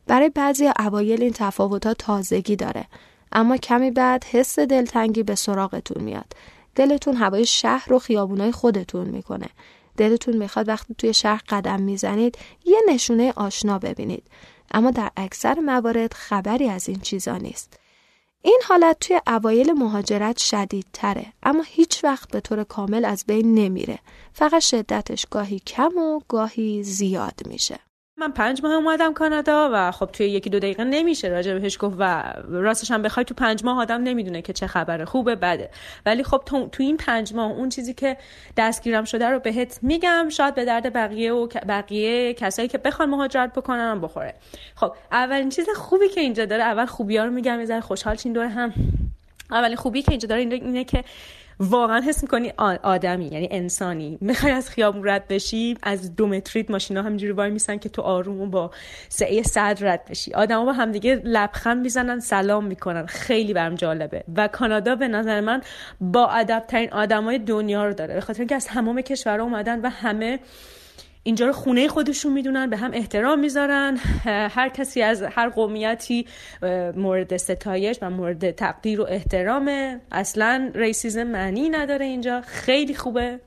برای 0.06 0.28
بعضی 0.28 0.70
اوایل 0.78 1.22
این 1.22 1.32
تفاوت 1.32 1.86
ها 1.86 1.94
تازگی 1.94 2.56
داره. 2.56 2.84
اما 3.32 3.56
کمی 3.56 3.90
بعد 3.90 4.24
حس 4.24 4.58
دلتنگی 4.58 5.22
به 5.22 5.34
سراغتون 5.34 6.02
میاد. 6.02 6.32
دلتون 6.74 7.16
هوای 7.16 7.46
شهر 7.46 7.92
و 7.92 7.98
خیابونای 7.98 8.52
خودتون 8.52 9.06
می‌کنه. 9.06 9.48
دلتون 9.96 10.36
می‌خواد 10.36 10.68
وقتی 10.68 10.94
توی 10.98 11.14
شهر 11.14 11.42
قدم 11.48 11.82
می‌زنید 11.82 12.38
یه 12.64 12.78
نشونه 12.88 13.32
آشنا 13.36 13.78
ببینید. 13.78 14.22
اما 14.70 14.90
در 14.90 15.10
اکثر 15.16 15.60
موارد 15.60 16.12
خبری 16.12 16.68
از 16.68 16.88
این 16.88 17.00
چیزا 17.00 17.36
نیست. 17.36 17.78
این 18.42 18.60
حالت 18.68 19.00
توی 19.00 19.20
اوایل 19.26 19.72
مهاجرت 19.72 20.38
شدید 20.38 20.86
تره 20.92 21.32
اما 21.42 21.62
هیچ 21.66 22.04
وقت 22.04 22.30
به 22.30 22.40
طور 22.40 22.64
کامل 22.64 23.04
از 23.04 23.24
بین 23.26 23.54
نمیره 23.54 23.98
فقط 24.32 24.62
شدتش 24.62 25.26
گاهی 25.30 25.58
کم 25.58 25.98
و 25.98 26.20
گاهی 26.28 26.82
زیاد 26.82 27.40
میشه 27.46 27.78
من 28.20 28.32
پنج 28.32 28.62
ماه 28.62 28.72
اومدم 28.72 29.12
کانادا 29.12 29.70
و 29.72 29.90
خب 29.90 30.06
توی 30.06 30.26
یکی 30.26 30.50
دو 30.50 30.58
دقیقه 30.58 30.84
نمیشه 30.84 31.28
راجع 31.28 31.54
بهش 31.54 31.76
گفت 31.80 31.96
و 31.98 32.22
راستش 32.48 32.90
هم 32.90 33.02
بخوای 33.02 33.24
تو 33.24 33.34
پنج 33.34 33.64
ماه 33.64 33.78
آدم 33.78 34.02
نمی‌دونه 34.02 34.42
که 34.42 34.52
چه 34.52 34.66
خبره. 34.66 35.04
خوبه 35.04 35.34
بده. 35.34 35.70
ولی 36.06 36.24
خب 36.24 36.42
تو, 36.46 36.68
تو 36.68 36.82
این 36.82 36.96
پنج 36.96 37.34
ماه 37.34 37.50
اون 37.50 37.68
چیزی 37.68 37.94
که 37.94 38.16
دستگیرم 38.56 39.04
شده 39.04 39.28
رو 39.28 39.38
بهت 39.38 39.78
میگم 39.82 40.28
شاید 40.28 40.54
به 40.54 40.64
درد 40.64 40.92
بقیه 40.92 41.32
و 41.32 41.46
بقیه 41.46 42.34
کسایی 42.34 42.68
که 42.68 42.78
بخوان 42.78 43.10
مهاجرت 43.10 43.52
بکنن 43.52 44.00
بخوره. 44.00 44.34
خب 44.74 44.92
اولین 45.12 45.48
چیز 45.48 45.66
خوبی 45.76 46.08
که 46.08 46.20
اینجا 46.20 46.44
داره 46.44 46.62
اول 46.62 46.86
خوبی 46.86 47.16
ها 47.16 47.24
رو 47.24 47.30
میگم 47.30 47.60
یه 47.60 47.80
خوشحال 47.80 48.16
چین 48.16 48.32
دور 48.32 48.46
هم. 48.46 48.72
اولین 49.50 49.76
خوبی 49.76 50.02
که 50.02 50.10
اینجا 50.10 50.28
داره 50.28 50.40
اینه 50.40 50.84
که 50.84 51.04
واقعا 51.60 52.00
حس 52.00 52.22
می‌کنی 52.22 52.52
آدمی 52.82 53.26
یعنی 53.26 53.48
انسانی. 53.50 54.18
می‌خوای 54.20 54.52
از 54.52 54.70
خیابون 54.70 55.08
رد 55.08 55.28
بشی 55.28 55.76
از 55.82 56.16
دو 56.16 56.26
متریت 56.26 56.70
ماشینا 56.70 57.02
همینجوری 57.02 57.32
وای 57.32 57.50
میسن 57.50 57.76
که 57.76 57.88
تو 57.88 58.02
آروم 58.02 58.50
با 58.50 58.70
سعی 59.08 59.42
صد 59.42 59.78
رد 59.80 60.04
بشی. 60.10 60.34
آدما 60.34 60.64
با 60.64 60.72
همدیگه 60.72 61.20
لبخند 61.24 61.82
می‌زنن 61.82 62.20
سلام 62.20 62.64
می‌کنن. 62.64 63.06
خیلی 63.06 63.52
برم 63.52 63.74
جالبه. 63.74 64.24
و 64.36 64.48
کانادا 64.48 64.94
به 64.94 65.08
نظر 65.08 65.40
من 65.40 65.62
با 66.00 66.28
ادب 66.28 66.64
ترین 66.68 66.92
آدمای 66.92 67.38
دنیا 67.38 67.86
رو 67.86 67.94
داره 67.94 68.14
به 68.14 68.20
خاطر 68.20 68.40
اینکه 68.40 68.54
از 68.54 68.66
تمام 68.66 69.00
کشورها 69.00 69.44
اومدن 69.44 69.80
و 69.80 69.88
همه 69.88 70.40
اینجا 71.28 71.46
رو 71.46 71.52
خونه 71.52 71.88
خودشون 71.88 72.32
می‌دونن 72.32 72.70
به 72.70 72.76
هم 72.76 72.90
احترام 72.94 73.38
می‌ذارن. 73.38 73.96
هر 74.24 74.68
کسی 74.68 75.02
از 75.02 75.22
هر 75.22 75.48
قومیتی 75.48 76.26
مورد 76.96 77.36
ستایش 77.36 77.98
و 78.02 78.10
مورد 78.10 78.50
تقدیر 78.50 79.00
و 79.00 79.06
احترامه. 79.08 80.00
اصلا 80.12 80.70
ریسیزم 80.74 81.22
معنی 81.22 81.68
نداره 81.68 82.06
اینجا. 82.06 82.40
خیلی 82.40 82.94
خوبه. 82.94 83.40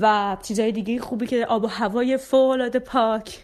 و 0.00 0.36
چیزای 0.42 0.72
دیگه 0.72 1.00
خوبی 1.00 1.26
که 1.26 1.46
آب 1.46 1.64
و 1.64 1.66
هوای 1.66 2.16
فوق 2.16 2.78
پاک. 2.78 3.38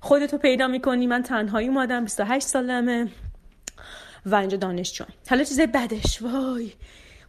خودتو 0.00 0.38
پیدا 0.38 0.66
می‌کنی. 0.66 1.06
من 1.06 1.22
تنهایی 1.22 1.68
اومدم. 1.68 2.04
28 2.04 2.46
سالمه. 2.46 3.08
و 4.26 4.34
اینجا 4.34 4.56
دانشجو 4.56 5.04
حالا 5.30 5.44
چیزای 5.44 5.66
بدش. 5.66 6.22
وای 6.22 6.72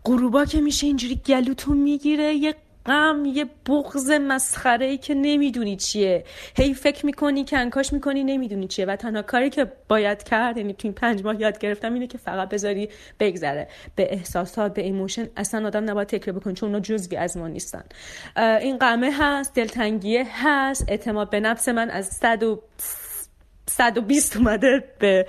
غروبا 0.06 0.46
که 0.46 0.62
میشه 0.62 0.88
اینجوری 0.88 1.22
گلوتون 1.26 1.78
می‌گیره. 1.78 2.34
یه 2.34 2.56
غم 2.86 3.26
یه 3.26 3.46
بغض 3.66 4.12
مسخره 4.12 4.86
ای 4.86 4.98
که 4.98 5.14
نمی‌دونی 5.14 5.76
چیه. 5.76 6.24
هی 6.58 6.74
فکر 6.74 7.06
می‌کنی 7.06 7.46
کنکاش 7.46 7.94
می‌کنی 7.94 8.24
نمی‌دونی 8.24 8.68
چیه. 8.68 8.86
و 8.86 8.96
تنها 8.96 9.22
کاری 9.22 9.50
که 9.50 9.72
باید 9.88 10.24
کرد 10.24 10.58
یعنی 10.58 10.74
تو 10.74 10.80
این 10.84 10.94
پنج 10.94 11.24
ماه 11.24 11.42
یاد 11.42 11.60
گرفتم 11.60 11.94
اینه 11.94 12.08
که 12.08 12.18
فقط 12.18 12.50
بذاری 12.50 12.90
بگذره. 13.20 13.68
به 13.96 14.14
احساسات 14.14 14.74
به 14.74 14.82
emotion 14.82 15.28
اصلا 15.38 15.68
آدم 15.68 15.90
نباید 15.90 16.08
تکرار 16.08 16.40
بکنی 16.40 16.54
چون 16.54 16.70
اونا 16.70 16.80
جزوی 16.80 17.18
از 17.18 17.38
ما 17.38 17.48
نیستن. 17.48 17.84
این 18.38 18.78
غمه 18.78 19.12
هست 19.20 19.54
دلتنگیه 19.54 20.26
هست. 20.46 20.86
اعتماد 20.88 21.30
به 21.30 21.40
نفس 21.40 21.70
من 21.70 21.90
از 21.90 22.08
صد 22.08 22.44
و 22.44 22.62
120 23.70 24.38
اومده 24.38 24.84
به 25.00 25.28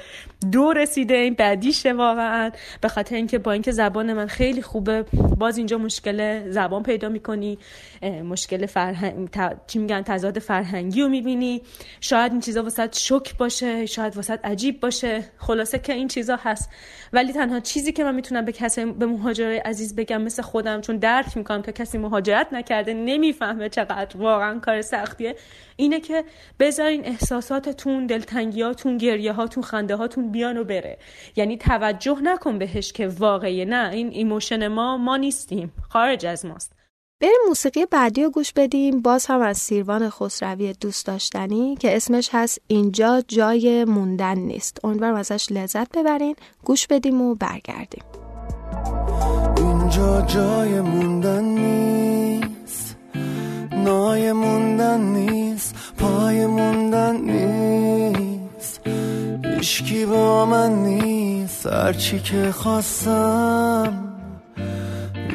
دو 0.51 0.72
رسیده 0.72 1.14
این 1.14 1.34
بعدیشه 1.34 1.93
واقعا. 1.93 2.51
به 2.80 2.88
خاطر 2.88 3.16
اینکه 3.16 3.38
با 3.38 3.53
اینکه 3.53 3.72
زبان 3.72 4.12
من 4.12 4.26
خیلی 4.26 4.62
خوبه 4.62 5.05
باز 5.38 5.59
اینجا 5.59 5.78
مشکل 5.78 6.51
زبان 6.51 6.82
پیدا 6.82 7.09
می‌کنی 7.09 7.59
مشکل 8.24 8.66
فرهنگ 8.66 9.28
چی 9.66 9.78
میگن 9.78 10.03
تضاد 10.03 10.38
فرهنگی 10.38 11.03
رو 11.03 11.09
می‌بینی. 11.09 11.62
شاید 12.01 12.32
این 12.32 12.40
چیزا 12.40 12.62
واست 12.62 12.99
شوک 12.99 13.37
باشه 13.36 13.86
شاید 13.86 14.16
واست 14.16 14.39
عجیب 14.45 14.80
باشه. 14.80 15.24
خلاصه 15.38 15.78
که 15.78 15.93
این 15.93 16.09
چیزا 16.09 16.38
هست. 16.43 16.70
ولی 17.12 17.32
تنها 17.32 17.61
چیزی 17.61 17.93
که 17.93 18.05
من 18.05 18.14
می‌تونم 18.14 18.45
به 18.45 18.53
کسی 18.53 18.84
به 18.84 19.07
مهاجرای 19.07 19.59
عزیز 19.59 19.97
بگم 19.97 20.22
مثل 20.22 20.43
خودم 20.43 20.80
چون 20.80 20.97
درک 20.97 21.36
می‌کنم 21.36 21.62
که 21.62 21.72
کسی 21.72 21.99
مهاجرت 21.99 22.53
نکرده 22.53 22.95
نمی‌فهمه 22.95 23.68
چقدر 23.68 24.16
واقعا 24.16 24.59
کار 24.59 24.82
سختیه 24.82 25.36
اینه 25.76 26.01
که 26.01 26.24
بذارین 26.61 27.05
احساساتتون 27.05 28.07
دلتنگیاتون 28.07 28.99
گریه 28.99 29.32
هاتون 29.32 29.62
خنده 29.62 29.97
هاتون 29.97 30.32
بیان 30.33 30.57
و 30.57 30.64
بره. 30.64 30.99
یعنی 31.37 31.57
توجه 31.57 32.20
نکن 32.22 32.59
بهش 32.59 32.93
که 32.93 33.09
واقعی 33.09 33.64
نه 33.64 33.91
این 33.93 34.09
emotion 34.09 34.68
ما 34.68 34.97
ما 34.97 35.16
نیستیم. 35.16 35.72
خارج 35.91 36.26
از 36.26 36.47
ماست. 36.47 36.72
بریم 37.20 37.39
موسیقی 37.49 37.87
بعدی 37.87 38.22
رو 38.22 38.30
گوش 38.30 38.53
بدیم. 38.53 39.03
باز 39.03 39.26
هم 39.26 39.41
از 39.41 39.59
سیروان 39.59 40.11
خسروی 40.11 40.72
دوست 40.80 41.07
داشتنی 41.07 41.76
که 41.76 41.97
اسمش 41.97 42.30
هست 42.33 42.61
اینجا 42.66 43.22
جای 43.28 43.85
موندن 43.85 44.39
نیست. 44.39 44.85
امیدوارم 44.85 45.14
ازش 45.14 45.47
لذت 45.51 45.99
ببرین. 45.99 46.37
گوش 46.64 46.87
بدیم 46.87 47.22
و 47.22 47.35
برگردیم. 47.35 48.05
اینجا 49.57 50.22
جای 50.22 50.80
موندن 50.80 51.45
نیست. 51.45 52.97
نای 53.72 54.33
موندن 54.33 55.01
نیست. 55.01 55.74
پای 55.99 56.47
موندن 56.47 57.16
نیست. 57.16 58.12
اشکی 59.63 60.07
با 60.07 60.47
من 60.47 60.73
نیست 60.73 61.67
هرچی 61.67 62.21
که 62.21 62.53
خواستم 62.53 63.93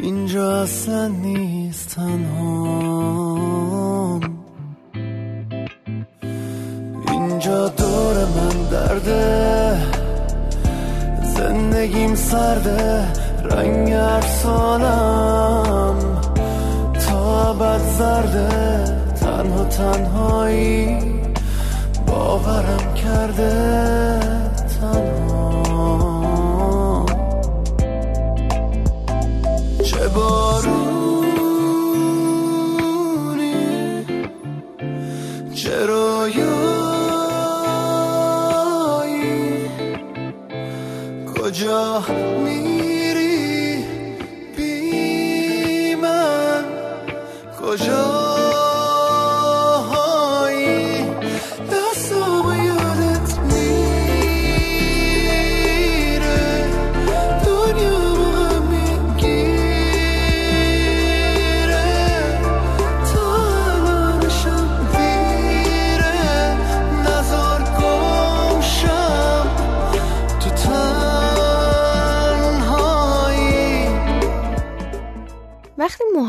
اینجا 0.04 0.62
اصلا 0.62 1.08
نیست 1.08 1.96
تنها 1.96 2.60
اینجا 7.12 7.68
دور 7.68 8.26
من 8.26 8.70
درده 8.72 9.78
زندگیم 11.24 12.16
سرده 12.16 13.08
رنگ 13.44 13.92
ارسالم 13.92 15.16
تا 17.08 17.54
بد 17.54 17.82
زرده. 17.98 18.84
تنها 19.22 19.64
تنهایی 19.64 21.17
باورم 22.38 22.94
کرده 22.94 23.54
تنها. 24.82 26.36
چه 29.84 30.08
بارونی 30.08 30.88
چه 35.56 35.86
رویایی. 35.86 36.38
کجا 41.36 42.04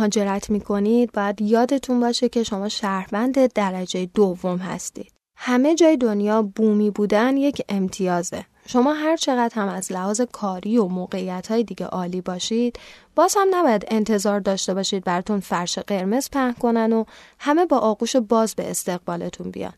مهاجرت 0.08 0.50
می 0.50 0.60
کنید 0.60 1.12
باید 1.12 1.42
یادتون 1.42 2.00
باشه 2.00 2.28
که 2.28 2.42
شما 2.42 2.68
شهروند 2.68 3.52
درجه 3.52 4.06
دوم 4.06 4.56
هستید. 4.56 5.12
همه 5.36 5.74
جای 5.74 5.96
دنیا 5.96 6.42
بومی 6.42 6.90
بودن 6.90 7.36
یک 7.36 7.62
امتیازه. 7.68 8.44
شما 8.66 8.92
هر 8.92 9.16
چقدر 9.16 9.54
هم 9.54 9.68
از 9.68 9.92
لحاظ 9.92 10.20
کاری 10.20 10.78
و 10.78 10.84
موقعیت 10.84 11.46
های 11.50 11.64
دیگه 11.64 11.86
عالی 11.86 12.20
باشید 12.20 12.78
باز 13.14 13.34
هم 13.36 13.48
نباید 13.50 13.84
انتظار 13.88 14.40
داشته 14.40 14.74
باشید 14.74 15.04
براتون 15.04 15.40
فرش 15.40 15.78
قرمز 15.78 16.30
پهن 16.30 16.52
کنن 16.52 16.92
و 16.92 17.04
همه 17.38 17.66
با 17.66 17.78
آغوش 17.78 18.16
باز 18.16 18.54
به 18.54 18.70
استقبالتون 18.70 19.50
بیان. 19.50 19.74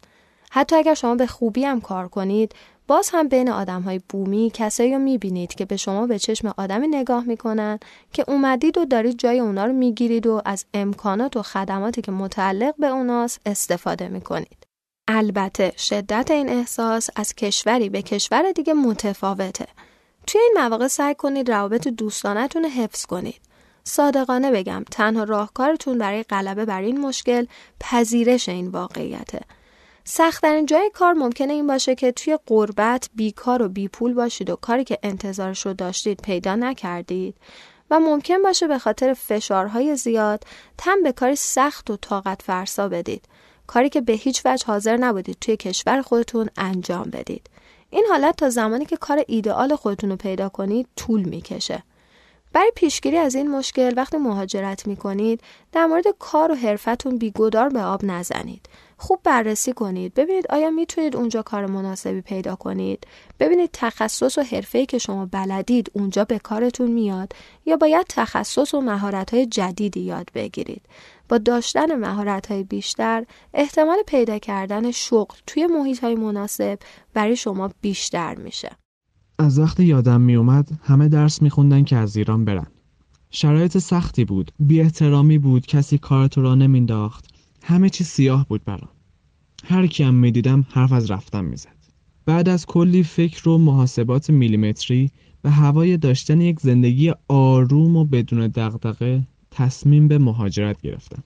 حتی 0.50 0.76
اگر 0.76 0.94
شما 0.94 1.14
به 1.14 1.26
خوبی 1.26 1.64
هم 1.64 1.80
کار 1.80 2.08
کنید 2.08 2.54
باز 2.90 3.10
هم 3.12 3.28
بین 3.28 3.50
آدم 3.50 3.82
های 3.82 4.00
بومی 4.08 4.50
کسایی 4.54 4.92
رو 4.92 4.98
می‌بینید 4.98 5.54
که 5.54 5.64
به 5.64 5.76
شما 5.76 6.06
به 6.06 6.18
چشم 6.18 6.54
آدمی 6.56 6.88
نگاه 6.88 7.24
می‌کنن 7.24 7.78
که 8.12 8.24
اومدید 8.28 8.78
و 8.78 8.84
دارید 8.84 9.18
جای 9.18 9.40
اونا 9.40 9.64
رو 9.64 9.72
می‌گیرید 9.72 10.26
و 10.26 10.42
از 10.44 10.64
امکانات 10.74 11.36
و 11.36 11.42
خدماتی 11.42 12.02
که 12.02 12.12
متعلق 12.12 12.74
به 12.78 12.86
اوناست 12.86 13.40
استفاده 13.46 14.08
می‌کنید. 14.08 14.66
البته 15.08 15.72
شدت 15.76 16.30
این 16.30 16.48
احساس 16.48 17.10
از 17.16 17.34
کشوری 17.34 17.88
به 17.88 18.02
کشور 18.02 18.52
دیگه 18.52 18.74
متفاوته. 18.74 19.66
توی 20.26 20.40
این 20.40 20.54
مواقع 20.64 20.88
سعی 20.88 21.14
کنید 21.14 21.50
روابط 21.50 21.88
دوستانتون 21.88 22.62
رو 22.62 22.68
حفظ 22.68 23.06
کنید. 23.06 23.40
صادقانه 23.84 24.50
بگم 24.50 24.84
تنها 24.90 25.24
راهکارتون 25.24 25.98
برای 25.98 26.22
غلبه 26.22 26.64
بر 26.64 26.80
این 26.82 27.00
مشکل 27.00 27.46
پذیرش 27.80 28.48
این 28.48 28.68
واقعیته. 28.68 29.40
سختترین 30.12 30.66
جای 30.66 30.90
کار 30.94 31.12
ممکنه 31.12 31.52
این 31.52 31.66
باشه 31.66 31.94
که 31.94 32.12
توی 32.12 32.38
قربت 32.46 33.10
بیکار 33.14 33.62
و 33.62 33.68
بیپول 33.68 34.14
باشید 34.14 34.50
و 34.50 34.56
کاری 34.56 34.84
که 34.84 34.98
انتظارش 35.02 35.66
رو 35.66 35.74
داشتید 35.74 36.20
پیدا 36.22 36.54
نکردید 36.54 37.34
و 37.90 38.00
ممکن 38.00 38.42
باشه 38.42 38.66
به 38.66 38.78
خاطر 38.78 39.14
فشارهای 39.14 39.96
زیاد 39.96 40.44
تم 40.78 41.02
به 41.02 41.12
کاری 41.12 41.36
سخت 41.36 41.90
و 41.90 41.96
طاقت 41.96 42.42
فرسا 42.42 42.88
بدید. 42.88 43.24
کاری 43.66 43.88
که 43.88 44.00
به 44.00 44.12
هیچ 44.12 44.42
وجه 44.44 44.66
حاضر 44.66 44.96
نبودید 44.96 45.36
توی 45.40 45.56
کشور 45.56 46.02
خودتون 46.02 46.48
انجام 46.56 47.10
بدید. 47.10 47.50
این 47.90 48.06
حالت 48.10 48.36
تا 48.36 48.50
زمانی 48.50 48.84
که 48.84 48.96
کار 48.96 49.24
ایدئال 49.26 49.76
خودتون 49.76 50.10
رو 50.10 50.16
پیدا 50.16 50.48
کنید 50.48 50.86
طول 50.96 51.22
می‌کشه. 51.22 51.82
برای 52.52 52.72
پیشگیری 52.74 53.16
از 53.16 53.34
این 53.34 53.50
مشکل 53.50 53.94
وقتی 53.96 54.16
مهاجرت 54.16 54.86
می 54.86 54.96
کنید 54.96 55.40
در 55.72 55.86
مورد 55.86 56.04
کار 56.18 56.52
و 56.52 56.54
حرفتون 56.54 57.18
بیگدار 57.18 57.68
به 57.68 57.82
آب 57.82 58.04
نزنید. 58.04 58.68
خوب 59.00 59.20
بررسی 59.24 59.72
کنید. 59.72 60.14
ببینید 60.14 60.46
آیا 60.50 60.70
می‌تونید 60.70 61.16
اونجا 61.16 61.42
کار 61.42 61.66
مناسبی 61.66 62.20
پیدا 62.20 62.54
کنید. 62.54 63.06
ببینید 63.38 63.70
تخصص 63.72 64.38
و 64.38 64.42
حرفه‌ای 64.42 64.86
که 64.86 64.98
شما 64.98 65.26
بلدید 65.26 65.90
اونجا 65.92 66.24
به 66.24 66.38
کارتون 66.38 66.90
میاد 66.90 67.32
یا 67.66 67.76
باید 67.76 68.06
تخصص 68.08 68.74
و 68.74 68.80
مهارت‌های 68.80 69.46
جدیدی 69.46 70.00
یاد 70.00 70.30
بگیرید. 70.34 70.82
با 71.28 71.38
داشتن 71.38 71.94
مهارت‌های 71.94 72.62
بیشتر 72.64 73.24
احتمال 73.54 73.96
پیدا 74.06 74.38
کردن 74.38 74.90
شغل 74.90 75.36
توی 75.46 75.66
محیط‌های 75.66 76.14
مناسب 76.14 76.78
برای 77.14 77.36
شما 77.36 77.70
بیشتر 77.80 78.34
میشه. 78.34 78.70
از 79.38 79.58
وقتی 79.58 79.84
یادم 79.84 80.20
میومد 80.20 80.68
همه 80.82 81.08
درس 81.08 81.42
میخوندن 81.42 81.84
که 81.84 81.96
از 81.96 82.16
ایران 82.16 82.44
برن 82.44 82.66
شرایط 83.30 83.78
سختی 83.78 84.24
بود 84.24 84.52
بی 84.58 84.80
احترامی 84.80 85.38
بود 85.38 85.66
کسی 85.66 85.98
کارتو 85.98 86.42
را 86.42 86.54
نمینداخت 86.54 87.39
همه 87.62 87.88
چی 87.88 88.04
سیاه 88.04 88.46
بود 88.48 88.64
برام. 88.64 88.88
هر 89.64 89.86
کیم 89.86 90.14
می‌دیدم 90.14 90.66
حرف 90.70 90.92
از 90.92 91.10
رفتن 91.10 91.44
می‌زد. 91.44 91.80
بعد 92.26 92.48
از 92.48 92.66
کلی 92.66 93.02
فکر 93.02 93.48
و 93.48 93.58
محاسبات 93.58 94.30
میلیمتری 94.30 95.10
و 95.44 95.50
هوای 95.50 95.96
داشتن 95.96 96.40
یک 96.40 96.60
زندگی 96.60 97.12
آروم 97.28 97.96
و 97.96 98.04
بدون 98.04 98.46
دغدغه 98.46 99.26
تصمیم 99.50 100.08
به 100.08 100.18
مهاجرت 100.18 100.80
گرفتم. 100.80 101.22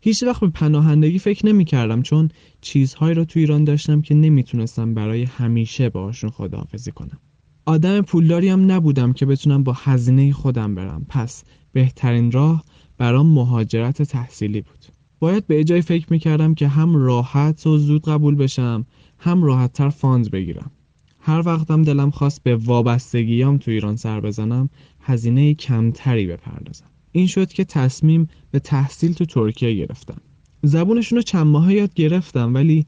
هیچ 0.00 0.22
وقت 0.22 0.40
به 0.40 0.48
پناهندگی 0.48 1.18
فکر 1.18 1.46
نمی 1.46 1.64
کردم 1.64 2.02
چون 2.02 2.30
چیزهایی 2.60 3.14
رو 3.14 3.24
تو 3.24 3.40
ایران 3.40 3.64
داشتم 3.64 4.02
که 4.02 4.14
نمی‌تونستم 4.14 4.94
برای 4.94 5.24
همیشه 5.24 5.88
باهاشون 5.88 6.30
خداحافظی 6.30 6.92
کنم. 6.92 7.18
آدم 7.66 8.00
پولداری 8.00 8.48
هم 8.48 8.72
نبودم 8.72 9.12
که 9.12 9.26
بتونم 9.26 9.64
با 9.64 9.72
هزینه 9.72 10.32
خودم 10.32 10.74
برم. 10.74 11.06
پس 11.08 11.44
بهترین 11.72 12.32
راه 12.32 12.64
برام 12.98 13.26
مهاجرت 13.26 14.02
تحصیلی 14.02 14.60
بود. 14.60 14.95
باید 15.18 15.46
به 15.46 15.64
جای 15.64 15.82
فکر 15.82 16.06
می‌کردم 16.10 16.54
که 16.54 16.68
هم 16.68 16.96
راحت 16.96 17.66
و 17.66 17.78
زود 17.78 18.04
قبول 18.04 18.34
بشم 18.34 18.86
هم 19.18 19.42
راحت 19.42 19.72
تر 19.72 19.88
فاند 19.88 20.30
بگیرم. 20.30 20.70
هر 21.20 21.42
وقتم 21.46 21.82
دلم 21.82 22.10
خواست 22.10 22.42
به 22.42 22.56
وابستگیام 22.56 23.58
تو 23.58 23.70
ایران 23.70 23.96
سر 23.96 24.20
بزنم 24.20 24.70
هزینه 25.00 25.54
کمتری 25.54 26.26
بپردازم. 26.26 26.86
این 27.12 27.26
شد 27.26 27.52
که 27.52 27.64
تصمیم 27.64 28.28
به 28.50 28.58
تحصیل 28.58 29.12
تو 29.12 29.24
ترکیه 29.24 29.74
گرفتم. 29.74 30.20
زبونشون 30.62 31.16
رو 31.16 31.22
چند 31.22 31.46
ماه 31.46 31.74
یاد 31.74 31.94
گرفتم 31.94 32.54
ولی 32.54 32.86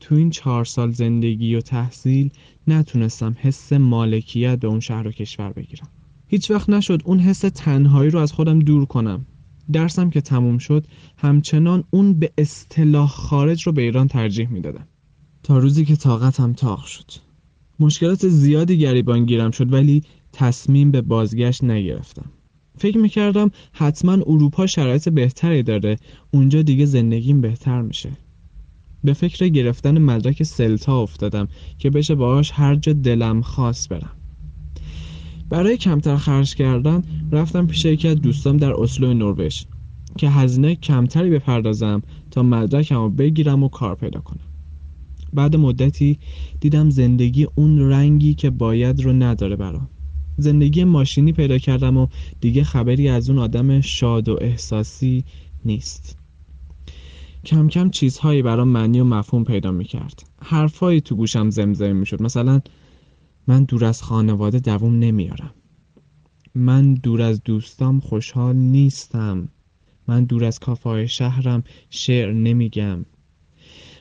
تو 0.00 0.14
این 0.14 0.30
چهار 0.30 0.64
سال 0.64 0.90
زندگی 0.90 1.54
و 1.54 1.60
تحصیل 1.60 2.30
نتونستم 2.68 3.36
حس 3.38 3.72
مالکیت 3.72 4.58
به 4.58 4.68
اون 4.68 4.80
شهر 4.80 5.08
و 5.08 5.10
کشور 5.10 5.52
بگیرم. 5.52 5.88
هیچ 6.26 6.50
وقت 6.50 6.70
نشد 6.70 7.02
اون 7.04 7.18
حس 7.18 7.40
تنهایی 7.40 8.10
رو 8.10 8.18
از 8.18 8.32
خودم 8.32 8.58
دور 8.58 8.84
کنم. 8.84 9.26
درسم 9.72 10.10
که 10.10 10.20
تموم 10.20 10.58
شد 10.58 10.86
همچنان 11.16 11.84
اون 11.90 12.12
به 12.12 12.32
اصطلاح 12.38 13.08
خارج 13.08 13.62
رو 13.62 13.72
به 13.72 13.82
ایران 13.82 14.08
ترجیح 14.08 14.48
می‌دادم. 14.48 14.86
تا 15.42 15.58
روزی 15.58 15.84
که 15.84 15.96
طاقتم 15.96 16.52
تاق 16.52 16.84
شد. 16.84 17.10
مشکلات 17.80 18.28
زیادی 18.28 18.78
گریبان 18.78 19.26
گیرم 19.26 19.50
شد 19.50 19.72
ولی 19.72 20.02
تصمیم 20.32 20.90
به 20.90 21.00
بازگشت 21.00 21.64
نگرفتم. 21.64 22.30
فکر 22.78 22.98
می‌کردم 22.98 23.50
حتما 23.72 24.12
اروپا 24.12 24.66
شرایط 24.66 25.08
بهتری 25.08 25.62
داره 25.62 25.98
اونجا 26.30 26.62
دیگه 26.62 26.86
زندگیم 26.86 27.40
بهتر 27.40 27.82
میشه. 27.82 28.10
به 29.04 29.12
فکر 29.12 29.48
گرفتن 29.48 29.98
مدرک 29.98 30.42
سلتا 30.42 31.02
افتادم 31.02 31.48
که 31.78 31.90
بشه 31.90 32.14
باهاش 32.14 32.50
هر 32.54 32.74
جا 32.74 32.92
دلم 32.92 33.42
خواست 33.42 33.88
برم. 33.88 34.21
برای 35.52 35.76
کمتر 35.76 36.16
خرج 36.16 36.54
کردن 36.54 37.02
رفتم 37.32 37.66
پیش 37.66 37.84
یکی 37.84 38.08
از 38.08 38.20
دوستام 38.20 38.56
در 38.56 38.72
اسلو 38.72 39.14
نروژ 39.14 39.62
که 40.18 40.30
هزینه 40.30 40.74
کمتری 40.74 41.30
بپردازم 41.30 42.02
تا 42.30 42.42
مدرکم 42.42 42.96
رو 42.96 43.10
بگیرم 43.10 43.62
و 43.62 43.68
کار 43.68 43.94
پیدا 43.94 44.20
کنم. 44.20 44.40
بعد 45.32 45.56
مدتی 45.56 46.18
دیدم 46.60 46.90
زندگی 46.90 47.46
اون 47.54 47.90
رنگی 47.90 48.34
که 48.34 48.50
باید 48.50 49.00
رو 49.00 49.12
نداره 49.12 49.56
برام. 49.56 49.88
زندگی 50.38 50.84
ماشینی 50.84 51.32
پیدا 51.32 51.58
کردم 51.58 51.96
و 51.96 52.06
دیگه 52.40 52.64
خبری 52.64 53.08
از 53.08 53.30
اون 53.30 53.38
آدم 53.38 53.80
شاد 53.80 54.28
و 54.28 54.38
احساسی 54.40 55.24
نیست. 55.64 56.18
کم 57.44 57.68
کم 57.68 57.90
چیزهایی 57.90 58.42
برام 58.42 58.68
معنی 58.68 59.00
و 59.00 59.04
مفهوم 59.04 59.44
پیدا 59.44 59.70
می‌کرد. 59.70 60.22
حرفهایی 60.42 61.00
تو 61.00 61.16
گوشم 61.16 61.50
زمزمه 61.50 61.92
می‌شد. 61.92 62.22
مثلا 62.22 62.60
من 63.46 63.64
دور 63.64 63.84
از 63.84 64.02
خانواده 64.02 64.58
دووم 64.58 64.98
نمیارم. 64.98 65.54
من 66.54 66.94
دور 66.94 67.22
از 67.22 67.42
دوستام 67.42 68.00
خوشحال 68.00 68.56
نیستم. 68.56 69.48
من 70.08 70.24
دور 70.24 70.44
از 70.44 70.58
کافه 70.58 71.06
شهرم 71.06 71.64
شعر 71.90 72.32
نمیگم. 72.32 73.04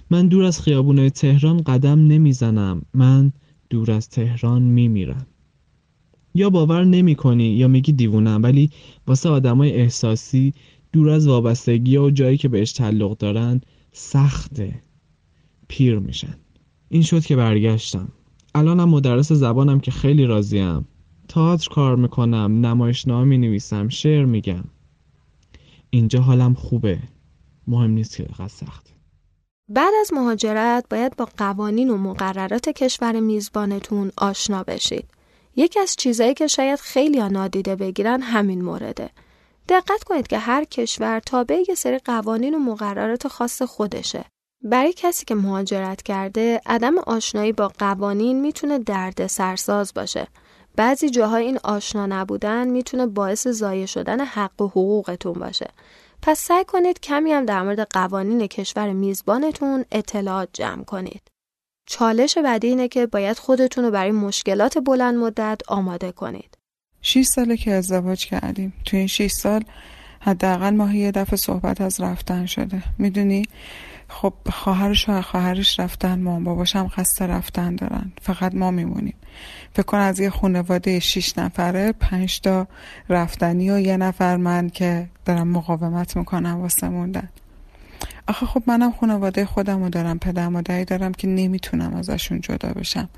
من 0.10 0.28
دور 0.28 0.44
از 0.44 0.62
خیابونای 0.62 1.10
تهران 1.10 1.62
قدم 1.62 2.08
نمی‌زنم. 2.08 2.82
من 2.94 3.32
دور 3.70 3.92
از 3.92 4.10
تهران 4.10 4.62
میمیرم. 4.62 5.28
یا 6.36 6.50
باور 6.50 6.84
نمی 6.84 7.16
کنی 7.16 7.44
یا 7.44 7.68
میگی 7.68 7.92
دیوونم 7.92 8.44
ولی 8.44 8.70
واسه 9.08 9.30
آدمای 9.30 9.72
احساسی 9.72 10.54
دور 10.94 11.10
از 11.10 11.28
وابستگی 11.28 11.98
و 11.98 12.10
جایی 12.10 12.38
که 12.38 12.48
بهش 12.48 12.72
تعلق 12.72 13.18
دارن 13.18 13.62
سخته. 13.92 14.82
پیر 15.68 16.00
میشن. 16.00 16.36
این 16.90 17.02
شد 17.02 17.26
که 17.26 17.36
برگشتم. 17.36 18.10
الانم 18.56 18.90
مدرس 18.90 19.32
زبانم 19.32 19.80
که 19.80 19.92
خیلی 19.92 20.26
راضیم. 20.26 20.88
تئاتر 21.30 21.68
کار 21.70 21.96
می‌کنم 21.96 22.66
نمایشنامه 22.66 23.26
می 23.26 23.38
نویسم 23.38 23.90
شعر 23.90 24.26
میگم. 24.26 24.64
اینجا 25.90 26.22
حالم 26.22 26.54
خوبه. 26.54 27.00
مهم 27.68 27.92
نیست 27.92 28.18
که 28.18 28.24
دقیقا 28.24 28.48
سخت. 28.48 28.94
بعد 29.70 29.94
از 30.02 30.14
مهاجرت 30.14 30.86
باید 30.90 31.16
با 31.16 31.28
قوانین 31.38 31.90
و 31.90 31.98
مقررات 31.98 32.70
کشور 32.70 33.20
میزبانتون 33.20 34.12
آشنا 34.18 34.64
بشید. 34.64 35.06
یکی 35.56 35.80
از 35.80 35.96
چیزایی 35.96 36.34
که 36.34 36.48
شاید 36.48 36.80
خیلی 36.80 37.20
ها 37.20 37.28
نادیده 37.28 37.76
بگیرن 37.76 38.22
همین 38.22 38.62
مورده. 38.62 39.10
دقت 39.70 40.04
کنید 40.04 40.28
که 40.28 40.38
هر 40.38 40.64
کشور 40.64 41.20
تابع 41.20 41.64
یه 41.70 41.76
سری 41.76 41.98
قوانین 41.98 42.56
و 42.56 42.60
مقررات 42.60 43.28
خاص 43.28 43.62
خودشه. 43.62 44.26
برای 44.64 44.94
کسی 44.94 45.26
که 45.26 45.36
مهاجرت 45.36 46.02
کرده، 46.02 46.62
عدم 46.66 46.98
آشنایی 46.98 47.52
با 47.52 47.68
قوانین 47.68 48.42
می‌تونه 48.42 48.80
درد 48.80 49.28
سرساز 49.28 49.94
باشه. 49.94 50.28
بعضی 50.76 51.10
جاها 51.10 51.38
این 51.38 51.60
آشنا 51.64 52.06
نبودن 52.06 52.68
می‌تونه 52.68 53.06
باعث 53.06 53.48
ضایع 53.48 53.86
شدن 53.86 54.20
حق 54.20 54.62
و 54.62 54.68
حقوقتون 54.68 55.34
باشه. 55.34 55.70
پس 56.22 56.40
سعی 56.40 56.64
کنید 56.66 57.00
کمی 57.00 57.32
هم 57.32 57.46
در 57.46 57.62
مورد 57.62 57.80
قوانین 57.80 58.48
کشور 58.48 58.94
میزبانتون 58.94 59.86
اطلاعات 59.92 60.50
جمع 60.54 60.84
کنید. 60.84 61.22
چالش 61.86 62.38
بعدی 62.38 62.68
اینه 62.68 62.88
که 62.88 63.06
باید 63.06 63.38
خودتون 63.38 63.84
رو 63.84 63.92
برای 63.92 64.12
مشکلات 64.12 64.78
بلند 64.78 65.18
مدت 65.18 65.62
آماده 65.68 66.12
کنید. 66.12 66.58
6 67.02 67.26
ساله 67.26 67.58
که 67.58 67.72
ازدواج 67.72 68.26
کردیم 68.26 68.74
تو 68.86 68.98
این 68.98 69.08
6 69.08 69.32
سال 69.32 69.64
حداقل 70.20 70.70
ماهی 70.70 71.00
یه 71.00 71.12
دفعه 71.12 71.38
صحبت 71.38 71.82
از 71.82 72.02
رفتن 72.02 72.46
شده 72.46 72.84
می‌دونی 72.98 73.44
خب 74.12 74.34
خواهرش 74.52 75.10
و 75.10 75.22
خواهرش 75.22 75.80
رفتن 75.80 76.22
مام 76.22 76.44
باباش 76.44 76.76
هم 76.76 76.88
خسته 76.88 77.28
رفتن 77.28 77.76
دارن. 77.76 78.12
فقط 78.22 78.56
ما 78.56 78.72
میمونیم. 78.72 79.14
فکر 79.74 79.84
کن 79.84 79.98
از 79.98 80.20
یه 80.20 80.30
خانواده 80.30 81.00
شیش 81.00 81.38
نفره 81.38 81.92
پنج 81.92 82.42
تا 82.42 82.68
رفتنی 83.10 83.72
و 83.72 83.80
یه 83.80 83.98
نفر 83.98 84.38
من 84.38 84.70
که 84.70 85.10
دارم 85.26 85.48
مقاومت 85.48 86.18
می‌کنم 86.18 86.62
واسه 86.62 86.90
موندن. 86.90 87.30
آخه 88.28 88.46
خب 88.46 88.64
منم 88.68 88.92
خانواده 88.92 89.46
خودم 89.46 89.84
رو 89.84 89.90
دارم 89.90 90.20
پدر 90.20 90.48
مادری 90.48 90.86
دارم 90.86 91.12
که 91.12 91.28
نمی‌تونم 91.28 91.94
ازشون 91.94 92.42
جدا 92.42 92.70
بشم. 92.70 93.10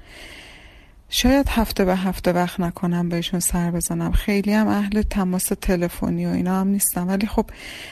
شاید 1.15 1.49
هفته 1.49 1.85
به 1.85 1.95
هفته 1.95 2.33
وقت 2.33 2.59
نکنم 2.59 3.09
بهشون 3.09 3.39
سر 3.39 3.71
بزنم. 3.71 4.11
خیلی 4.11 4.53
هم 4.53 4.67
اهل 4.67 5.01
تماس 5.01 5.45
تلفنی 5.61 6.25
و 6.25 6.29
اینا 6.29 6.59
هم 6.59 6.67
نیستم. 6.67 7.07
ولی 7.07 7.27
خب 7.27 7.45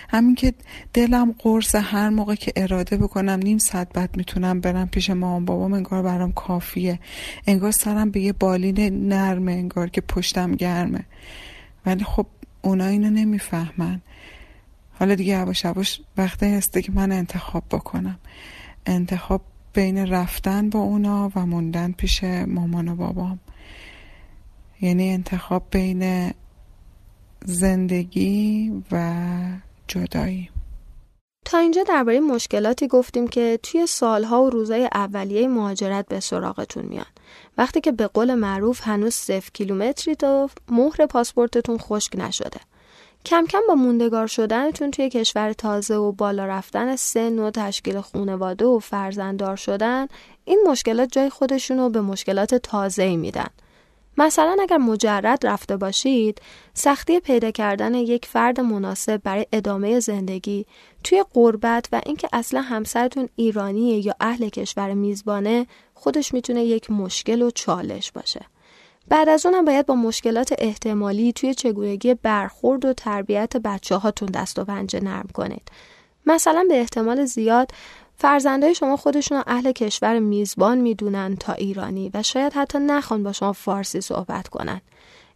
همین 0.09 0.36
که 0.36 0.53
دلم 0.93 1.36
قرص 1.39 1.76
هر 1.76 2.09
موقع 2.09 2.36
که 2.36 2.53
اراده 2.55 2.97
بکنم 2.97 3.39
نیم 3.43 3.57
ساعت 3.57 3.93
بعد 3.93 4.17
می‌تونم 4.17 4.61
برم 4.61 4.88
پیش 4.88 5.09
مامان 5.09 5.45
بابام 5.45 5.74
انگار 5.74 6.03
برام 6.03 6.32
کافیه. 6.32 6.99
انگار 7.47 7.72
سرم 7.72 8.11
به 8.11 8.19
یه 8.19 8.34
بالین 8.34 9.07
نرمه 9.07 9.51
انگار 9.51 9.89
که 9.89 10.01
پشتم 10.01 10.51
گرمه. 10.51 11.05
ولی 11.86 12.03
خب 12.03 12.26
اونا 12.61 12.86
اینو 12.86 13.09
نمی‌فهمن. 13.09 14.01
حالا 14.99 15.15
دیگه 15.15 15.34
یواش 15.34 15.65
یواش 15.65 16.01
وقتی 16.17 16.45
هسته 16.45 16.82
که 16.82 16.91
من 16.91 17.11
انتخاب 17.11 17.63
بکنم. 17.72 18.19
انتخاب 18.86 19.41
بین 19.74 19.97
رفتن 19.97 20.69
با 20.69 20.80
اونا 20.80 21.32
و 21.36 21.45
موندن 21.45 21.91
پیش 21.91 22.24
مامان 22.24 22.88
و 22.88 22.95
بابام. 22.95 23.39
یعنی 24.82 25.09
انتخاب 25.09 25.63
بین 25.72 26.34
زندگی 27.45 28.72
و 28.91 29.13
جدایی. 29.88 30.49
تا 31.45 31.57
اینجا 31.57 31.84
درباره 31.84 32.19
مشکلاتی 32.19 32.88
گفتیم 32.88 33.28
که 33.28 33.59
توی 33.63 33.88
سالها 33.88 34.43
و 34.43 34.49
روزای 34.49 34.89
اولیه 34.93 35.47
مهاجرت 35.47 36.07
به 36.07 36.19
سراغتون 36.19 36.86
میان. 36.86 37.05
وقتی 37.57 37.82
که 37.82 37.91
به 37.91 38.07
قول 38.07 38.36
معروف 38.36 38.82
هنوز 38.88 39.13
صفر 39.13 39.49
کیلومتری 39.53 40.15
و 40.24 40.47
مهر 40.69 41.05
پاسپورتتون 41.05 41.78
خشک 41.78 42.15
نشده. 42.15 42.59
کم 43.26 43.45
کم 43.45 43.61
با 43.67 43.76
موندگار 43.76 44.28
شدنتون 44.28 44.91
توی 44.91 45.09
کشور 45.09 45.53
تازه 45.53 45.95
و 45.95 46.11
بالا 46.11 46.45
رفتن 46.45 46.95
سن 46.95 47.39
و 47.39 47.51
تشکیل 47.51 48.01
خانواده 48.01 48.65
و 48.65 48.80
فرزنددار 48.80 49.55
شدن 49.55 50.07
این 50.45 50.59
مشکلات 50.67 51.11
جای 51.11 51.30
خودشون 51.30 51.78
رو 51.78 51.89
به 51.89 52.01
مشکلات 52.01 52.55
تازه 52.55 53.15
میدن. 53.15 53.47
مثلا 54.17 54.57
اگر 54.61 54.78
مجرد 54.78 55.47
رفته 55.47 55.78
باشید 55.78 56.41
سختی 56.74 57.19
پیدا 57.19 57.51
کردن 57.51 57.93
یک 57.93 58.26
فرد 58.26 58.59
مناسب 58.59 59.17
برای 59.17 59.45
ادامه 59.51 59.99
زندگی 59.99 60.65
توی 61.03 61.26
قربت 61.34 61.89
و 61.91 62.01
اینکه 62.05 62.30
اصلا 62.34 62.61
همسرتون 62.61 63.30
ایرانیه 63.36 64.05
یا 64.05 64.15
اهل 64.19 64.49
کشور 64.49 64.93
میزبانه 64.93 65.67
خودش 65.93 66.34
می‌تونه 66.34 66.65
یک 66.65 66.91
مشکل 66.91 67.41
و 67.41 67.51
چالش 67.51 68.11
باشه. 68.11 68.45
بعد 69.12 69.30
از 69.30 69.45
اونم 69.45 69.66
باید 69.66 69.86
با 69.86 69.95
مشکلات 69.95 70.53
احتمالی 70.57 71.34
توی 71.34 71.53
چگونگی 71.53 72.14
برخورد 72.14 72.86
و 72.86 72.93
تربیت 72.93 73.57
بچه 73.57 73.95
هاتون 73.95 74.30
دست 74.30 74.59
و 74.59 74.66
پنجه 74.66 74.99
نرم 74.99 75.28
کنید. 75.34 75.72
مثلا 76.26 76.66
به 76.70 76.80
احتمال 76.80 77.26
زیاد 77.26 77.72
فرزندای 78.18 78.76
شما 78.76 78.97
خودشون 78.97 79.43
اهل 79.47 79.72
کشور 79.72 80.20
میزبان 80.20 80.78
می‌دونن 80.78 81.36
تا 81.36 81.53
ایرانی 81.53 82.12
و 82.14 82.24
شاید 82.24 82.53
حتی 82.53 82.80
نخوان 82.80 83.24
با 83.24 83.32
شما 83.32 83.53
فارسی 83.53 84.01
صحبت 84.01 84.47
کنن. 84.47 84.82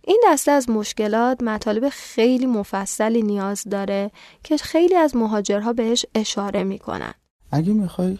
این 0.01 0.21
دسته 0.27 0.51
از 0.51 0.69
مشکلات 0.69 1.43
مطالب 1.43 1.89
خیلی 1.89 2.45
مفصلی 2.45 3.21
نیاز 3.21 3.63
داره 3.63 4.11
که 4.43 4.57
خیلی 4.57 4.95
از 4.95 5.15
مهاجرها 5.15 5.73
بهش 5.73 6.05
اشاره 6.15 6.63
می‌کنن. 6.63 7.13
اگه 7.51 7.73
می‌خوای 7.73 8.17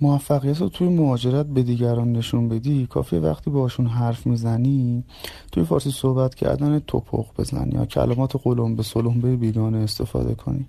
موفقیت 0.00 0.60
رو 0.60 0.68
توی 0.68 0.88
مهاجرت 0.88 1.46
به 1.46 1.62
دیگران 1.62 2.12
نشون 2.12 2.48
بدی 2.48 2.86
کافی 2.86 3.16
وقتی 3.16 3.50
باشون 3.50 3.86
حرف 3.86 4.26
می‌زنی 4.26 5.04
توی 5.52 5.64
فارسی 5.64 5.90
صحبت 5.90 6.34
کردن 6.34 6.78
توپخ 6.78 7.32
بزنی 7.38 7.74
یا 7.74 7.86
کلمات 7.86 8.36
قلم 8.36 8.76
به 8.76 8.82
سلم 8.82 9.20
به 9.20 9.36
بیگانه 9.36 9.78
استفاده 9.78 10.34
کنی 10.34 10.66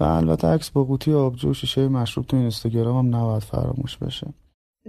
و 0.00 0.04
البته 0.04 0.48
عکس 0.48 0.70
با 0.70 0.84
قوطی 0.84 1.12
آبجو 1.12 1.54
شیشه 1.54 1.88
مشروب 1.88 2.26
تو 2.26 2.36
اینستاگرام 2.36 3.06
هم 3.06 3.16
نباید 3.16 3.42
فراموش 3.42 3.96
بشه 3.96 4.26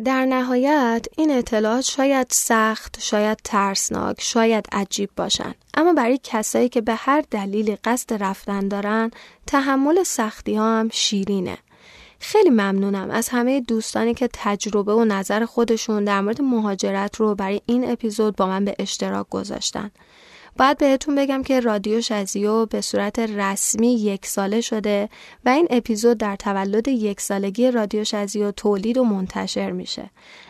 در 0.06 0.26
نهایت 0.26 1.06
این 1.18 1.32
اطلاعات 1.32 1.84
شاید 1.84 2.28
سخت، 2.30 2.98
شاید 3.02 3.40
ترسناک، 3.44 4.16
شاید 4.22 4.68
عجیب 4.72 5.10
باشن. 5.18 5.54
اما 5.74 5.94
برای 5.94 6.20
کسایی 6.24 6.70
که 6.70 6.82
به 6.82 6.94
هر 6.96 7.24
دلیلی 7.32 7.76
قصد 7.76 8.24
رفتن 8.24 8.68
دارن، 8.68 9.12
تحمل 9.48 10.04
سختی 10.04 10.56
ها 10.56 10.80
هم 10.80 10.90
شیرینه. 10.90 11.58
خیلی 12.20 12.50
ممنونم 12.50 13.10
از 13.12 13.30
همه 13.30 13.62
دوستانی 13.62 14.14
که 14.14 14.30
تجربه 14.34 14.94
و 14.94 15.06
نظر 15.06 15.46
خودشون 15.46 16.04
در 16.04 16.22
مورد 16.22 16.42
مهاجرت 16.42 17.16
رو 17.16 17.36
برای 17.36 17.62
این 17.66 17.92
اپیزود 17.92 18.36
با 18.36 18.48
من 18.48 18.66
به 18.66 18.76
اشتراک 18.80 19.30
گذاشتن. 19.30 19.92
باید 20.58 20.78
بهتون 20.78 21.16
بگم 21.16 21.44
که 21.44 21.60
رادیو 21.60 22.02
شزیو 22.02 22.66
به 22.66 22.82
صورت 22.82 23.20
رسمی 23.20 23.94
یک 23.94 24.26
ساله 24.26 24.62
شده 24.62 25.10
و 25.46 25.50
این 25.50 25.68
اپیزود 25.70 26.18
در 26.18 26.36
تولد 26.36 26.88
یک 26.88 27.22
سالگی 27.22 27.72
رادیو 27.72 28.04
شزیو 28.04 28.52
تولید 28.52 28.98
و 28.98 29.04
منتشر 29.04 29.72
میشه. 29.72 30.10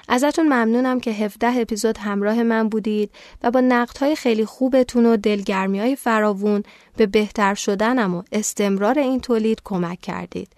ازتون 0.09 0.45
ممنونم 0.45 0.99
که 0.99 1.11
17 1.11 1.61
اپیزود 1.61 1.97
همراه 1.97 2.43
من 2.43 2.70
بودید 2.70 3.11
و 3.43 3.51
با 3.51 3.61
نقدهای 3.61 4.15
خیلی 4.15 4.45
خوبتون 4.45 5.05
و 5.05 5.18
دلگرمی 5.18 5.80
های 5.80 5.95
فراوون 5.95 6.63
به 6.97 7.05
بهتر 7.05 7.53
شدنم 7.53 8.15
و 8.15 8.24
استمرار 8.32 8.99
این 8.99 9.20
تولید 9.20 9.61
کمک 9.63 10.01
کردید. 10.01 10.49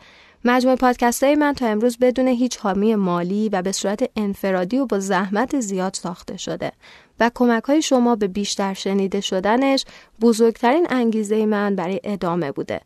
مجموع 0.46 0.76
پادکست 0.76 1.24
های 1.24 1.36
من 1.36 1.54
تا 1.54 1.68
امروز 1.68 1.98
بدون 1.98 2.28
هیچ 2.28 2.58
حامی 2.58 2.96
مالی 2.96 3.50
و 3.50 3.62
به 3.62 3.72
صورت 3.72 4.10
انفرادی 4.16 4.78
و 4.78 4.86
با 4.86 5.00
زحمت 5.00 5.60
زیاد 5.60 5.94
ساخته 5.94 6.38
شده 6.38 6.72
و 7.20 7.32
کمک 7.36 7.64
های 7.64 7.82
شما 7.82 8.16
به 8.16 8.28
بیشتر 8.28 8.74
شنیده 8.74 9.22
شدنش 9.22 9.86
بزرگترین 10.22 10.88
انگیزه 10.90 11.46
من 11.46 11.76
برای 11.76 12.00
ادامه 12.04 12.52
بوده. 12.52 12.82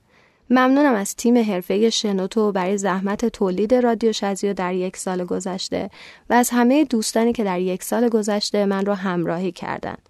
ممنونم 0.50 0.94
از 0.94 1.16
تیم 1.16 1.38
حرفه 1.38 1.90
شنوتو 1.90 2.52
برای 2.52 2.78
زحمت 2.78 3.26
تولید 3.26 3.74
رادیو 3.74 4.12
شزیو 4.12 4.54
در 4.54 4.74
یک 4.74 4.98
سال 4.98 5.26
گذشته 5.26 5.90
و 6.30 6.34
از 6.34 6.50
همه 6.50 6.84
دوستانی 6.84 7.34
که 7.34 7.44
در 7.44 7.60
یک 7.60 7.84
سال 7.84 8.10
گذشته 8.10 8.66
من 8.66 8.86
رو 8.86 8.94
همراهی 8.94 9.52
کردند. 9.52 10.10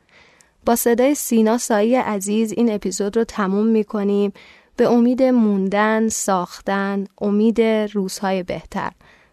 با 0.65 0.75
صدای 0.75 1.15
سینا 1.15 1.57
سایی 1.57 1.95
عزیز 1.95 2.51
این 2.51 2.71
اپیزود 2.71 3.17
رو 3.17 3.23
تموم 3.23 3.67
می 3.67 3.83
کنیم 3.83 4.33
به 4.77 4.91
امید 4.91 5.23
موندن، 5.23 6.07
ساختن، 6.07 7.05
امید 7.21 7.61
روزهای 7.93 8.43
بهتر. 8.43 8.91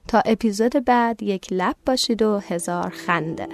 تا 0.09 0.23
اپیزود 0.27 0.85
بعد 0.85 1.23
یک 1.23 1.47
لب 1.51 1.77
باشید 1.87 2.23
و 2.23 2.41
هزار 2.49 2.89
خنده. 2.91 3.47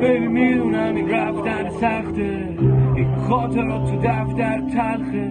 بیبی 0.00 0.28
می‌دونم 0.28 0.94
این 0.94 1.08
رفتن 1.08 1.70
سخته. 1.70 2.56
این 2.96 3.16
خاطرات 3.16 3.90
تو 3.90 3.96
دفتر 3.96 4.60
تلخه. 4.74 5.30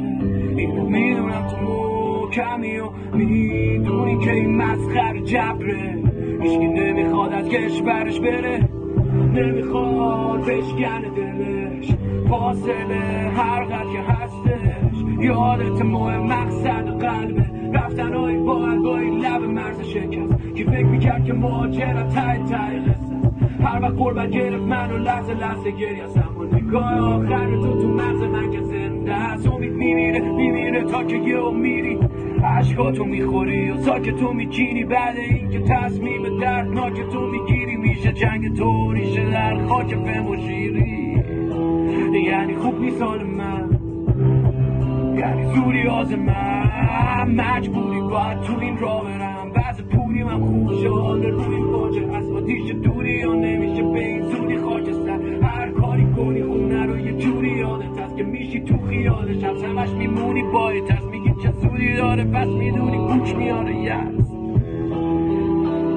اینو 0.57 0.89
می‌دونم 0.89 1.47
تو 1.47 2.29
کمی 2.33 2.79
و 2.79 2.89
می‌دونی 3.13 4.25
که 4.25 4.31
این 4.31 4.55
مسخر 4.55 5.19
جبره. 5.19 6.00
هیچکی 6.41 6.67
نمی‌خواد 6.67 7.33
از 7.33 7.49
کشورش 7.49 8.19
بره. 8.19 8.69
نمی‌خواد 9.35 10.45
بشکنه 10.45 11.09
دلش. 11.09 11.91
فاصله 12.29 13.31
هر 13.37 13.65
که 13.65 13.99
هستش. 14.13 14.97
یادت 15.19 15.81
مهم 15.81 16.23
مقصد 16.23 16.87
قلبه 17.05 17.45
رفتن 17.73 18.13
های 18.13 18.37
با 18.37 18.67
لب 18.97 19.41
مرز 19.43 19.81
شکست. 19.81 20.55
که 20.55 20.63
فکر 20.63 20.85
می‌کرد 20.85 21.25
که 21.25 21.33
مهاجرت 21.33 22.15
تای 22.15 22.37
تای 22.37 22.79
قصه 22.79 23.21
هر 23.63 23.81
وقت 23.81 23.93
قربت 23.93 24.29
گرفت 24.29 24.63
منو 24.63 24.97
لحظه 24.97 25.33
لحظه 25.33 25.71
گریه 25.71 26.07
گاه 26.71 26.99
آخر 26.99 27.55
تو 27.55 27.81
تو 27.81 27.87
مغز 27.87 28.21
من 28.21 28.51
که 28.51 28.61
زنده 28.61 29.13
است. 29.13 29.47
امید 29.47 29.73
میمیره 29.73 30.19
میمیره 30.19 30.83
تا 30.83 31.03
که 31.03 31.15
یه 31.15 31.51
میری 31.51 31.99
عشقاتو 32.43 33.05
می‌خوری 33.05 33.71
و 33.71 33.77
ساکتو 33.77 34.33
میچینی 34.33 34.83
بعد 34.83 35.17
اینکه 35.17 35.59
تصمیم 35.59 36.39
دردناک 36.39 36.93
تو 37.11 37.27
می‌گیری. 37.27 37.75
میشه 37.75 38.11
جنگ 38.11 38.57
تو 38.57 38.91
ریشه 38.91 39.29
در 39.29 39.67
خاک 39.67 39.95
شیری. 40.47 41.23
یعنی 42.25 42.55
خوب 42.55 42.81
نیست 42.81 43.01
من. 43.01 43.79
یعنی 45.17 45.45
زوری 45.45 45.87
آز 45.87 46.13
من. 46.13 47.31
مجبوری 47.35 48.01
باید 48.01 48.41
تو 48.41 48.59
این 48.59 48.77
را 48.77 48.99
برم. 48.99 49.51
بعض 49.55 49.81
پولی 49.81 50.23
من 50.23 50.39
خوب 50.39 50.73
شده 50.73 51.29
روی 51.29 51.61
باجه. 51.71 52.15
از 52.15 52.31
آتیش 52.31 52.71
دوری 52.71 53.11
یا 53.13 53.33
نمیشه 53.33 53.83
به 53.83 54.07
این 54.07 54.21
زودی 54.21 54.57
خاکستر. 54.57 55.19
هر 55.43 55.71
کاری 55.71 56.05
کنی 56.05 56.43
خونه 56.43 56.85
رو 56.85 56.99
یه 56.99 57.13
جوری 57.13 57.51
یادت 57.51 57.99
هست 57.99 58.17
که 58.17 58.23
میشی 58.23 58.59
تو 58.59 58.77
خیالش. 58.77 59.43
هم 59.43 59.55
همش 59.55 59.89
میمونی 59.89 60.43
بایت 60.43 60.91
هست 60.91 61.10
چه 61.43 61.51
سودی 61.51 61.95
داره 61.95 62.23
پس 62.23 62.47
می‌دونی 62.47 62.97
کوچ 62.97 63.35
میاره. 63.35 63.75
یست 63.75 64.31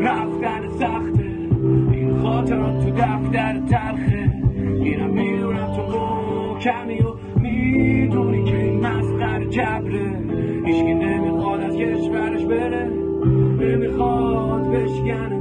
رفتن 0.00 0.68
سخته. 0.68 1.24
این 1.92 2.16
خاطرات 2.22 2.84
تو 2.84 2.90
دفتر 2.90 3.60
تلخه. 3.68 4.32
اینم 4.82 5.10
می‌دونم 5.10 5.72
تو 5.76 6.58
کمی 6.60 6.98
و 6.98 7.14
می‌دونی 7.40 8.44
که 8.44 8.56
این 8.56 8.86
مسخر 8.86 9.44
جبره. 9.44 10.18
هیچکی 10.66 10.94
نمی‌خواد 10.94 11.60
از 11.60 11.76
کشورش 11.76 12.44
بره. 12.44 12.90
نمی‌خواد 13.60 14.70
بشکنه. 14.70 15.33